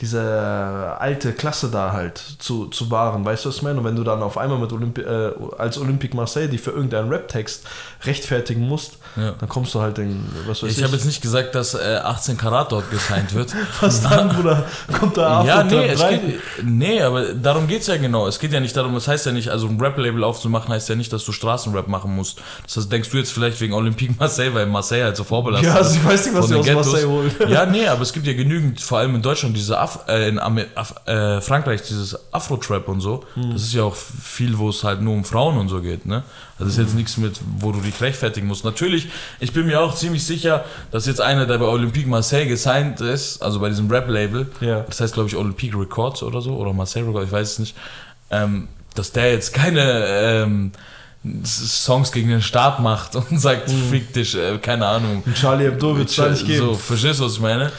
diese 0.00 0.96
alte 0.98 1.32
Klasse 1.32 1.68
da 1.70 1.92
halt 1.92 2.22
zu, 2.38 2.66
zu 2.68 2.90
wahren, 2.90 3.24
weißt 3.24 3.44
du 3.44 3.48
was 3.50 3.56
ich 3.56 3.62
meine? 3.62 3.78
Und 3.78 3.84
wenn 3.84 3.96
du 3.96 4.04
dann 4.04 4.22
auf 4.22 4.38
einmal 4.38 4.58
mit 4.58 4.72
Olympi 4.72 5.02
äh, 5.02 5.32
als 5.58 5.78
Olympique 5.78 6.16
Marseille 6.16 6.48
dich 6.48 6.60
für 6.60 6.70
irgendeinen 6.70 7.10
Rap-Text 7.10 7.66
rechtfertigen 8.04 8.66
musst, 8.66 8.98
Ja. 9.16 9.32
dann 9.38 9.48
kommst 9.48 9.74
du 9.74 9.80
halt 9.80 9.98
in, 9.98 10.24
was 10.46 10.62
weiß 10.62 10.70
ich. 10.70 10.78
Ich 10.78 10.84
habe 10.84 10.94
jetzt 10.94 11.04
nicht 11.04 11.20
gesagt, 11.20 11.54
dass 11.54 11.74
äh, 11.74 12.00
18 12.02 12.38
Karat 12.38 12.72
dort 12.72 12.90
gesigned 12.90 13.34
wird. 13.34 13.54
was 13.80 14.02
dann, 14.02 14.30
Bruder? 14.30 14.64
Kommt 14.98 15.16
da 15.16 15.44
ja, 15.44 15.62
nee, 15.64 15.86
es 15.88 16.08
geht, 16.08 16.20
nee, 16.64 17.02
aber 17.02 17.34
darum 17.34 17.66
geht 17.66 17.82
es 17.82 17.86
ja 17.88 17.96
genau. 17.96 18.26
Es 18.26 18.38
geht 18.38 18.52
ja 18.52 18.60
nicht 18.60 18.76
darum, 18.76 18.94
das 18.94 19.06
heißt 19.06 19.26
ja 19.26 19.32
nicht, 19.32 19.48
also 19.50 19.66
ein 19.68 19.78
Rap-Label 19.80 20.24
aufzumachen, 20.24 20.72
heißt 20.72 20.88
ja 20.88 20.94
nicht, 20.94 21.12
dass 21.12 21.24
du 21.24 21.32
Straßenrap 21.32 21.88
machen 21.88 22.14
musst. 22.14 22.40
Das 22.64 22.76
heißt, 22.78 22.90
denkst 22.90 23.10
du 23.10 23.18
jetzt 23.18 23.32
vielleicht 23.32 23.60
wegen 23.60 23.74
Olympique 23.74 24.14
Marseille, 24.18 24.54
weil 24.54 24.66
Marseille 24.66 25.04
halt 25.04 25.16
so 25.16 25.24
vorbelastet 25.24 25.68
Ja, 25.68 25.78
ist 25.78 25.86
also 25.88 25.96
ich 25.96 26.04
weiß 26.06 26.26
nicht, 26.26 26.36
was 26.36 26.48
sie 26.48 26.56
aus. 26.56 26.66
Marseille 26.66 27.06
holen. 27.08 27.30
Ja, 27.48 27.66
nee, 27.66 27.86
aber 27.86 28.02
es 28.02 28.12
gibt 28.12 28.26
ja 28.26 28.32
genügend, 28.32 28.80
vor 28.80 28.98
allem 28.98 29.14
in 29.14 29.22
Deutschland, 29.22 29.56
diese 29.56 29.78
Af 29.96 30.08
äh, 30.08 30.28
in 30.28 30.38
Amer 30.38 30.64
Af 30.74 30.94
äh, 31.06 31.40
Frankreich, 31.40 31.82
dieses 31.82 32.16
Afro-Trap 32.32 32.88
und 32.88 33.00
so. 33.00 33.24
Hm. 33.34 33.52
Das 33.52 33.62
ist 33.62 33.74
ja 33.74 33.82
auch 33.82 33.94
viel, 33.96 34.58
wo 34.58 34.68
es 34.70 34.84
halt 34.84 35.00
nur 35.02 35.14
um 35.14 35.24
Frauen 35.24 35.58
und 35.58 35.68
so 35.68 35.80
geht, 35.80 36.06
ne? 36.06 36.22
Also 36.58 36.64
das 36.64 36.72
ist 36.72 36.76
Hm. 36.78 36.84
jetzt 36.84 36.94
nichts 36.94 37.16
mit, 37.16 37.40
wo 37.58 37.72
du 37.72 37.80
dich 37.80 38.00
rechtfertigen 38.00 38.46
musst. 38.46 38.64
Natürlich, 38.64 39.08
ich 39.40 39.52
bin 39.52 39.66
mir 39.66 39.80
auch 39.80 39.94
ziemlich 39.94 40.24
sicher, 40.24 40.64
dass 40.90 41.06
jetzt 41.06 41.20
einer, 41.20 41.46
der 41.46 41.58
bei 41.58 41.66
Olympique 41.66 42.08
Marseille 42.08 42.46
gesigned 42.46 43.00
ist, 43.00 43.42
also 43.42 43.60
bei 43.60 43.68
diesem 43.68 43.90
Rap-Label, 43.90 44.50
Ja. 44.60 44.80
das 44.80 45.00
heißt, 45.00 45.14
glaube 45.14 45.28
ich, 45.28 45.36
Olympique 45.36 45.78
Records 45.78 46.22
oder 46.22 46.40
so, 46.40 46.56
oder 46.56 46.72
Marseille 46.72 47.06
Records, 47.06 47.26
ich 47.26 47.32
weiß 47.32 47.52
es 47.52 47.58
nicht, 47.58 47.76
ähm, 48.30 48.68
dass 48.94 49.12
der 49.12 49.32
jetzt 49.32 49.52
keine 49.54 49.82
ähm, 50.06 50.72
Songs 51.44 52.12
gegen 52.12 52.28
den 52.30 52.42
Staat 52.42 52.80
macht 52.80 53.14
und 53.30 53.38
sagt, 53.38 53.68
Hm. 53.70 53.90
fick 53.90 54.12
dich, 54.12 54.34
äh, 54.36 54.58
keine 54.58 54.86
Ahnung. 54.86 55.22
Charlie 55.34 55.64
Hebdo 55.64 55.96
wird 55.96 56.08
es 56.10 56.18
nicht 56.18 56.40
So, 56.58 56.66
geben. 56.66 56.74
verstehst 56.78 57.20
du, 57.20 57.24
was 57.24 57.32
ich 57.34 57.40
meine? 57.40 57.70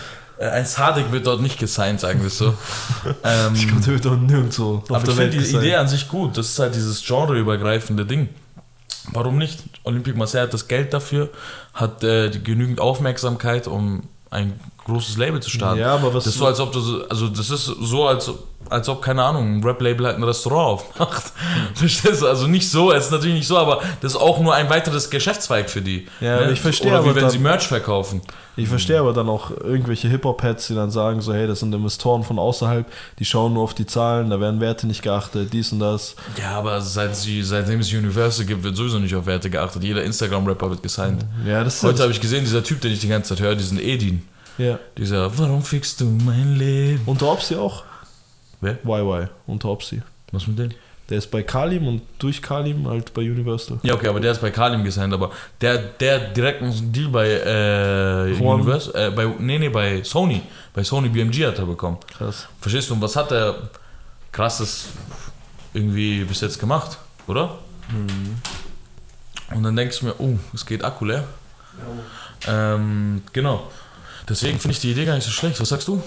Äh, 0.42 0.50
ein 0.50 0.66
Sadik 0.66 1.12
wird 1.12 1.28
dort 1.28 1.42
nicht 1.42 1.60
gesigned, 1.60 2.00
sagen 2.00 2.20
wir 2.20 2.28
es 2.28 2.38
so. 2.38 2.48
ähm, 3.24 3.54
Ich 3.54 3.68
glaube, 3.68 3.82
der 3.84 3.94
wird 3.94 4.06
doch 4.06 4.18
nirgendwo 4.18 4.84
aber 4.90 4.98
ich 5.08 5.14
finde 5.14 5.30
die 5.30 5.38
gesagt. 5.38 5.64
Idee 5.64 5.76
an 5.76 5.88
sich 5.88 6.08
gut. 6.08 6.38
Das 6.38 6.48
ist 6.48 6.60
halt 6.60 6.74
dieses 6.74 7.06
genreübergreifende 7.06 8.06
Ding. 8.06 8.30
Warum 9.14 9.38
nicht? 9.38 9.64
Olympique 9.84 10.18
Marseille 10.18 10.44
hat 10.44 10.54
das 10.54 10.68
Geld 10.68 10.94
dafür, 10.94 11.30
hat 11.74 12.04
äh, 12.04 12.30
genügend 12.30 12.80
Aufmerksamkeit, 12.80 13.68
um 13.68 14.04
ein 14.30 14.60
großes 14.86 15.18
Label 15.18 15.40
zu 15.42 15.50
starten. 15.50 15.80
Ja, 15.80 15.94
aber 15.96 16.14
was- 16.14 16.24
das 16.26 16.34
ist 16.34 16.40
so, 16.40 16.46
als 16.46 16.60
ob 16.60 16.72
das, 16.74 16.84
also 17.10 17.28
das 17.28 17.50
ist 17.50 17.66
so, 17.66 18.08
als, 18.08 18.32
als 18.70 18.88
ob, 18.90 19.02
keine 19.02 19.24
Ahnung, 19.24 19.58
ein 19.58 19.64
Rap-Label 19.64 20.06
halt 20.08 20.18
ein 20.18 20.24
Restaurant 20.24 20.82
aufmacht. 20.82 21.32
Verstehst 21.76 22.22
du? 22.22 22.28
Also 22.28 22.48
nicht 22.48 22.70
so, 22.70 22.92
es 22.92 23.06
ist 23.06 23.12
natürlich 23.12 23.36
nicht 23.36 23.48
so, 23.48 23.58
aber 23.58 23.82
das 24.02 24.14
ist 24.14 24.18
auch 24.20 24.40
nur 24.40 24.54
ein 24.56 24.70
weiteres 24.70 25.10
Geschäftszweig 25.10 25.70
für 25.70 25.82
die. 25.82 26.08
Ne? 26.20 26.28
Ja, 26.28 26.36
aber 26.38 26.52
ich 26.52 26.62
verstehe 26.62 26.88
Oder 26.92 27.04
wie 27.04 27.08
aber 27.10 27.16
wenn 27.16 27.24
dann- 27.24 27.32
sie 27.32 27.40
Merch 27.40 27.68
verkaufen. 27.68 28.22
Ich 28.58 28.68
verstehe 28.68 29.00
aber 29.00 29.14
dann 29.14 29.30
auch 29.30 29.50
irgendwelche 29.52 30.10
Hip-Hop-Heads, 30.10 30.68
die 30.68 30.76
dann 30.76 30.92
sagen 30.92 31.22
so, 31.22 31.34
hey, 31.34 31.48
das 31.48 31.62
sind 31.62 31.74
Investoren 31.74 32.24
von 32.24 32.38
außerhalb, 32.38 32.86
die 33.18 33.24
schauen 33.26 33.54
nur 33.54 33.64
auf 33.64 33.74
die 33.74 33.86
Zahlen, 33.86 34.30
da 34.30 34.42
werden 34.42 34.60
Werte 34.60 34.88
nicht 34.88 35.02
geachtet, 35.02 35.54
dies 35.54 35.72
und 35.72 35.80
das. 35.80 36.16
Ja, 36.38 36.58
aber 36.58 36.82
seit 36.82 37.16
sie, 37.16 37.42
seitdem 37.44 37.80
es 37.80 37.92
Universal 37.94 38.46
gibt, 38.46 38.64
wird 38.64 38.76
sowieso 38.76 39.00
nicht 39.00 39.16
auf 39.16 39.26
Werte 39.26 39.50
geachtet. 39.50 39.84
Jeder 39.84 40.04
Instagram-Rapper 40.04 40.70
wird 40.70 40.84
gesigned. 40.84 41.24
Ja, 41.48 41.64
das 41.64 41.76
ist 41.78 41.84
Heute 41.84 42.04
habe 42.04 42.12
ich 42.12 42.20
gesehen, 42.20 42.44
dieser 42.44 42.62
Typ, 42.64 42.82
den 42.82 42.92
ich 42.92 43.00
die 43.00 43.08
ganze 43.08 43.30
Zeit 43.36 43.40
höre, 43.44 43.56
diesen 43.56 43.80
Edin. 43.80 44.28
Ja. 44.58 44.80
Dieser, 44.98 45.38
warum 45.38 45.62
fickst 45.62 46.02
du 46.02 46.06
mein 46.06 46.56
Leben? 46.56 47.02
Unter 47.06 47.32
Opsi 47.32 47.56
auch. 47.56 47.84
Wer? 48.60 48.78
YY, 48.84 49.28
unter 49.48 49.70
Opsi. 49.70 50.02
Was 50.32 50.48
mit 50.48 50.60
dem? 50.60 50.72
Der 51.10 51.18
ist 51.18 51.30
bei 51.30 51.44
Kalim 51.44 51.88
und 51.88 52.02
durch 52.20 52.42
Kalim 52.42 52.88
halt 52.88 53.14
bei 53.14 53.22
Universal. 53.22 53.80
Ja, 53.84 53.96
okay, 53.96 54.08
aber 54.08 54.22
der 54.22 54.32
ist 54.32 54.40
bei 54.40 54.50
Kalim 54.50 54.82
gesigned, 54.84 55.14
aber 55.14 55.32
der, 55.60 55.78
der 55.78 56.20
direkt 56.20 56.62
einen 56.62 56.94
Deal 56.94 57.10
bei 57.10 57.28
äh. 57.28 58.42
Universal, 58.42 59.08
äh, 59.08 59.12
bei, 59.12 59.26
nee, 59.26 59.60
nee, 59.60 59.68
bei 59.68 60.04
Sony, 60.04 60.42
bei 60.74 60.84
Sony 60.84 61.10
BMG 61.10 61.46
hat 61.48 61.60
er 61.60 61.66
bekommen. 61.66 61.98
Krass. 62.18 62.48
Verstehst 62.62 62.90
du, 62.90 62.94
und 62.94 63.02
was 63.02 63.16
hat 63.18 63.32
er 63.32 63.70
krasses 64.32 64.86
irgendwie 65.74 66.24
bis 66.24 66.40
jetzt 66.40 66.60
gemacht, 66.60 66.98
oder? 67.28 67.58
Und 69.54 69.64
dann 69.64 69.76
denke 69.76 69.94
ich 69.94 70.02
mir, 70.02 70.16
oh, 70.18 70.38
es 70.54 70.66
geht 70.66 70.84
Akku 70.84 71.06
leer. 71.06 71.26
Ähm, 72.48 73.22
genau. 73.34 73.70
Deswegen 74.30 74.60
finde 74.60 74.74
ich 74.74 74.82
die 74.82 74.92
Idee 74.92 75.06
gar 75.06 75.16
nicht 75.16 75.26
so 75.26 75.32
schlecht. 75.32 75.60
Was 75.60 75.70
sagst 75.70 75.88
du? 75.88 76.02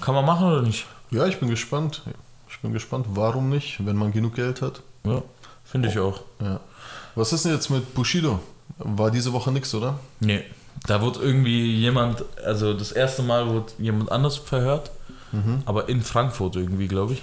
Kann 0.00 0.14
man 0.14 0.24
machen 0.24 0.46
oder 0.46 0.62
nicht? 0.62 0.86
Ja, 1.10 1.26
ich 1.26 1.38
bin 1.38 1.48
gespannt. 1.48 2.02
Ich 2.48 2.58
bin 2.60 2.72
gespannt, 2.72 3.06
warum 3.10 3.48
nicht, 3.48 3.84
wenn 3.84 3.96
man 3.96 4.12
genug 4.12 4.34
Geld 4.34 4.62
hat. 4.62 4.82
Ja, 5.04 5.22
finde 5.64 5.88
ich 5.88 5.98
auch. 5.98 6.20
Ja. 6.40 6.60
Was 7.14 7.32
ist 7.32 7.44
denn 7.44 7.52
jetzt 7.52 7.70
mit 7.70 7.94
Bushido? 7.94 8.40
War 8.78 9.10
diese 9.10 9.32
Woche 9.32 9.52
nichts, 9.52 9.74
oder? 9.74 9.98
Nee, 10.20 10.44
da 10.86 11.00
wurde 11.00 11.20
irgendwie 11.20 11.74
jemand, 11.76 12.24
also 12.44 12.74
das 12.74 12.92
erste 12.92 13.22
Mal 13.22 13.48
wurde 13.48 13.72
jemand 13.78 14.10
anders 14.10 14.36
verhört, 14.36 14.90
aber 15.64 15.88
in 15.88 16.02
Frankfurt 16.02 16.56
irgendwie, 16.56 16.86
glaube 16.88 17.14
ich. 17.14 17.22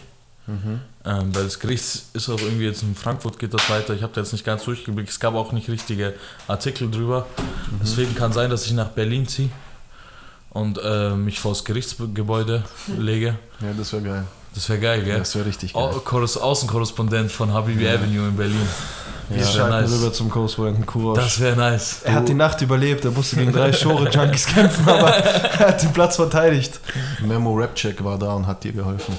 Ähm, 1.06 1.34
weil 1.34 1.46
das 1.46 1.60
Gericht 1.60 1.84
ist 2.14 2.30
auch 2.30 2.40
irgendwie 2.40 2.66
jetzt 2.66 2.84
in 2.84 2.94
Frankfurt 2.94 3.40
geht 3.40 3.54
das 3.54 3.70
weiter. 3.70 3.94
Ich 3.94 4.04
habe 4.04 4.12
da 4.14 4.22
jetzt 4.22 4.34
nicht 4.34 4.44
ganz 4.44 4.66
durchgeblickt. 4.66 5.10
Es 5.10 5.20
gab 5.20 5.34
auch 5.34 5.54
nicht 5.54 5.70
richtige 5.70 6.14
Artikel 6.48 6.92
drüber. 6.92 7.26
Deswegen 7.82 8.16
kann 8.16 8.34
sein, 8.34 8.50
dass 8.50 8.66
ich 8.66 8.74
nach 8.74 8.90
Berlin 8.90 9.28
ziehe 9.28 9.50
und 10.52 10.80
äh, 10.84 11.10
mich 11.12 11.40
vor 11.40 11.52
das 11.54 11.64
Gerichtsgebäude 11.66 12.64
lege. 12.98 13.36
Ja, 13.62 13.68
das 13.78 13.92
wäre 13.94 14.04
geil. 14.04 14.24
Das 14.54 14.68
wäre 14.68 14.80
geil, 14.80 15.04
gell? 15.04 15.18
Das 15.20 15.34
wäre 15.36 15.46
richtig 15.46 15.74
geil. 15.74 15.90
Korres- 16.04 16.38
Außenkorrespondent 16.38 17.32
von 17.32 17.54
Habibi 17.54 17.88
Avenue 17.88 18.28
in 18.28 18.36
Berlin. 18.36 18.68
Wir 19.30 19.38
Das 19.40 19.56
wäre 19.56 19.70
schalten 19.70 19.86
nice. 19.90 19.98
rüber 20.02 20.12
zum 20.12 20.30
Korrespondenten 20.30 20.86
Kurosch. 20.86 21.18
Das 21.20 21.40
wäre 21.40 21.56
nice. 21.56 22.02
Er 22.04 22.16
hat 22.16 22.28
die 22.28 22.34
Nacht 22.34 22.62
überlebt, 22.62 23.06
er 23.06 23.12
musste 23.12 23.38
gegen 23.38 23.54
drei 23.54 23.72
Shore-Junkies 23.74 24.46
kämpfen, 24.48 24.90
aber 24.90 25.08
er 25.16 25.68
hat 25.70 25.82
den 25.82 25.94
Platz 25.94 26.18
verteidigt. 26.18 26.82
Memo 27.26 27.54
Rap 27.54 27.74
Check 27.76 28.04
war 28.04 28.20
da 28.20 28.34
und 28.34 28.46
hat 28.46 28.62
dir 28.62 28.74
geholfen. 28.74 29.18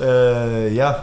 Äh, 0.00 0.72
ja. 0.74 1.02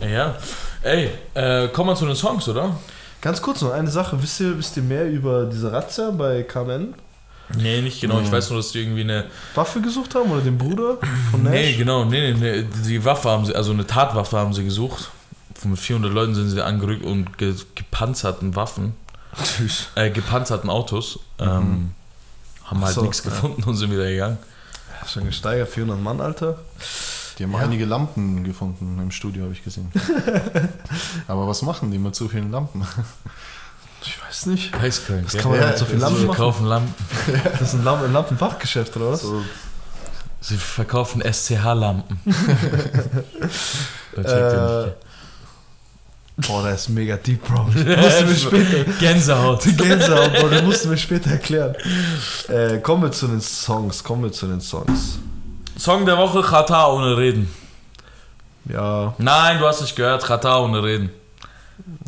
Ja. 0.00 0.34
Ey, 0.82 1.10
äh, 1.34 1.68
kommen 1.68 1.90
wir 1.90 1.96
zu 1.96 2.04
den 2.06 2.16
Songs, 2.16 2.46
oder? 2.48 2.76
Ganz 3.22 3.40
kurz 3.40 3.62
noch 3.62 3.72
eine 3.72 3.90
Sache. 3.90 4.20
Wisst 4.22 4.40
ihr, 4.40 4.58
wisst 4.58 4.76
ihr 4.76 4.82
mehr 4.82 5.08
über 5.08 5.46
diese 5.46 5.72
Razzia 5.72 6.10
bei 6.10 6.42
KMN? 6.42 6.94
Nee, 7.56 7.82
nicht 7.82 8.00
genau. 8.00 8.20
Ich 8.20 8.30
weiß 8.30 8.50
nur, 8.50 8.58
dass 8.58 8.72
die 8.72 8.80
irgendwie 8.80 9.02
eine. 9.02 9.26
Waffe 9.54 9.80
gesucht 9.80 10.14
haben 10.14 10.30
oder 10.30 10.40
den 10.40 10.58
Bruder 10.58 10.98
von 11.30 11.42
Nash? 11.42 11.52
Nee, 11.52 11.76
genau. 11.76 12.04
Nee, 12.04 12.32
nee, 12.32 12.62
nee. 12.62 12.66
Die 12.86 13.04
Waffe 13.04 13.30
haben 13.30 13.44
sie, 13.44 13.54
also 13.54 13.72
eine 13.72 13.86
Tatwaffe 13.86 14.38
haben 14.38 14.52
sie 14.52 14.64
gesucht. 14.64 15.10
Mit 15.64 15.78
400 15.78 16.12
Leuten 16.12 16.34
sind 16.34 16.50
sie 16.50 16.64
angerückt 16.64 17.04
und 17.04 17.38
ge 17.38 17.54
gepanzerten 17.76 18.56
Waffen, 18.56 18.94
äh, 19.94 20.10
gepanzerten 20.10 20.68
Autos. 20.70 21.20
Ähm, 21.38 21.92
haben 22.64 22.84
halt 22.84 22.94
so, 22.94 23.02
nichts 23.02 23.22
ja. 23.24 23.30
gefunden 23.30 23.62
und 23.64 23.76
sind 23.76 23.92
wieder 23.92 24.08
gegangen. 24.08 24.38
Ja, 25.00 25.06
Schon 25.06 25.24
gesteigert, 25.26 25.68
400 25.68 26.00
Mann, 26.00 26.20
Alter. 26.20 26.58
Die 27.38 27.44
haben 27.44 27.54
einige 27.56 27.84
Lampen 27.84 28.44
gefunden 28.44 28.98
im 29.00 29.10
Studio, 29.10 29.44
habe 29.44 29.52
ich 29.52 29.64
gesehen. 29.64 29.90
Aber 31.28 31.46
was 31.46 31.62
machen 31.62 31.90
die 31.90 31.98
mit 31.98 32.14
so 32.14 32.28
vielen 32.28 32.50
Lampen? 32.50 32.86
Ich 34.04 34.18
weiß 34.26 34.46
nicht. 34.46 34.72
Geistkrank. 34.72 35.24
Was 35.26 35.36
kann 35.36 35.50
man 35.52 35.60
Ja, 35.60 35.66
mit 35.68 35.78
so 35.78 35.84
viel 35.84 35.98
das 35.98 36.02
Lampen 36.10 36.26
machen? 36.26 36.36
verkaufen 36.36 36.66
Lampen. 36.66 36.94
Das 37.58 37.60
ist 37.62 37.74
ein, 37.74 37.84
Lamp 37.84 38.02
ein 38.02 38.12
Lampenfachgeschäft, 38.12 38.96
oder 38.96 39.10
was? 39.12 39.22
So, 39.22 39.42
Sie 40.40 40.56
verkaufen 40.56 41.22
SCH-Lampen. 41.22 42.20
Äh, 44.14 44.90
boah, 46.46 46.62
der 46.64 46.74
ist 46.74 46.88
mega 46.90 47.16
deep, 47.16 47.42
Bro. 47.46 47.68
Das 47.86 48.24
musst 48.24 48.44
du 48.44 48.50
mir 48.56 48.64
später. 48.66 48.84
Gänsehaut. 48.98 49.62
Gänsehaut, 49.76 50.34
Bro, 50.34 50.48
das 50.48 50.62
musst 50.62 50.84
du 50.84 50.88
mir 50.90 50.98
später 50.98 51.30
erklären. 51.30 51.74
Äh, 52.48 52.78
kommen 52.80 53.04
wir 53.04 53.12
zu 53.12 53.26
den 53.28 53.40
Songs, 53.40 54.02
kommen 54.04 54.24
wir 54.24 54.32
zu 54.32 54.46
den 54.46 54.60
Songs. 54.60 55.18
Song 55.78 56.04
der 56.04 56.18
Woche, 56.18 56.42
Chata 56.42 56.88
ohne 56.88 57.16
Reden. 57.16 57.48
Ja, 58.68 59.14
Nein, 59.18 59.58
du 59.58 59.66
hast 59.66 59.80
nicht 59.80 59.96
gehört, 59.96 60.24
Chata 60.24 60.58
ohne 60.58 60.82
Reden. 60.82 61.10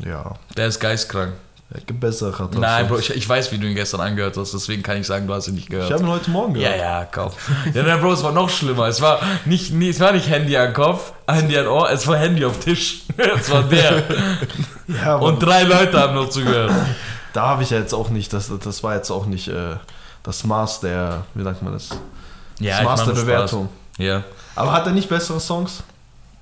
ja. 0.04 0.34
Der 0.56 0.66
ist 0.66 0.78
geistkrank. 0.80 1.32
Er 1.70 1.80
bessere 1.94 2.38
Ratter. 2.38 2.58
Nein, 2.58 2.86
Bro, 2.86 2.98
ich, 2.98 3.10
ich 3.10 3.28
weiß, 3.28 3.50
wie 3.50 3.58
du 3.58 3.66
ihn 3.66 3.74
gestern 3.74 4.00
angehört 4.00 4.36
hast, 4.36 4.52
deswegen 4.54 4.82
kann 4.82 4.98
ich 4.98 5.06
sagen, 5.06 5.26
du 5.26 5.34
hast 5.34 5.48
ihn 5.48 5.54
nicht 5.54 5.68
gehört. 5.70 5.88
Ich 5.88 5.92
habe 5.92 6.04
ihn 6.04 6.10
heute 6.10 6.30
Morgen 6.30 6.54
ja, 6.56 6.68
gehört. 6.70 6.80
ja, 6.80 7.04
kaum. 7.06 7.32
Ja, 7.72 7.82
nein, 7.82 8.00
Bro, 8.00 8.12
es 8.12 8.22
war 8.22 8.32
noch 8.32 8.48
schlimmer. 8.48 8.86
Es 8.86 9.00
war 9.00 9.18
nicht, 9.44 9.72
nie- 9.72 9.88
es 9.88 9.98
war 9.98 10.12
nicht 10.12 10.28
Handy 10.28 10.56
an 10.56 10.72
Kopf, 10.72 11.12
Handy 11.26 11.58
an 11.58 11.66
Ohr, 11.66 11.90
es 11.90 12.06
war 12.06 12.16
Handy 12.16 12.44
auf 12.44 12.58
Tisch. 12.60 13.02
Es 13.16 13.50
war 13.50 13.62
der. 13.64 14.02
Ja, 14.86 15.16
Und 15.16 15.38
drei 15.42 15.62
Leute 15.62 15.98
haben 15.98 16.14
noch 16.14 16.28
zugehört. 16.28 16.70
da 17.32 17.46
habe 17.46 17.62
ich 17.62 17.70
ja 17.70 17.78
jetzt 17.78 17.94
auch 17.94 18.10
nicht, 18.10 18.32
das, 18.34 18.52
das 18.62 18.82
war 18.82 18.94
jetzt 18.94 19.10
auch 19.10 19.24
nicht 19.24 19.48
äh, 19.48 19.76
das 20.22 20.44
Maß 20.44 20.80
der, 20.80 21.22
wie 21.34 21.42
sagt 21.42 21.62
man 21.62 21.72
das? 21.72 21.88
Ja, 22.60 22.76
das 22.76 22.84
Maß 22.84 22.96
der 23.00 23.06
nur 23.06 23.16
Spaß. 23.16 23.24
Bewertung. 23.24 23.68
Ja. 23.96 24.22
Aber 24.54 24.72
hat 24.72 24.86
er 24.86 24.92
nicht 24.92 25.08
bessere 25.08 25.40
Songs? 25.40 25.82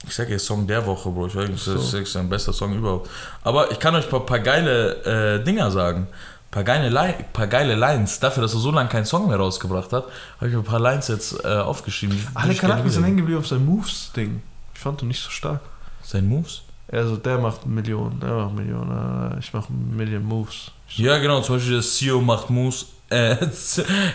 Ich 0.07 0.15
sag 0.15 0.29
jetzt 0.29 0.47
Song 0.47 0.67
der 0.67 0.85
Woche, 0.85 1.11
Bro. 1.11 1.29
Ich 1.29 1.37
weiß 1.37 1.49
nicht, 1.49 1.67
das 1.67 1.95
ist 1.95 2.13
sein 2.13 2.29
bester 2.29 2.53
Song 2.53 2.77
überhaupt. 2.77 3.09
Aber 3.43 3.71
ich 3.71 3.79
kann 3.79 3.95
euch 3.95 4.05
ein 4.05 4.11
paar, 4.11 4.27
paar 4.27 4.41
geile 4.41 5.39
äh, 5.39 5.45
Dinger 5.45 5.71
sagen. 5.71 6.09
Ein 6.09 6.51
paar 6.51 6.65
geile, 6.65 6.89
Li 6.89 7.15
paar 7.33 7.47
geile 7.47 7.75
Lines. 7.75 8.19
Dafür, 8.19 8.43
dass 8.43 8.53
er 8.53 8.61
so 8.61 8.71
lange 8.71 8.89
keinen 8.89 9.07
Song 9.07 9.29
mehr 9.29 9.37
rausgebracht 9.37 9.93
hat, 9.93 10.05
habe 10.39 10.51
ich 10.51 10.57
ein 10.57 10.65
paar 10.65 10.81
Lines 10.81 11.09
jetzt 11.09 11.45
äh, 11.45 11.49
aufgeschrieben. 11.49 12.19
Alle 12.35 12.55
Kanaken 12.55 12.91
sind 12.91 13.05
hängen 13.05 13.17
geblieben 13.19 13.39
auf 13.39 13.47
sein 13.47 13.65
Moves-Ding. 13.65 14.43
Ich 14.75 14.81
fand 14.81 15.03
ihn 15.03 15.09
nicht 15.09 15.23
so 15.23 15.31
stark. 15.31 15.61
Sein 16.03 16.29
Moves? 16.29 16.63
Also 16.91 17.17
der 17.17 17.39
macht 17.39 17.65
Millionen, 17.65 18.21
der 18.21 18.35
macht 18.35 18.55
Millionen, 18.55 19.33
äh, 19.33 19.39
ich 19.39 19.53
mache 19.55 19.73
Million 19.73 20.25
Moves. 20.25 20.73
Ja, 20.97 21.17
genau. 21.19 21.41
Zum 21.41 21.57
Beispiel 21.57 21.75
der 21.75 21.83
CEO 21.83 22.21
macht 22.21 22.51
Moves. 22.51 22.87
Äh, 23.13 23.37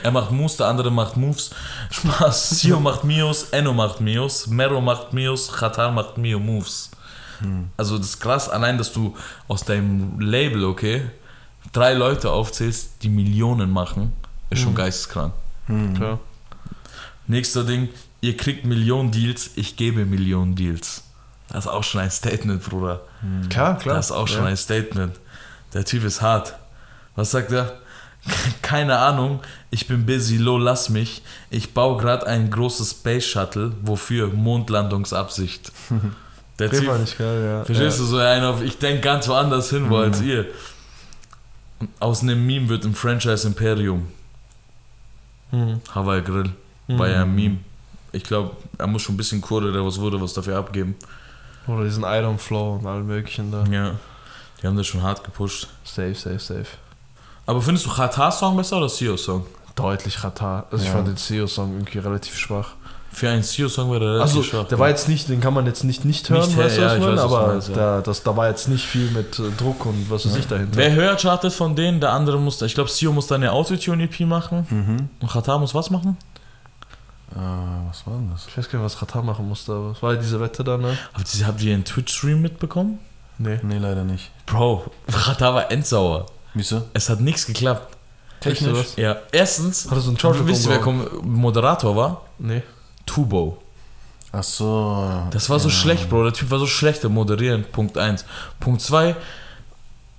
er 0.04 0.12
macht 0.12 0.32
Moves, 0.32 0.58
der 0.58 0.68
andere 0.68 0.91
macht 0.91 1.18
Moves. 1.18 1.52
Spaß. 1.91 2.50
CEO 2.60 2.80
macht 2.80 3.04
Mios, 3.04 3.43
Enno 3.52 3.74
macht 3.74 4.02
Mios, 4.02 4.48
Mero 4.48 4.82
macht 4.82 5.14
Mios, 5.14 5.52
Qatar 5.52 5.91
macht 5.91 6.18
Mio 6.18 6.39
Moves. 6.39 6.89
Also 7.78 7.98
das 7.98 8.08
ist 8.08 8.20
krass, 8.20 8.50
allein, 8.50 8.78
dass 8.78 8.91
du 8.91 9.16
aus 9.48 9.64
deinem 9.64 10.20
Label, 10.20 10.66
okay, 10.66 11.04
drei 11.72 11.93
Leute 11.93 12.32
aufzählst, 12.32 13.04
die 13.04 13.10
Millionen 13.10 13.72
machen, 13.72 14.14
ist 14.50 14.62
schon 14.62 14.74
geisteskrank. 14.76 15.34
Klar. 15.95 16.20
Nächster 17.28 17.64
Ding, 17.64 17.89
ihr 18.22 18.38
kriegt 18.38 18.66
Millionen 18.66 19.12
Deals, 19.12 19.52
ich 19.56 19.76
gebe 19.76 20.06
Millionen 20.06 20.56
Deals. 20.56 21.04
Das 21.50 21.66
ist 21.66 21.72
auch 21.72 21.84
schon 21.84 22.02
ein 22.02 22.12
Statement, 22.12 22.64
Bruder. 22.64 23.02
Klar, 23.50 23.78
klar. 23.78 23.95
Das 23.95 24.08
ist 24.08 24.12
auch 24.12 24.28
schon 24.28 24.43
ja. 24.43 24.50
ein 24.50 24.58
Statement. 24.58 25.20
Der 25.74 25.86
Typ 25.86 26.04
ist 26.04 26.22
hart. 26.22 26.56
Was 27.16 27.32
sagt 27.32 27.52
er? 27.52 27.80
Keine 28.62 29.00
Ahnung, 29.00 29.40
ich 29.70 29.88
bin 29.88 30.06
busy, 30.06 30.38
lo, 30.38 30.58
lass 30.58 30.90
mich. 30.90 31.22
Ich 31.50 31.74
baue 31.74 32.02
gerade 32.02 32.28
ein 32.28 32.50
großes 32.50 32.92
Space 32.92 33.26
Shuttle. 33.26 33.74
Wofür? 33.82 34.28
Mondlandungsabsicht. 34.28 35.72
Der 36.60 36.72
Typ, 36.72 36.88
war 36.88 36.98
nicht 36.98 37.18
geil, 37.18 37.44
ja. 37.44 37.64
verstehst 37.64 38.00
ja. 38.00 38.04
du, 38.04 38.10
so 38.10 38.18
einer 38.18 38.50
auf, 38.50 38.64
ich 38.64 38.80
denke 38.80 39.02
ganz 39.02 39.28
woanders 39.28 39.70
hin, 39.70 39.90
wo 39.90 39.98
als 39.98 40.22
ihr. 40.22 40.46
Aus 42.00 42.24
einem 42.24 42.46
Meme 42.48 42.70
wird 42.70 42.84
ein 42.86 42.96
Franchise 42.96 43.48
Imperium. 43.48 44.08
Mhm. 45.52 45.82
Hawaii 45.94 46.24
Grill. 46.24 46.50
War 46.88 47.08
ja 47.08 47.22
ein 47.22 47.36
Meme. 47.36 47.58
Ich 48.12 48.24
glaube, 48.24 48.56
er 48.78 48.88
muss 48.88 49.04
schon 49.04 49.14
ein 49.14 49.18
bisschen 49.18 49.42
Kurre, 49.42 49.72
der 49.72 49.86
was 49.86 50.00
wurde, 50.00 50.20
was 50.20 50.34
dafür 50.34 50.58
abgeben. 50.58 50.96
Oder 51.68 51.84
diesen 51.84 52.04
Iron 52.04 52.40
Flow 52.40 52.76
und 52.76 52.88
allem 52.88 53.06
möglichen 53.06 53.52
da. 53.52 53.64
Ja. 53.66 53.96
Die 54.62 54.66
haben 54.66 54.78
das 54.78 54.88
schon 54.88 55.04
hart 55.04 55.24
gepusht. 55.24 55.68
Safe, 55.84 56.16
safe, 56.16 56.40
safe. 56.40 56.66
Aber 57.48 57.62
findest 57.62 57.86
du 57.88 57.89
Qatar-Song 57.89 58.56
besser 58.58 58.78
oder 58.78 58.89
Sio-Song? 58.89 59.45
Deutlich 59.76 60.18
Katar. 60.18 60.66
Also 60.72 60.84
ich 60.84 60.89
Ja. 60.89 60.95
fand 60.95 61.08
den 61.08 61.18
CEO-Song 61.18 61.72
irgendwie 61.74 62.00
relativ 62.00 62.36
schwach. 62.38 62.72
Für 63.12 63.30
einen 63.30 63.41
CEO-Song 63.41 63.89
war 63.89 64.00
der 64.00 64.10
relativ 64.16 64.36
Also, 64.38 64.43
schwach. 64.43 64.68
der 64.68 64.78
war 64.80 64.89
jetzt 64.89 65.08
nicht, 65.08 65.30
den 65.30 65.39
kann 65.39 65.54
man 65.54 65.66
jetzt 65.66 65.84
nicht 65.84 66.04
nicht 66.06 66.30
hören, 66.30 66.45
Nicht, 66.48 66.58
weißt 66.58 66.78
du, 66.78 66.82
ja, 66.82 66.88
was 66.88 66.93
ich 66.93 67.00
ich 67.00 67.06
meine? 67.06 67.18
weiß, 67.18 67.24
was 67.24 67.66
du 67.68 67.72
aber 67.74 67.82
ja. 67.82 67.95
da, 67.95 68.02
das, 68.02 68.24
da 68.24 68.36
war 68.38 68.48
jetzt 68.50 68.68
nicht 68.68 68.86
viel 68.86 69.10
mit 69.12 69.39
äh, 69.39 69.43
Druck 69.58 69.86
und 69.86 70.10
was 70.10 70.26
weiß 70.28 70.36
ich 70.36 70.45
dahinter. 70.48 70.76
Wer 70.78 70.93
höher 70.93 71.16
chartet 71.16 71.54
von 71.54 71.76
denen, 71.76 72.00
der 72.02 72.12
andere 72.12 72.38
muss, 72.38 72.62
ich 72.62 72.74
glaube, 72.76 72.89
CEO 72.89 73.12
muss 73.14 73.28
dann 73.28 73.41
eine 73.41 73.52
Autotune-EP 73.54 74.20
machen 74.28 74.68
Mhm. 74.70 75.10
und 75.22 75.32
Qatar 75.32 75.58
muss 75.58 75.74
was 75.74 75.89
machen? 75.89 76.18
Äh, 77.34 77.38
was 77.88 78.06
war 78.06 78.14
denn 78.16 78.30
das? 78.32 78.45
Ich 78.48 78.58
weiß 78.58 78.70
gar 78.70 78.80
nicht, 78.80 78.86
was 78.86 79.00
Katar 79.00 79.24
machen 79.24 79.48
musste, 79.48 79.72
aber 79.74 79.91
es 79.91 80.04
war 80.04 80.14
ja 80.14 80.20
diese 80.20 80.39
Wette 80.39 80.64
da, 80.64 80.78
ne? 80.78 80.98
Habt 81.14 81.34
ihr, 81.36 81.48
habt 81.48 81.62
ihr 81.62 81.74
einen 81.74 81.86
Twitch-Stream 81.86 82.41
mitbekommen? 82.41 83.00
Nee. 83.38 83.60
Nee, 83.64 83.78
leider 83.78 84.04
nicht. 84.04 84.32
Bro, 84.45 84.86
Qatar 85.12 85.54
war 85.54 85.72
endsauer. 85.72 86.26
Wieso? 86.58 86.84
Es 86.93 87.10
hat 87.10 87.22
nichts 87.22 87.45
geklappt. 87.45 87.95
Technisch? 88.39 88.88
Ja, 88.97 89.18
erstens, 89.32 89.86
Hat 89.86 89.97
er 89.97 90.01
so 90.01 90.10
einen 90.10 90.20
Charger 90.20 90.45
wisst 90.47 90.68
ihr, 90.68 90.72
wer 90.72 90.93
Moderator 91.24 91.95
war? 91.95 92.22
Nee. 92.38 92.62
Tubo. 93.05 93.58
Ach 94.32 94.43
so. 94.43 95.08
Das 95.32 95.49
war 95.49 95.60
so 95.60 95.70
schlecht, 95.70 96.10
Bro. 96.10 96.26
Der 96.26 96.34
Typ 96.34 96.51
war 96.51 96.60
so 96.60 96.68
schlecht 96.68 97.03
im 97.03 97.14
Moderieren. 97.14 97.64
Punkt 97.72 97.97
1. 97.97 98.26
Punkt 98.60 98.82
2. 98.82 99.16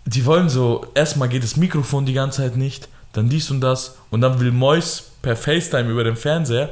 Die 0.07 0.25
wollen 0.25 0.49
so, 0.49 0.87
erstmal 0.95 1.29
geht 1.29 1.45
das 1.45 1.57
Mikrofon 1.57 2.07
die 2.07 2.15
ganze 2.15 2.39
Zeit 2.43 2.57
nicht, 2.57 2.89
dann 3.13 3.29
dies 3.29 3.51
und 3.51 3.61
das 3.61 3.97
und 4.11 4.23
dann 4.23 4.41
will 4.41 4.53
Mois 4.53 5.03
per 5.21 5.37
FaceTime 5.37 5.91
über 5.91 6.03
den 6.03 6.17
Fernseher 6.17 6.71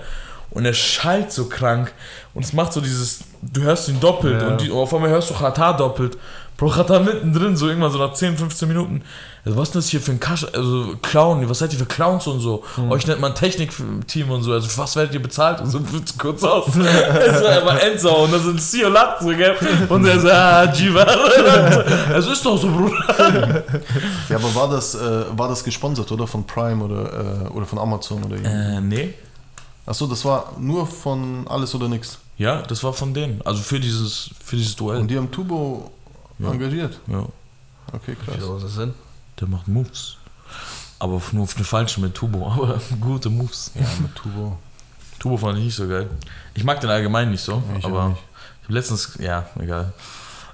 und 0.50 0.64
er 0.64 0.72
schallt 0.72 1.30
so 1.32 1.46
krank 1.46 1.92
und 2.32 2.44
es 2.46 2.54
macht 2.54 2.72
so 2.72 2.80
dieses, 2.80 3.20
du 3.42 3.60
hörst 3.60 3.90
ihn 3.90 4.00
doppelt 4.00 4.40
Ja. 4.40 4.48
und, 4.48 4.60
die, 4.62 4.70
und 4.70 4.78
auf 4.78 4.94
einmal 4.94 5.10
hörst 5.10 5.28
du 5.28 5.34
Qatar 5.34 5.76
doppelt. 5.76 6.16
Bro, 6.56 6.70
Qatar 6.70 7.00
mittendrin, 7.00 7.54
so 7.54 7.68
irgendwann 7.68 7.90
so 7.90 7.98
nach 7.98 8.14
10, 8.14 8.38
15 8.38 8.66
Minuten. 8.66 9.02
Also 9.44 9.58
was 9.58 9.68
ist 9.68 9.74
denn 9.74 9.80
das 9.80 9.88
hier 9.90 10.00
für 10.00 10.12
ein 10.12 10.20
Kasch, 10.20 10.46
also 10.54 10.96
Clown, 11.02 11.48
was 11.48 11.58
seid 11.58 11.72
ihr 11.72 11.78
für 11.78 11.86
Clowns 11.86 12.26
und 12.26 12.40
so? 12.40 12.64
Euch 12.88 13.06
nennt 13.06 13.20
man 13.20 13.34
Technikteam 13.34 14.30
und 14.30 14.42
so, 14.42 14.52
also 14.52 14.66
was 14.78 14.96
werdet 14.96 15.12
ihr 15.14 15.22
bezahlt? 15.22 15.60
Und 15.60 15.70
so 15.70 15.80
fühlt 15.84 16.18
kurz 16.18 16.42
aus. 16.42 16.68
es 16.74 17.42
war 17.44 17.62
aber 17.62 17.82
Endsau 17.82 18.24
und 18.24 18.32
da 18.32 18.38
sind 18.38 18.82
lacht 18.90 19.20
so, 19.20 19.28
gell? 19.28 19.54
Und 19.88 20.06
er 20.06 20.18
so, 20.18 20.28
ah, 20.30 20.64
Jiva. 20.72 21.06
Es 22.16 22.26
ist 22.26 22.44
doch 22.44 22.56
so, 22.56 22.68
Bruder. 22.68 23.62
Ja, 24.28 24.36
aber 24.36 24.54
war 24.54 24.70
das, 24.70 24.94
äh, 24.94 25.24
war 25.36 25.48
das 25.48 25.62
gesponsert, 25.62 26.10
oder? 26.10 26.26
Von 26.26 26.44
Prime 26.44 26.82
oder, 26.82 27.44
äh, 27.44 27.48
oder 27.48 27.66
von 27.66 27.78
Amazon 27.78 28.24
oder 28.24 28.36
irgendwie? 28.36 28.50
Äh, 28.50 28.80
nee. 28.80 29.14
Achso, 29.84 30.06
das 30.06 30.24
war 30.24 30.52
nur 30.58 30.86
von 30.86 31.46
Alles 31.48 31.74
oder 31.74 31.88
Nix. 31.88 32.18
Ja, 32.38 32.62
das 32.62 32.82
war 32.82 32.92
von 32.92 33.14
denen. 33.14 33.40
Also 33.44 33.62
für 33.62 33.78
dieses, 33.78 34.30
für 34.44 34.56
dieses 34.56 34.74
Duell. 34.74 35.00
Und 35.00 35.08
die 35.08 35.16
haben 35.16 35.30
Tubo 35.30 35.90
Ja. 36.38 36.50
engagiert. 36.52 37.00
ja, 37.06 37.24
Okay, 37.92 38.16
krass. 38.24 38.40
soll 38.40 38.60
das 38.60 38.76
denn? 38.76 38.94
der 39.40 39.48
macht 39.48 39.68
Moves. 39.68 40.16
Aber 40.98 41.20
nur 41.32 41.42
auf 41.44 41.56
eine 41.56 41.64
falsche 41.64 42.00
mit 42.00 42.14
Tubo, 42.14 42.46
aber 42.50 42.80
gute 43.00 43.28
Moves. 43.30 43.70
Ja, 43.74 43.86
mit 44.00 44.14
Tubo. 44.14 44.58
Turbo 45.18 45.36
fand 45.36 45.58
ich 45.58 45.64
nicht 45.64 45.74
so 45.76 45.86
geil. 45.88 46.08
Ich 46.54 46.64
mag 46.64 46.80
den 46.80 46.90
allgemein 46.90 47.30
nicht 47.30 47.42
so, 47.42 47.62
Ich 47.78 47.84
aber 47.84 48.08
nicht. 48.08 48.18
ich 48.62 48.64
hab 48.68 48.70
letztens, 48.74 49.16
ja, 49.20 49.46
egal. 49.58 49.92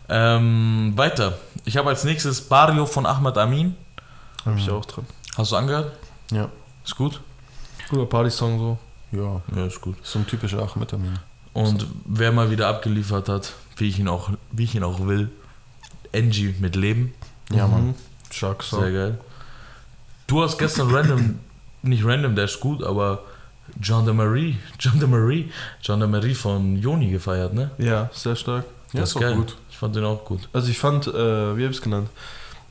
Ähm, 0.09 0.93
weiter. 0.97 1.39
Ich 1.65 1.77
habe 1.77 1.89
als 1.91 2.05
nächstes 2.05 2.41
Barrio 2.41 2.87
von 2.87 3.07
Ahmad 3.07 3.39
Amin. 3.39 3.77
Hab 4.45 4.57
ich 4.59 4.69
auch 4.71 4.85
drin. 4.85 5.07
Hast 5.37 5.53
du 5.53 5.57
angehört? 5.57 5.93
Ja. 6.33 6.49
Ist 6.85 6.97
gut? 6.97 7.21
Guter 7.89 8.07
Party-Song 8.07 8.59
so. 8.59 8.79
Ja, 9.13 9.41
Ja, 9.57 9.67
ist 9.67 9.81
gut. 9.81 9.97
so 10.03 10.19
ein 10.19 10.27
typischer 10.27 10.61
Ahmed 10.63 10.93
Amin. 10.95 11.19
Und 11.53 11.87
wer 12.05 12.33
mal 12.33 12.51
wieder 12.51 12.69
abgeliefert 12.69 13.29
hat, 13.29 13.53
wie 13.77 13.89
ich 13.89 13.99
ihn 13.99 14.09
auch, 14.09 14.31
wie 14.51 14.65
ich 14.65 14.75
ihn 14.75 14.83
auch 14.85 15.01
will, 15.07 15.31
Angie 16.15 16.55
mit 16.61 16.77
Leben. 16.77 17.15
Ja, 17.51 17.67
Mann. 17.67 17.89
Mhm. 17.89 17.95
Stark 18.31 18.63
Song. 18.63 18.81
Sehr 18.83 18.93
geil. 18.93 19.19
Du 20.27 20.43
hast 20.43 20.59
gestern 20.59 20.91
random, 20.95 21.39
nicht 21.83 22.05
random, 22.05 22.35
der 22.35 22.47
ist 22.47 22.61
gut, 22.61 22.83
aber 22.83 23.21
John 23.81 24.05
de 24.05 24.15
Marie, 24.15 24.57
John 24.79 24.99
de 25.01 25.09
Marie, 25.09 25.51
John 25.83 26.01
de 26.01 26.09
Marie 26.09 26.35
von 26.35 26.77
Joni 26.77 27.11
gefeiert, 27.11 27.53
ne? 27.55 27.71
Ja, 27.79 28.11
sehr 28.13 28.37
stark. 28.37 28.65
Ja, 28.93 29.01
Das 29.01 29.11
ist 29.11 29.17
auch 29.17 29.35
gut. 29.35 29.57
Ich 29.71 29.79
fand 29.79 29.97
den 29.97 30.05
auch 30.05 30.25
gut. 30.25 30.49
Also 30.53 30.69
ich 30.71 30.79
fand, 30.79 31.07
äh, 31.07 31.57
wie 31.57 31.65
hab 31.65 31.71
ich 31.71 31.77
es 31.79 31.83
genannt? 31.83 32.09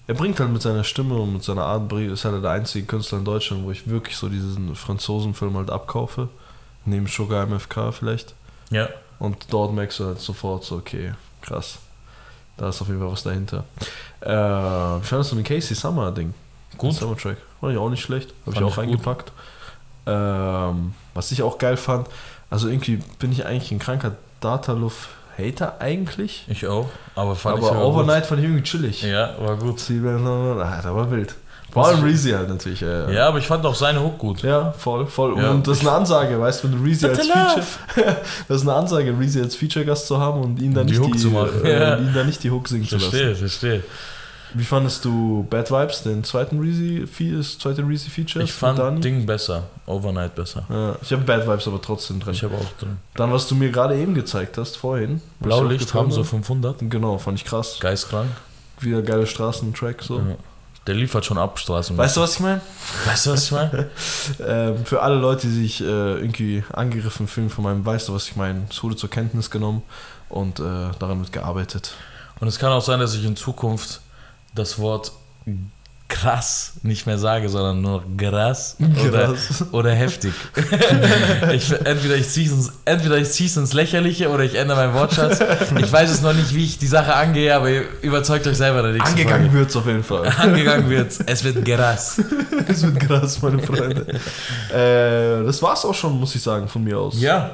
Er 0.08 0.16
bringt 0.16 0.40
halt 0.40 0.52
mit 0.52 0.62
seiner 0.62 0.84
Stimme 0.84 1.16
und 1.16 1.34
mit 1.34 1.44
seiner 1.44 1.66
Art, 1.66 1.92
ist 1.94 2.26
halt 2.26 2.44
der 2.44 2.52
einzige 2.52 2.86
Künstler 2.86 3.20
in 3.20 3.26
Deutschland, 3.26 3.64
wo 3.64 3.72
ich 3.72 3.88
wirklich 3.88 4.18
so 4.18 4.30
diesen 4.30 4.76
Franzosenfilm 4.76 5.56
halt 5.56 5.70
abkaufe. 5.70 6.30
Neben 6.86 7.08
Sugar 7.08 7.46
MFK 7.46 7.92
vielleicht. 7.94 8.34
Ja. 8.72 8.90
Und 9.20 9.38
dort 9.52 9.74
merkst 9.74 10.00
du 10.00 10.06
halt 10.06 10.20
sofort 10.20 10.64
so, 10.64 10.78
okay, 10.78 11.14
krass. 11.42 11.78
Da 12.62 12.70
ist 12.70 12.80
auf 12.80 12.90
jeden 12.90 13.00
Fall 13.00 13.12
was 13.12 13.24
dahinter. 13.24 13.64
Äh, 14.20 14.30
wie 14.30 15.06
fandest 15.08 15.32
du 15.32 15.36
den 15.36 15.44
Casey 15.44 15.76
Summer 15.76 16.12
Ding? 16.12 16.32
Gut. 16.78 16.94
Summer 16.94 17.18
Track. 17.18 17.38
Fand 17.60 17.74
ich 17.74 17.80
auch 17.80 17.90
nicht 17.90 18.04
schlecht. 18.04 18.36
Habe 18.46 18.56
ich 18.56 18.62
auch 18.62 18.70
ich 18.70 18.76
gut. 18.76 18.84
eingepackt. 18.84 19.32
Ähm, 20.06 20.94
was 21.16 21.32
ich 21.32 21.42
auch 21.42 21.58
geil 21.58 21.76
fand, 21.76 22.08
also 22.52 22.68
irgendwie 22.68 22.98
bin 23.18 23.32
ich 23.32 23.48
eigentlich 23.48 23.72
ein 23.72 23.80
kranker 23.80 24.12
Dataluf-Hater 24.42 25.82
eigentlich. 25.82 26.46
Ich 26.50 26.68
auch. 26.68 26.88
Aber 27.16 27.36
fand 27.36 27.58
aber 27.58 27.66
ich 27.66 27.74
aber 27.74 27.84
Overnight 27.84 28.28
fand 28.28 28.42
ich 28.42 28.46
irgendwie 28.46 28.64
chillig. 28.64 29.02
Gut. 29.02 29.10
Ja, 29.10 29.34
war 29.40 29.56
gut. 29.58 29.82
Ah, 29.90 30.82
das 30.84 30.94
war 30.94 31.10
wild. 31.10 31.34
Vor 31.72 31.88
allem 31.88 32.04
Reezy 32.04 32.32
halt 32.32 32.50
natürlich. 32.50 32.82
Äh, 32.82 33.14
Ja, 33.16 33.28
aber 33.28 33.38
ich 33.40 33.48
fand 33.48 33.66
auch 33.66 33.76
seine 33.76 34.02
Hook 34.04 34.18
gut. 34.18 34.42
Ja, 34.44 34.72
voll, 34.74 35.06
voll. 35.08 35.38
Ja. 35.38 35.52
Und 35.52 35.66
das 35.68 35.78
ist 35.80 35.88
eine 35.88 35.96
Ansage, 35.96 36.40
weißt 36.40 36.64
du, 36.64 36.68
wenn 36.72 36.78
du 36.78 36.84
Reezy 36.84 37.06
als 37.08 37.20
Feature. 37.28 37.64
das 38.48 38.58
ist 38.58 38.68
eine 38.68 38.74
Ansage, 38.74 39.16
Reezy 39.18 39.40
als 39.42 39.56
Feature-Gast 39.56 40.08
zu 40.08 40.20
haben 40.20 40.42
und 40.42 40.60
ihn 40.62 40.74
dann 40.74 40.88
Die 40.88 40.94
nicht 40.94 41.02
Hook 41.02 41.14
die, 41.14 41.18
zu 41.20 41.30
machen. 41.30 41.64
Äh, 41.64 41.80
Ja. 41.80 41.98
ihn 41.98 42.14
dann 42.14 42.26
nicht 42.28 42.44
die 42.44 42.52
Hook 42.52 42.68
singen 42.68 42.86
zu 42.88 42.96
lassen. 42.96 43.10
Verstehe, 43.10 43.36
verstehe. 43.36 43.84
Wie 44.54 44.66
fandest 44.66 45.06
du 45.06 45.48
Bad 45.50 45.72
Vibes, 45.72 46.04
den 46.04 46.26
zweiten 46.26 46.60
Reezy, 46.60 47.06
das 47.38 47.58
zweite 47.58 47.88
Reezy 47.88 48.10
Feature? 48.10 48.44
Ich 48.44 48.52
fand 48.52 49.02
Ding 49.02 49.26
besser. 49.26 49.64
Overnight 49.86 50.36
besser. 50.36 50.64
Ja, 50.70 50.96
ich 51.02 51.12
habe 51.14 51.24
Bad 51.24 51.48
Vibes 51.48 51.68
aber 51.70 51.82
trotzdem 51.82 52.20
drin. 52.20 52.34
Ich 52.34 52.44
habe 52.44 52.56
auch 52.56 52.78
drin. 52.80 52.98
Dann, 53.16 53.32
was 53.32 53.48
du 53.48 53.56
mir 53.56 53.72
gerade 53.72 53.96
eben 53.96 54.14
gezeigt 54.14 54.58
hast, 54.58 54.76
vorhin. 54.76 55.22
Blaulicht 55.40 55.94
haben 55.94 56.12
so 56.12 56.20
gefunden 56.22 56.44
500. 56.44 56.76
habe. 56.76 56.86
Genau, 56.90 57.18
fand 57.18 57.40
ich 57.40 57.46
krass. 57.46 57.78
Geistkrank. 57.80 58.30
Wieder 58.82 59.02
geile 59.02 59.26
Straßentrack 59.26 60.02
so. 60.02 60.18
Ja. 60.18 60.36
Der 60.92 61.00
liefert 61.00 61.24
schon 61.24 61.38
ab, 61.38 61.58
Straßen. 61.58 61.98
Weißt 61.98 62.18
du, 62.18 62.22
was 62.22 62.34
ich 62.34 62.40
meine? 62.42 62.60
weißt 63.06 63.26
du, 63.26 63.32
was 63.32 63.46
ich 63.46 63.52
meine? 63.54 63.90
Ähm, 64.46 64.86
für 64.86 65.02
alle 65.02 65.16
Leute, 65.16 65.48
die 65.48 65.54
sich 65.54 65.80
äh, 65.80 65.86
irgendwie 65.86 66.66
angegriffen 66.74 67.30
fühlen 67.30 67.50
von 67.50 67.64
meinem, 67.64 67.86
weißt 67.86 68.10
du, 68.10 68.14
was 68.14 68.28
ich 68.28 68.36
meine? 68.36 68.66
Es 68.70 68.84
wurde 68.84 68.98
zur 68.98 69.10
Kenntnis 69.10 69.50
genommen 69.50 69.84
und 70.28 70.60
äh, 70.60 70.64
daran 71.00 71.20
wird 71.20 71.32
gearbeitet. 71.32 71.94
Und 72.42 72.50
es 72.50 72.60
kann 72.60 72.74
auch 72.74 72.82
sein, 72.82 73.00
dass 73.00 73.16
ich 73.16 73.24
in 73.24 73.38
Zukunft 73.38 74.02
das 74.54 74.80
Wort 74.80 75.14
krass 76.12 76.74
nicht 76.84 77.08
mehr 77.08 77.18
sage, 77.18 77.48
sondern 77.48 77.82
nur 77.82 78.04
krass 78.18 78.76
oder, 79.08 79.28
Krass. 79.28 79.66
oder 79.72 79.92
heftig. 79.92 80.34
ich, 81.54 81.72
entweder 81.72 82.16
ich 82.18 82.30
ziehe 82.30 82.52
es 82.52 82.72
entweder 82.86 83.18
ich 83.18 83.32
zieh's 83.32 83.56
ins 83.56 83.74
Lächerliche 83.74 84.30
oder 84.30 84.44
ich 84.44 84.56
ändere 84.56 84.78
meinen 84.78 84.94
Wortschatz. 84.94 85.40
Ich 85.80 85.92
weiß 85.92 86.12
es 86.12 86.22
noch 86.22 86.34
nicht, 86.34 86.54
wie 86.54 86.66
ich 86.66 86.78
die 86.78 86.88
Sache 86.88 87.16
angehe, 87.16 87.56
aber 87.56 87.70
ihr 87.70 87.84
überzeugt 88.02 88.46
euch 88.46 88.58
selber 88.58 88.82
der 88.82 88.92
nächsten 88.92 89.12
Angegangen 89.12 89.54
wird 89.54 89.70
es 89.70 89.76
auf 89.76 89.88
jeden 89.88 90.04
Fall. 90.04 90.28
Angegangen 90.38 90.90
wird 90.90 91.18
Es 91.26 91.44
wird 91.44 91.64
krass. 91.66 92.22
Es 92.68 92.84
wird 92.84 93.00
krass, 93.00 93.42
meine 93.42 93.60
Freunde. 93.60 94.06
äh, 94.74 95.46
das 95.46 95.62
war's 95.62 95.86
auch 95.86 95.94
schon, 95.94 96.20
muss 96.20 96.36
ich 96.36 96.42
sagen, 96.42 96.68
von 96.68 96.84
mir 96.84 97.00
aus. 97.00 97.20
Ja. 97.20 97.52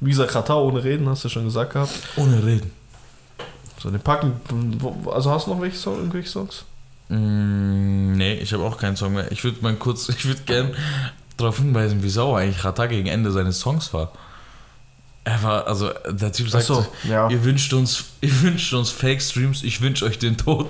Wie 0.00 0.10
gesagt, 0.10 0.30
Katar 0.30 0.62
ohne 0.62 0.82
Reden, 0.82 1.08
hast 1.08 1.24
du 1.24 1.28
schon 1.28 1.44
gesagt 1.44 1.72
gehabt. 1.72 1.92
Ohne 2.16 2.42
Reden. 2.44 2.70
So, 3.82 3.90
den 3.90 4.00
packen. 4.00 4.40
Also 5.10 5.30
hast 5.30 5.46
du 5.46 5.50
noch 5.54 5.60
welche, 5.60 5.76
Song, 5.76 5.96
irgendwelche 5.96 6.28
Songs? 6.28 6.64
Mm, 7.10 8.12
nee, 8.12 8.34
ich 8.34 8.52
habe 8.52 8.62
auch 8.62 8.78
keinen 8.78 8.96
Song 8.96 9.14
mehr. 9.14 9.30
Ich 9.32 9.42
würde 9.42 9.58
mal 9.62 9.74
kurz, 9.74 10.08
ich 10.16 10.24
würde 10.26 10.42
gern 10.46 10.70
darauf 11.36 11.58
hinweisen, 11.58 12.02
wie 12.02 12.08
sauer 12.08 12.38
eigentlich 12.38 12.64
Rata 12.64 12.86
gegen 12.86 13.08
Ende 13.08 13.30
seines 13.32 13.60
Songs 13.60 13.92
war. 13.92 14.12
Er 15.22 15.42
war, 15.42 15.66
also 15.66 15.90
der 16.08 16.32
Typ 16.32 16.48
sagt, 16.48 16.64
so, 16.64 16.86
ja. 17.04 17.28
ihr 17.28 17.44
wünscht 17.44 17.74
uns, 17.74 18.04
ihr 18.20 18.42
wünscht 18.42 18.72
uns 18.72 18.90
Fake 18.90 19.20
Streams, 19.20 19.62
ich 19.64 19.80
wünsche 19.80 20.06
euch 20.06 20.18
den 20.18 20.36
Tod. 20.36 20.68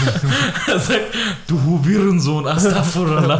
er 0.66 0.78
sagt, 0.78 1.14
du 1.46 1.62
Hubirensohn, 1.62 2.46
Astaghfirullah. 2.46 3.38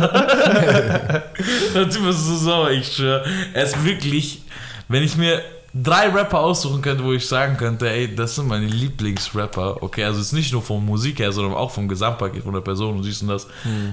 der 1.75 1.91
Typ 1.91 2.07
ist 2.07 2.25
so 2.25 2.37
sauer, 2.37 2.71
ich 2.71 2.95
schwör. 2.95 3.25
Er 3.53 3.65
ist 3.65 3.85
wirklich, 3.85 4.43
wenn 4.89 5.03
ich 5.03 5.17
mir 5.17 5.43
drei 5.83 6.09
Rapper 6.09 6.41
aussuchen 6.41 6.83
könnte, 6.83 7.05
wo 7.05 7.13
ich 7.13 7.27
sagen 7.27 7.57
könnte, 7.57 7.89
ey, 7.91 8.15
das 8.15 8.35
sind 8.35 8.49
meine 8.49 8.67
Lieblingsrapper. 8.67 9.83
Okay, 9.83 10.05
also 10.05 10.21
es 10.21 10.29
ist 10.29 10.33
nicht 10.33 10.53
nur 10.53 10.63
von 10.63 10.85
Musik 10.85 11.19
her, 11.19 11.33
sondern 11.33 11.55
auch 11.55 11.71
vom 11.71 11.89
Gesamtpaket 11.89 12.43
von 12.43 12.55
der 12.55 12.61
Person 12.61 12.97
und 12.97 13.03
dies 13.05 13.23
und 13.23 13.29
das. 13.29 13.47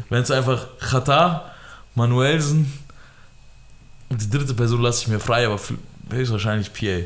Wenn 0.10 0.22
es 0.22 0.32
einfach 0.32 0.68
Chata, 0.80 1.52
Manuelsen 1.96 2.72
und 4.10 4.22
die 4.22 4.30
dritte 4.30 4.54
Person 4.54 4.82
lasse 4.82 5.04
ich 5.04 5.08
mir 5.08 5.20
frei, 5.20 5.46
aber 5.46 5.60
höchstwahrscheinlich 6.10 6.74
PA. 6.74 7.06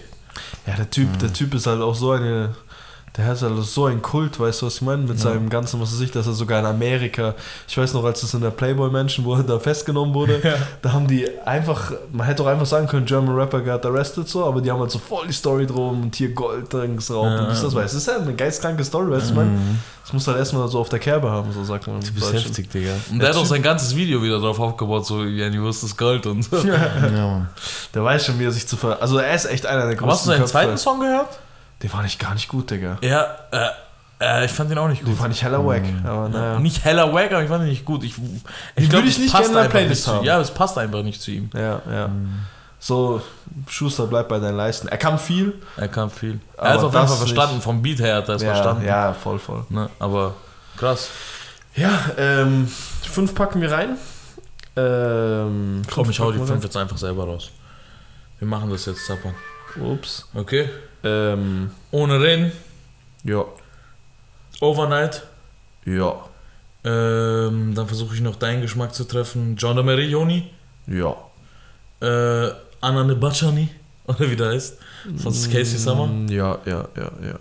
Ja, 0.67 0.75
der 0.77 0.89
Typ, 0.89 1.17
der 1.19 1.33
Typ 1.33 1.53
ist 1.53 1.67
halt 1.67 1.81
auch 1.81 1.95
so 1.95 2.11
eine. 2.11 2.55
Der 3.17 3.25
hat 3.25 3.41
also 3.43 3.61
so 3.61 3.85
einen 3.85 4.01
Kult, 4.01 4.39
weißt 4.39 4.61
du, 4.61 4.65
was 4.67 4.75
ich 4.75 4.81
meine? 4.81 5.01
Mit 5.03 5.19
seinem 5.19 5.49
ganzen, 5.49 5.81
was 5.81 5.91
weiß 5.93 6.01
ich, 6.01 6.11
dass 6.11 6.27
er 6.27 6.33
sogar 6.33 6.59
in 6.59 6.65
Amerika, 6.65 7.33
ich 7.67 7.77
weiß 7.77 7.93
noch, 7.93 8.03
als 8.05 8.21
es 8.23 8.33
in 8.33 8.41
der 8.41 8.51
Playboy-Menschen, 8.51 9.25
wo 9.25 9.35
er 9.35 9.43
da 9.43 9.57
festgenommen 9.59 10.13
wurde, 10.13 10.39
da 10.81 10.93
haben 10.93 11.07
die 11.07 11.27
einfach, 11.45 11.91
man 12.11 12.27
hätte 12.27 12.43
auch 12.43 12.47
einfach 12.47 12.65
sagen 12.67 12.87
können, 12.87 13.05
German 13.05 13.35
Rapper 13.35 13.61
got 13.61 13.85
arrested 13.85 14.27
so, 14.29 14.45
aber 14.45 14.61
die 14.61 14.71
haben 14.71 14.79
halt 14.79 14.91
so 14.91 14.99
voll 14.99 15.27
die 15.27 15.33
Story 15.33 15.65
drum 15.65 16.03
und 16.03 16.15
hier 16.15 16.33
Goldringsraub 16.33 17.25
Ja. 17.25 17.39
und 17.39 17.49
das, 17.49 17.63
weißt 17.63 17.73
du, 17.75 17.79
das 17.81 17.93
ist 17.93 18.07
ja 18.07 18.17
eine 18.17 18.33
geistkranke 18.35 18.83
Story, 18.83 19.09
weißt 19.11 19.27
du, 19.27 19.29
ich 19.31 19.35
meine? 19.35 19.51
Das 20.03 20.13
muss 20.13 20.27
halt 20.27 20.37
erstmal 20.37 20.67
so 20.67 20.79
auf 20.79 20.89
der 20.89 20.97
Kerbe 20.99 21.29
haben, 21.29 21.51
so 21.53 21.63
sagt 21.63 21.85
man. 21.87 21.99
Du 22.01 22.11
bist 22.13 22.33
heftig, 22.33 22.69
Digga. 22.71 22.93
Und 23.11 23.19
der 23.19 23.29
hat 23.29 23.35
auch 23.35 23.45
sein 23.45 23.61
ganzes 23.61 23.95
Video 23.95 24.21
wieder 24.23 24.39
drauf 24.39 24.59
aufgebaut, 24.59 25.05
so, 25.05 25.23
ja, 25.23 25.49
du 25.49 25.63
wirst 25.63 25.83
das 25.83 25.95
Gold 25.97 26.25
und 26.25 26.43
so. 26.43 26.57
Ja, 26.65 26.77
Mann. 27.27 27.49
Der 27.93 28.03
weiß 28.03 28.25
schon, 28.25 28.39
wie 28.39 28.45
er 28.45 28.51
sich 28.51 28.67
zu 28.67 28.77
ver... 28.77 29.01
Also 29.01 29.17
er 29.17 29.33
ist 29.35 29.45
echt 29.45 29.65
einer 29.65 29.85
der 29.85 29.95
größten 29.95 30.09
Hast 30.11 30.25
du 30.25 30.27
seinen 30.29 30.37
Köpfe. 30.39 30.51
zweiten 30.51 30.77
Song 30.77 30.99
gehört? 30.99 31.27
Den 31.81 31.89
fand 31.89 32.07
ich 32.07 32.19
gar 32.19 32.33
nicht 32.33 32.47
gut, 32.49 32.71
Digga. 32.71 32.97
Ja, 33.01 33.27
äh, 33.51 33.69
äh, 34.19 34.45
ich 34.45 34.51
fand 34.51 34.69
den 34.69 34.77
auch 34.77 34.87
nicht 34.89 35.01
Den 35.01 35.09
gut. 35.09 35.17
fand 35.17 35.33
ich 35.33 35.43
heller 35.43 35.65
wack, 35.65 35.83
aber 36.03 36.27
naja. 36.29 36.59
Nicht 36.59 36.83
heller 36.83 37.13
wack, 37.13 37.31
aber 37.31 37.41
ich 37.43 37.49
fand 37.49 37.63
ihn 37.63 37.69
nicht 37.69 37.85
gut. 37.85 38.03
Ich, 38.03 38.11
ich 38.11 38.17
würde 38.17 38.87
glaube, 38.89 39.07
ich 39.07 39.17
nicht 39.17 39.31
passt 39.31 39.45
gerne 39.45 39.47
in 39.47 39.53
der 39.53 39.61
einfach 39.63 39.71
Playlist 39.71 40.07
nicht 40.07 40.19
zu. 40.19 40.25
Ja, 40.25 40.39
es 40.39 40.51
passt 40.51 40.77
einfach 40.77 41.03
nicht 41.03 41.21
zu 41.21 41.31
ihm. 41.31 41.49
Ja, 41.53 41.81
ja. 41.89 42.09
So, 42.79 43.21
Schuster 43.67 44.07
bleibt 44.07 44.29
bei 44.29 44.39
deinen 44.39 44.55
Leisten. 44.57 44.87
Er 44.87 44.97
kann 44.97 45.19
viel. 45.19 45.53
Er 45.75 45.87
kann 45.89 46.09
viel. 46.09 46.39
Aber 46.57 46.67
er 46.67 46.73
hat 46.73 46.77
auf 46.79 46.83
jeden 46.83 46.93
das 46.93 47.09
Fall 47.09 47.17
verstanden, 47.17 47.55
nicht. 47.55 47.63
vom 47.63 47.81
Beat 47.81 47.99
her 47.99 48.15
hat 48.17 48.29
er 48.29 48.35
es 48.35 48.41
ja, 48.41 48.53
verstanden. 48.53 48.85
Ja, 48.85 49.13
voll, 49.13 49.39
voll. 49.39 49.65
Ne? 49.69 49.89
Aber 49.99 50.35
krass. 50.77 51.09
Ja, 51.75 51.91
ähm, 52.17 52.67
fünf 53.03 53.35
packen 53.35 53.61
wir 53.61 53.71
rein. 53.71 53.97
Ähm, 54.75 55.81
Komm, 55.89 56.05
fünf 56.05 56.09
ich 56.15 56.19
hau 56.19 56.31
die 56.31 56.39
fünf 56.39 56.63
jetzt 56.63 56.77
einfach 56.77 56.97
selber 56.97 57.25
raus. 57.25 57.51
Wir 58.39 58.47
machen 58.47 58.69
das 58.69 58.85
jetzt, 58.85 59.05
Zappa. 59.05 59.33
Ups. 59.81 60.27
Okay? 60.33 60.69
Ähm, 61.03 61.71
Ohne 61.91 62.19
Reden, 62.21 62.51
ja, 63.23 63.43
Overnight. 64.61 65.23
ja, 65.85 66.15
Ähm, 66.83 67.73
dann 67.75 67.87
versuche 67.87 68.15
ich 68.15 68.21
noch 68.21 68.35
deinen 68.35 68.61
Geschmack 68.61 68.93
zu 68.93 69.03
treffen. 69.05 69.55
John 69.57 69.83
Merioni. 69.85 70.49
ja. 70.87 71.15
Äh, 72.01 72.51
Anna 72.81 73.03
Nebachani. 73.03 73.69
Oder 74.07 74.31
wie 74.31 74.35
der 74.37 74.49
heißt. 74.51 74.77
Von 75.17 75.33
Casey 75.33 75.77
Summer. 75.77 76.07
Mm, 76.07 76.27
Ja, 76.29 76.57
ja, 76.65 76.87
ja, 76.95 77.11
ja. 77.21 77.39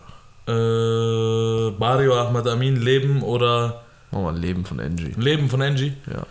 Äh, 0.52 1.70
Mario 1.78 2.18
Ahmad 2.20 2.46
Amin, 2.48 2.76
Leben 2.76 3.22
oder 3.22 3.82
Mach 4.10 4.20
mal 4.22 4.36
Leben 4.38 4.64
von 4.64 4.80
Angie. 4.80 5.12
Leben 5.16 5.48
von 5.48 5.60
Angie. 5.62 5.92
Ja. 6.10 6.26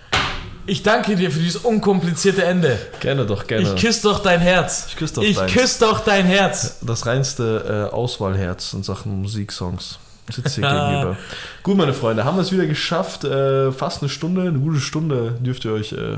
Ich 0.67 0.83
danke 0.83 1.15
dir 1.15 1.31
für 1.31 1.39
dieses 1.39 1.57
unkomplizierte 1.63 2.43
Ende. 2.43 2.77
Gerne 2.99 3.25
doch, 3.25 3.47
gerne. 3.47 3.63
Ich 3.73 3.81
küsse 3.81 4.03
doch 4.03 4.19
dein 4.19 4.41
Herz. 4.41 4.85
Ich 4.89 4.95
küsse 4.97 5.15
doch 5.15 5.23
Ich 5.23 5.37
deins. 5.37 5.51
küsse 5.53 5.79
doch 5.85 6.01
dein 6.01 6.25
Herz. 6.25 6.77
das 6.81 7.05
reinste 7.05 7.89
äh, 7.91 7.93
Auswahlherz 7.95 8.73
in 8.73 8.83
Sachen 8.83 9.21
Musiksongs. 9.21 9.97
Sitzt 10.29 10.55
hier 10.55 10.63
gegenüber. 10.69 11.17
Gut, 11.63 11.77
meine 11.77 11.93
Freunde, 11.93 12.25
haben 12.25 12.35
wir 12.37 12.41
es 12.41 12.51
wieder 12.51 12.65
geschafft. 12.65 13.23
Äh, 13.23 13.71
fast 13.71 14.01
eine 14.01 14.09
Stunde, 14.09 14.41
eine 14.41 14.59
gute 14.59 14.79
Stunde 14.81 15.35
dürft 15.39 15.63
ihr 15.63 15.71
euch 15.71 15.93
äh, 15.93 16.17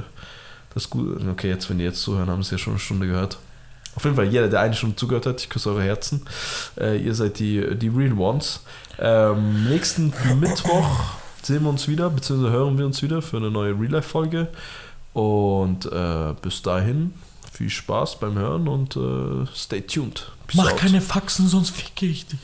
das 0.73 0.89
gut. 0.89 1.19
Okay, 1.31 1.49
jetzt, 1.49 1.69
wenn 1.69 1.77
die 1.77 1.83
jetzt 1.83 2.01
zuhören, 2.01 2.29
haben 2.29 2.41
sie 2.41 2.51
ja 2.53 2.57
schon 2.57 2.73
eine 2.73 2.79
Stunde 2.79 3.05
gehört. 3.05 3.37
Auf 3.95 4.03
jeden 4.03 4.15
Fall, 4.15 4.25
jeder, 4.25 4.47
der 4.47 4.61
eine 4.61 4.73
Stunde 4.73 4.95
zugehört 4.95 5.25
hat, 5.27 5.41
ich 5.41 5.49
küsse 5.49 5.69
eure 5.69 5.83
Herzen. 5.83 6.25
Äh, 6.79 6.97
ihr 6.97 7.13
seid 7.13 7.37
die, 7.37 7.75
die 7.75 7.89
Real 7.89 8.13
Ones. 8.13 8.61
Ähm, 8.97 9.67
nächsten 9.69 10.11
Mittwoch 10.39 10.87
sehen 11.41 11.63
wir 11.63 11.69
uns 11.69 11.87
wieder, 11.87 12.09
beziehungsweise 12.09 12.53
hören 12.53 12.77
wir 12.77 12.85
uns 12.85 13.01
wieder 13.01 13.21
für 13.21 13.37
eine 13.37 13.51
neue 13.51 13.73
Real 13.79 13.91
Life-Folge. 13.91 14.47
Und 15.13 15.85
äh, 15.91 16.33
bis 16.41 16.61
dahin 16.61 17.13
viel 17.51 17.69
Spaß 17.69 18.19
beim 18.19 18.37
Hören 18.37 18.67
und 18.67 18.95
äh, 18.95 19.45
stay 19.53 19.81
tuned. 19.81 20.31
Peace 20.47 20.57
Mach 20.57 20.71
out. 20.71 20.77
keine 20.77 21.01
Faxen, 21.01 21.47
sonst 21.47 21.71
ficke 21.71 22.05
ich 22.05 22.25
dich. 22.25 22.39